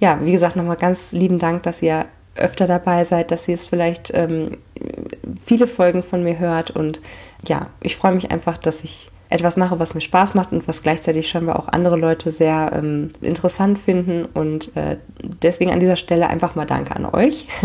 ja, 0.00 0.18
wie 0.22 0.32
gesagt, 0.32 0.56
nochmal 0.56 0.76
ganz 0.76 1.12
lieben 1.12 1.38
Dank, 1.38 1.62
dass 1.62 1.82
ihr 1.82 2.06
öfter 2.34 2.66
dabei 2.66 3.04
seid, 3.04 3.30
dass 3.30 3.46
ihr 3.46 3.54
es 3.54 3.66
vielleicht 3.66 4.10
ähm, 4.14 4.58
viele 5.44 5.68
Folgen 5.68 6.02
von 6.02 6.22
mir 6.24 6.38
hört. 6.38 6.70
Und 6.70 7.00
ja, 7.46 7.68
ich 7.80 7.96
freue 7.96 8.14
mich 8.14 8.30
einfach, 8.30 8.56
dass 8.56 8.82
ich 8.82 9.10
etwas 9.32 9.56
mache, 9.56 9.78
was 9.78 9.94
mir 9.94 10.00
Spaß 10.00 10.34
macht 10.34 10.52
und 10.52 10.66
was 10.68 10.82
gleichzeitig 10.82 11.28
scheinbar 11.28 11.58
auch 11.58 11.68
andere 11.68 11.96
Leute 11.96 12.30
sehr 12.30 12.72
ähm, 12.74 13.10
interessant 13.20 13.78
finden. 13.78 14.26
Und 14.26 14.76
äh, 14.76 14.98
deswegen 15.42 15.72
an 15.72 15.80
dieser 15.80 15.96
Stelle 15.96 16.28
einfach 16.28 16.54
mal 16.54 16.66
Danke 16.66 16.94
an 16.94 17.06
euch. 17.06 17.46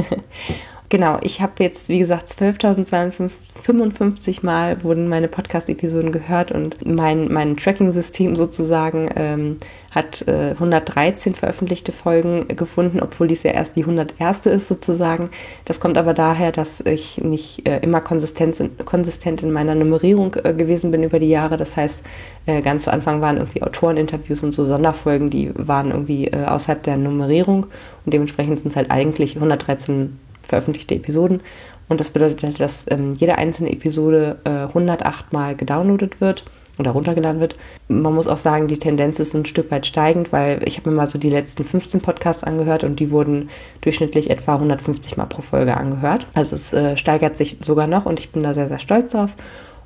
Genau, 0.90 1.18
ich 1.22 1.42
habe 1.42 1.52
jetzt, 1.60 1.90
wie 1.90 2.00
gesagt, 2.00 2.30
12.255 2.30 4.46
Mal 4.46 4.84
wurden 4.84 5.10
meine 5.10 5.28
Podcast-Episoden 5.28 6.14
gehört 6.14 6.54
und 6.54 6.86
mein, 6.86 7.30
mein 7.30 7.58
Tracking-System 7.58 8.38
sozusagen 8.38 9.10
ähm, 9.16 9.58
hat 9.98 10.26
äh, 10.28 10.52
113 10.52 11.36
veröffentlichte 11.36 11.92
Folgen 11.92 12.48
gefunden, 12.48 13.02
obwohl 13.02 13.28
dies 13.28 13.44
ja 13.44 13.52
erst 13.52 13.76
die 13.76 13.82
101. 13.82 14.46
ist 14.46 14.68
sozusagen. 14.68 15.30
Das 15.66 15.80
kommt 15.80 15.98
aber 15.98 16.14
daher, 16.14 16.52
dass 16.52 16.80
ich 16.82 17.18
nicht 17.18 17.68
äh, 17.68 17.80
immer 17.80 18.00
konsistent, 18.00 18.62
konsistent 18.86 19.44
in 19.44 19.52
meiner 19.52 19.76
Nummerierung 19.76 20.36
äh, 20.36 20.54
gewesen 20.54 20.92
bin 20.92 21.04
über 21.04 21.20
die 21.20 21.30
Jahre. 21.30 21.58
Das 21.58 21.76
heißt, 21.76 22.04
äh, 22.46 22.62
ganz 22.62 22.86
zu 22.86 22.94
Anfang 22.94 23.20
waren 23.22 23.38
irgendwie 23.38 23.64
Autoreninterviews 23.64 24.44
und 24.44 24.54
so 24.54 24.64
Sonderfolgen, 24.64 25.30
die 25.30 25.52
waren 25.56 25.92
irgendwie 25.92 26.28
äh, 26.28 26.46
außerhalb 26.46 26.82
der 26.84 26.98
Nummerierung 26.98 27.66
und 28.06 28.14
dementsprechend 28.14 28.60
sind 28.60 28.70
es 28.70 28.76
halt 28.76 28.92
eigentlich 28.92 29.36
113 29.36 30.18
veröffentlichte 30.44 30.96
Episoden. 30.96 31.42
Und 31.90 32.00
das 32.00 32.12
bedeutet 32.12 32.44
halt, 32.44 32.60
dass 32.60 32.86
ähm, 32.90 33.14
jede 33.14 33.38
einzelne 33.38 33.72
Episode 33.72 34.38
äh, 34.44 34.50
108 34.50 35.34
Mal 35.34 35.56
gedownloadet 35.56 36.22
wird 36.22 36.46
oder 36.80 36.92
runtergeladen 36.92 37.42
wird. 37.42 37.56
Man 37.88 38.14
muss 38.14 38.28
auch 38.28 38.38
sagen, 38.38 38.68
die 38.68 38.78
Tendenz 38.78 39.20
ist 39.20 39.34
ein 39.36 39.46
Stück 39.46 39.72
weit 39.72 39.86
steigend, 39.86 40.32
weil 40.32 40.62
ich 40.66 40.78
habe 40.78 40.90
mir 40.90 40.96
mal 40.96 41.08
so 41.08 41.18
die 41.18 41.30
letzten 41.30 41.64
15 41.64 42.02
Podcasts 42.02 42.44
angehört 42.44 42.84
und 42.84 43.00
die 43.00 43.12
wurden 43.12 43.50
durchschnittlich 43.82 44.30
etwa 44.30 44.56
150 44.56 45.18
Mal 45.18 45.26
pro 45.26 45.42
Folge 45.42 45.78
angehört. 45.78 46.28
Also 46.34 46.56
es 46.56 46.74
äh, 46.74 46.98
steigert 46.98 47.38
sich 47.38 47.58
sogar 47.62 47.88
noch 47.88 48.06
und 48.06 48.20
ich 48.20 48.32
bin 48.32 48.44
da 48.44 48.54
sehr, 48.54 48.68
sehr 48.68 48.80
stolz 48.80 49.12
drauf. 49.12 49.36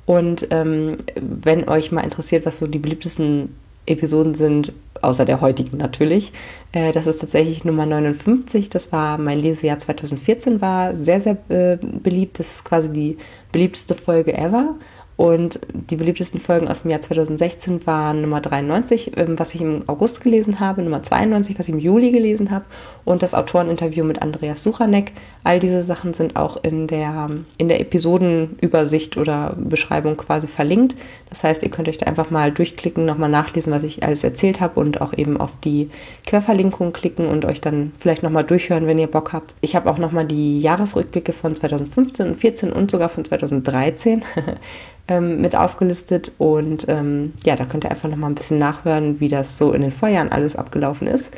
Und 0.06 0.48
ähm, 0.52 0.98
wenn 1.16 1.70
euch 1.70 1.92
mal 1.92 2.02
interessiert, 2.02 2.46
was 2.46 2.58
so 2.58 2.68
die 2.68 2.80
beliebtesten 2.80 3.56
Episoden 3.86 4.34
sind, 4.34 4.74
außer 5.02 5.26
der 5.26 5.42
heutigen 5.42 5.78
natürlich. 5.78 6.32
Äh, 6.72 6.92
das 6.92 7.08
ist 7.08 7.20
tatsächlich 7.20 7.64
Nummer 7.66 7.86
59. 7.86 8.70
Das 8.70 8.92
war 8.92 9.18
mein 9.18 9.40
Lesejahr 9.40 9.80
2014, 9.80 10.62
war 10.62 10.96
sehr, 10.96 11.20
sehr 11.20 11.38
äh, 11.50 11.78
beliebt. 11.82 12.40
Das 12.40 12.54
ist 12.54 12.64
quasi 12.64 12.92
die 12.92 13.18
beliebteste 13.52 13.96
Folge 13.96 14.38
ever. 14.38 14.76
Und 15.22 15.60
die 15.72 15.98
beliebtesten 15.98 16.40
Folgen 16.40 16.68
aus 16.68 16.82
dem 16.82 16.90
Jahr 16.90 17.02
2016 17.02 17.86
waren 17.86 18.22
Nummer 18.22 18.42
93, 18.42 19.12
ähm, 19.18 19.38
was 19.38 19.54
ich 19.54 19.62
im 19.62 19.84
August 19.86 20.22
gelesen 20.22 20.60
habe, 20.60 20.82
Nummer 20.82 21.04
92, 21.04 21.60
was 21.60 21.68
ich 21.68 21.74
im 21.76 21.80
Juli 21.80 22.10
gelesen 22.10 22.50
habe 22.50 22.66
und 23.06 23.22
das 23.22 23.36
Autoreninterview 23.36 24.04
mit 24.04 24.24
Andreas 24.24 24.64
Suchanek. 24.64 25.12
All 25.44 25.60
diese 25.60 25.84
Sachen 25.84 26.14
sind 26.14 26.38
auch 26.38 26.64
in 26.64 26.88
der, 26.88 27.30
in 27.60 27.68
der 27.68 27.82
Episodenübersicht 27.82 29.16
oder 29.16 29.56
Beschreibung 29.60 30.18
quasi 30.18 30.48
verlinkt. 30.48 30.96
Das 31.30 31.44
heißt, 31.44 31.62
ihr 31.62 31.70
könnt 31.70 31.88
euch 31.88 31.98
da 31.98 32.08
einfach 32.08 32.32
mal 32.32 32.52
durchklicken, 32.52 33.06
nochmal 33.06 33.30
nachlesen, 33.30 33.72
was 33.72 33.84
ich 33.84 34.04
alles 34.04 34.24
erzählt 34.24 34.60
habe 34.60 34.80
und 34.80 35.02
auch 35.02 35.14
eben 35.16 35.40
auf 35.40 35.52
die 35.64 35.92
Querverlinkung 36.26 36.94
klicken 36.94 37.28
und 37.28 37.46
euch 37.46 37.62
dann 37.62 37.92
vielleicht 38.00 38.24
nochmal 38.24 38.44
durchhören, 38.44 38.88
wenn 38.88 38.98
ihr 38.98 39.08
Bock 39.08 39.34
habt. 39.34 39.54
Ich 39.62 39.76
habe 39.76 39.90
auch 39.90 40.00
nochmal 40.00 40.26
die 40.26 40.60
Jahresrückblicke 40.60 41.32
von 41.32 41.56
2015 41.56 42.30
und 42.30 42.36
14 42.36 42.74
und 42.74 42.90
sogar 42.90 43.10
von 43.10 43.24
2013 43.24 44.24
ähm, 45.12 45.42
mit 45.42 45.58
aufgelistet. 45.58 46.32
Und 46.38 46.86
ähm, 46.88 47.34
ja, 47.44 47.58
da 47.58 47.66
könnt 47.66 47.84
ihr 47.84 47.92
einfach 47.92 48.10
nochmal 48.10 48.32
ein 48.32 48.36
bisschen 48.36 48.58
nachhören, 48.58 49.20
wie 49.20 49.28
das 49.28 49.58
so 49.58 49.74
in 49.74 49.82
den 49.82 49.92
Vorjahren 49.92 50.32
alles 50.32 50.56
abgelaufen 50.56 51.08
ist. 51.08 51.32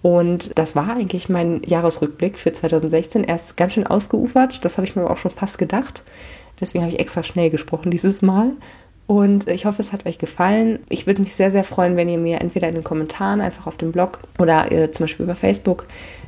Und 0.00 0.56
das 0.58 0.74
war 0.74 0.96
eigentlich 0.96 1.28
mein 1.28 1.60
Jahresrückblick 1.66 2.38
für 2.38 2.52
2016. 2.52 3.24
Er 3.24 3.36
ist 3.36 3.56
ganz 3.56 3.74
schön 3.74 3.86
ausgeufert. 3.86 4.64
Das 4.64 4.78
habe 4.78 4.86
ich 4.86 4.96
mir 4.96 5.02
aber 5.02 5.10
auch 5.12 5.18
schon 5.18 5.30
fast 5.30 5.58
gedacht. 5.58 6.02
Deswegen 6.58 6.82
habe 6.82 6.92
ich 6.92 7.00
extra 7.00 7.22
schnell 7.22 7.50
gesprochen 7.50 7.90
dieses 7.90 8.22
Mal. 8.22 8.52
Und 9.06 9.48
ich 9.48 9.64
hoffe, 9.66 9.82
es 9.82 9.92
hat 9.92 10.06
euch 10.06 10.18
gefallen. 10.18 10.78
Ich 10.88 11.06
würde 11.06 11.22
mich 11.22 11.34
sehr, 11.34 11.50
sehr 11.50 11.64
freuen, 11.64 11.96
wenn 11.96 12.08
ihr 12.08 12.18
mir 12.18 12.40
entweder 12.40 12.68
in 12.68 12.74
den 12.74 12.84
Kommentaren 12.84 13.40
einfach 13.40 13.66
auf 13.66 13.76
dem 13.76 13.92
Blog 13.92 14.20
oder 14.38 14.70
äh, 14.70 14.90
zum 14.90 15.04
Beispiel 15.04 15.24
über 15.24 15.34
Facebook, 15.34 15.86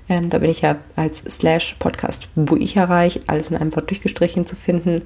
ähm, 0.09 0.29
da 0.29 0.39
bin 0.39 0.51
ich 0.51 0.63
ja 0.63 0.77
als 0.97 1.19
Slash 1.29 1.77
Podcast 1.79 2.29
Bücherreich, 2.35 3.21
alles 3.27 3.51
in 3.51 3.57
einem 3.57 3.75
Wort 3.77 3.91
durchgestrichen 3.91 4.45
zu 4.45 4.57
finden, 4.57 5.03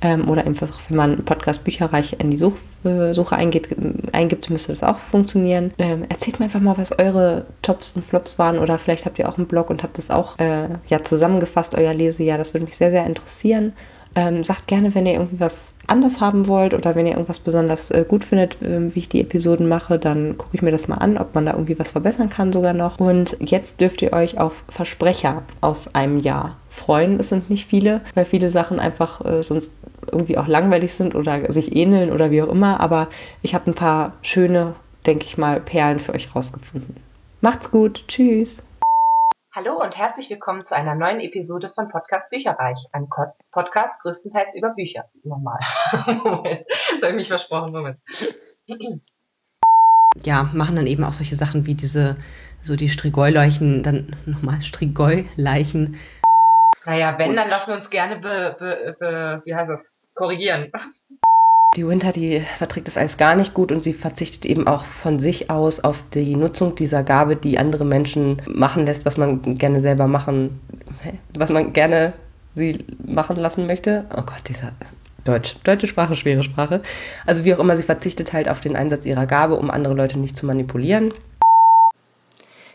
ähm, 0.00 0.28
oder 0.28 0.46
einfach, 0.46 0.80
wenn 0.88 0.96
man 0.96 1.24
Podcast 1.24 1.64
Bücherreich 1.64 2.16
in 2.18 2.30
die 2.30 2.36
Such, 2.36 2.56
äh, 2.84 3.12
Suche 3.12 3.36
eingeht, 3.36 3.68
eingibt, 4.12 4.48
müsste 4.50 4.72
das 4.72 4.82
auch 4.82 4.98
funktionieren. 4.98 5.72
Ähm, 5.78 6.04
erzählt 6.08 6.38
mir 6.38 6.46
einfach 6.46 6.60
mal, 6.60 6.78
was 6.78 6.98
eure 6.98 7.46
Tops 7.62 7.92
und 7.92 8.04
Flops 8.04 8.38
waren 8.38 8.58
oder 8.58 8.78
vielleicht 8.78 9.06
habt 9.06 9.18
ihr 9.18 9.28
auch 9.28 9.38
einen 9.38 9.48
Blog 9.48 9.70
und 9.70 9.82
habt 9.82 9.98
das 9.98 10.10
auch 10.10 10.38
äh, 10.38 10.68
ja, 10.86 11.02
zusammengefasst, 11.02 11.74
euer 11.74 11.94
Lesejahr. 11.94 12.38
Das 12.38 12.54
würde 12.54 12.66
mich 12.66 12.76
sehr, 12.76 12.90
sehr 12.90 13.06
interessieren. 13.06 13.72
Ähm, 14.14 14.42
sagt 14.42 14.66
gerne, 14.66 14.94
wenn 14.94 15.06
ihr 15.06 15.12
irgendwas 15.12 15.74
anders 15.86 16.20
haben 16.20 16.48
wollt 16.48 16.72
oder 16.74 16.94
wenn 16.94 17.06
ihr 17.06 17.12
irgendwas 17.12 17.40
besonders 17.40 17.90
äh, 17.90 18.04
gut 18.08 18.24
findet, 18.24 18.60
äh, 18.62 18.94
wie 18.94 19.00
ich 19.00 19.08
die 19.08 19.20
Episoden 19.20 19.68
mache, 19.68 19.98
dann 19.98 20.38
gucke 20.38 20.56
ich 20.56 20.62
mir 20.62 20.70
das 20.70 20.88
mal 20.88 20.96
an, 20.96 21.18
ob 21.18 21.34
man 21.34 21.44
da 21.44 21.52
irgendwie 21.52 21.78
was 21.78 21.92
verbessern 21.92 22.30
kann 22.30 22.52
sogar 22.52 22.72
noch. 22.72 22.98
Und 22.98 23.36
jetzt 23.38 23.80
dürft 23.80 24.00
ihr 24.00 24.12
euch 24.12 24.38
auf 24.38 24.64
Versprecher 24.68 25.42
aus 25.60 25.94
einem 25.94 26.18
Jahr 26.18 26.56
freuen. 26.70 27.20
Es 27.20 27.28
sind 27.28 27.50
nicht 27.50 27.66
viele, 27.66 28.00
weil 28.14 28.24
viele 28.24 28.48
Sachen 28.48 28.80
einfach 28.80 29.24
äh, 29.24 29.42
sonst 29.42 29.70
irgendwie 30.12 30.38
auch 30.38 30.46
langweilig 30.46 30.94
sind 30.94 31.14
oder 31.14 31.50
sich 31.52 31.74
ähneln 31.74 32.12
oder 32.12 32.30
wie 32.30 32.42
auch 32.42 32.48
immer. 32.48 32.80
Aber 32.80 33.08
ich 33.42 33.54
habe 33.54 33.70
ein 33.70 33.74
paar 33.74 34.14
schöne, 34.22 34.74
denke 35.06 35.24
ich 35.24 35.38
mal, 35.38 35.60
Perlen 35.60 35.98
für 35.98 36.14
euch 36.14 36.34
rausgefunden. 36.34 36.96
Macht's 37.40 37.70
gut. 37.70 38.04
Tschüss. 38.08 38.62
Hallo 39.54 39.82
und 39.82 39.96
herzlich 39.96 40.28
willkommen 40.30 40.64
zu 40.64 40.76
einer 40.76 40.94
neuen 40.94 41.20
Episode 41.20 41.70
von 41.70 41.88
Podcast 41.88 42.30
Bücherreich, 42.30 42.86
ein 42.92 43.08
Podcast 43.50 44.00
größtenteils 44.02 44.54
über 44.54 44.70
Bücher. 44.70 45.06
Nochmal. 45.24 45.58
Moment, 46.24 46.64
das 46.68 47.02
habe 47.02 47.08
ich 47.08 47.14
mich 47.14 47.28
versprochen. 47.28 47.72
Moment. 47.72 47.98
Ja, 50.22 50.50
machen 50.52 50.76
dann 50.76 50.86
eben 50.86 51.02
auch 51.02 51.12
solche 51.12 51.34
Sachen 51.34 51.66
wie 51.66 51.74
diese, 51.74 52.16
so 52.60 52.76
die 52.76 52.88
Strigoi-Leichen, 52.88 53.82
dann 53.82 54.14
nochmal 54.26 54.62
Strigoi-Leichen. 54.62 55.96
Naja, 56.88 57.14
wenn, 57.18 57.36
dann 57.36 57.50
lassen 57.50 57.68
wir 57.68 57.74
uns 57.74 57.90
gerne 57.90 58.16
be, 58.16 58.56
be, 58.58 58.96
be, 58.98 59.42
wie 59.44 59.54
heißt 59.54 59.70
das, 59.70 59.98
korrigieren. 60.14 60.72
Die 61.76 61.86
Winter, 61.86 62.12
die 62.12 62.40
verträgt 62.56 62.88
das 62.88 62.96
alles 62.96 63.18
gar 63.18 63.36
nicht 63.36 63.52
gut 63.52 63.70
und 63.70 63.84
sie 63.84 63.92
verzichtet 63.92 64.46
eben 64.46 64.66
auch 64.66 64.84
von 64.84 65.18
sich 65.18 65.50
aus 65.50 65.80
auf 65.80 66.02
die 66.14 66.34
Nutzung 66.34 66.74
dieser 66.74 67.02
Gabe, 67.02 67.36
die 67.36 67.58
andere 67.58 67.84
Menschen 67.84 68.40
machen 68.46 68.86
lässt, 68.86 69.04
was 69.04 69.18
man 69.18 69.58
gerne 69.58 69.78
selber 69.78 70.06
machen, 70.06 70.60
was 71.36 71.50
man 71.50 71.74
gerne 71.74 72.14
sie 72.54 72.86
machen 73.06 73.36
lassen 73.36 73.66
möchte. 73.66 74.06
Oh 74.10 74.22
Gott, 74.22 74.48
dieser 74.48 74.72
Deutsch. 75.24 75.56
Deutsche 75.62 75.86
Sprache, 75.86 76.16
schwere 76.16 76.42
Sprache. 76.42 76.80
Also 77.26 77.44
wie 77.44 77.54
auch 77.54 77.58
immer, 77.58 77.76
sie 77.76 77.82
verzichtet 77.82 78.32
halt 78.32 78.48
auf 78.48 78.60
den 78.60 78.74
Einsatz 78.74 79.04
ihrer 79.04 79.26
Gabe, 79.26 79.56
um 79.56 79.70
andere 79.70 79.92
Leute 79.92 80.18
nicht 80.18 80.38
zu 80.38 80.46
manipulieren. 80.46 81.12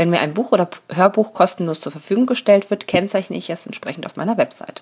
Wenn 0.00 0.08
mir 0.08 0.20
ein 0.20 0.32
Buch 0.32 0.52
oder 0.52 0.66
Hörbuch 0.90 1.34
kostenlos 1.34 1.82
zur 1.82 1.92
Verfügung 1.92 2.24
gestellt 2.24 2.70
wird, 2.70 2.86
kennzeichne 2.86 3.36
ich 3.36 3.50
es 3.50 3.66
entsprechend 3.66 4.06
auf 4.06 4.16
meiner 4.16 4.38
Website. 4.38 4.80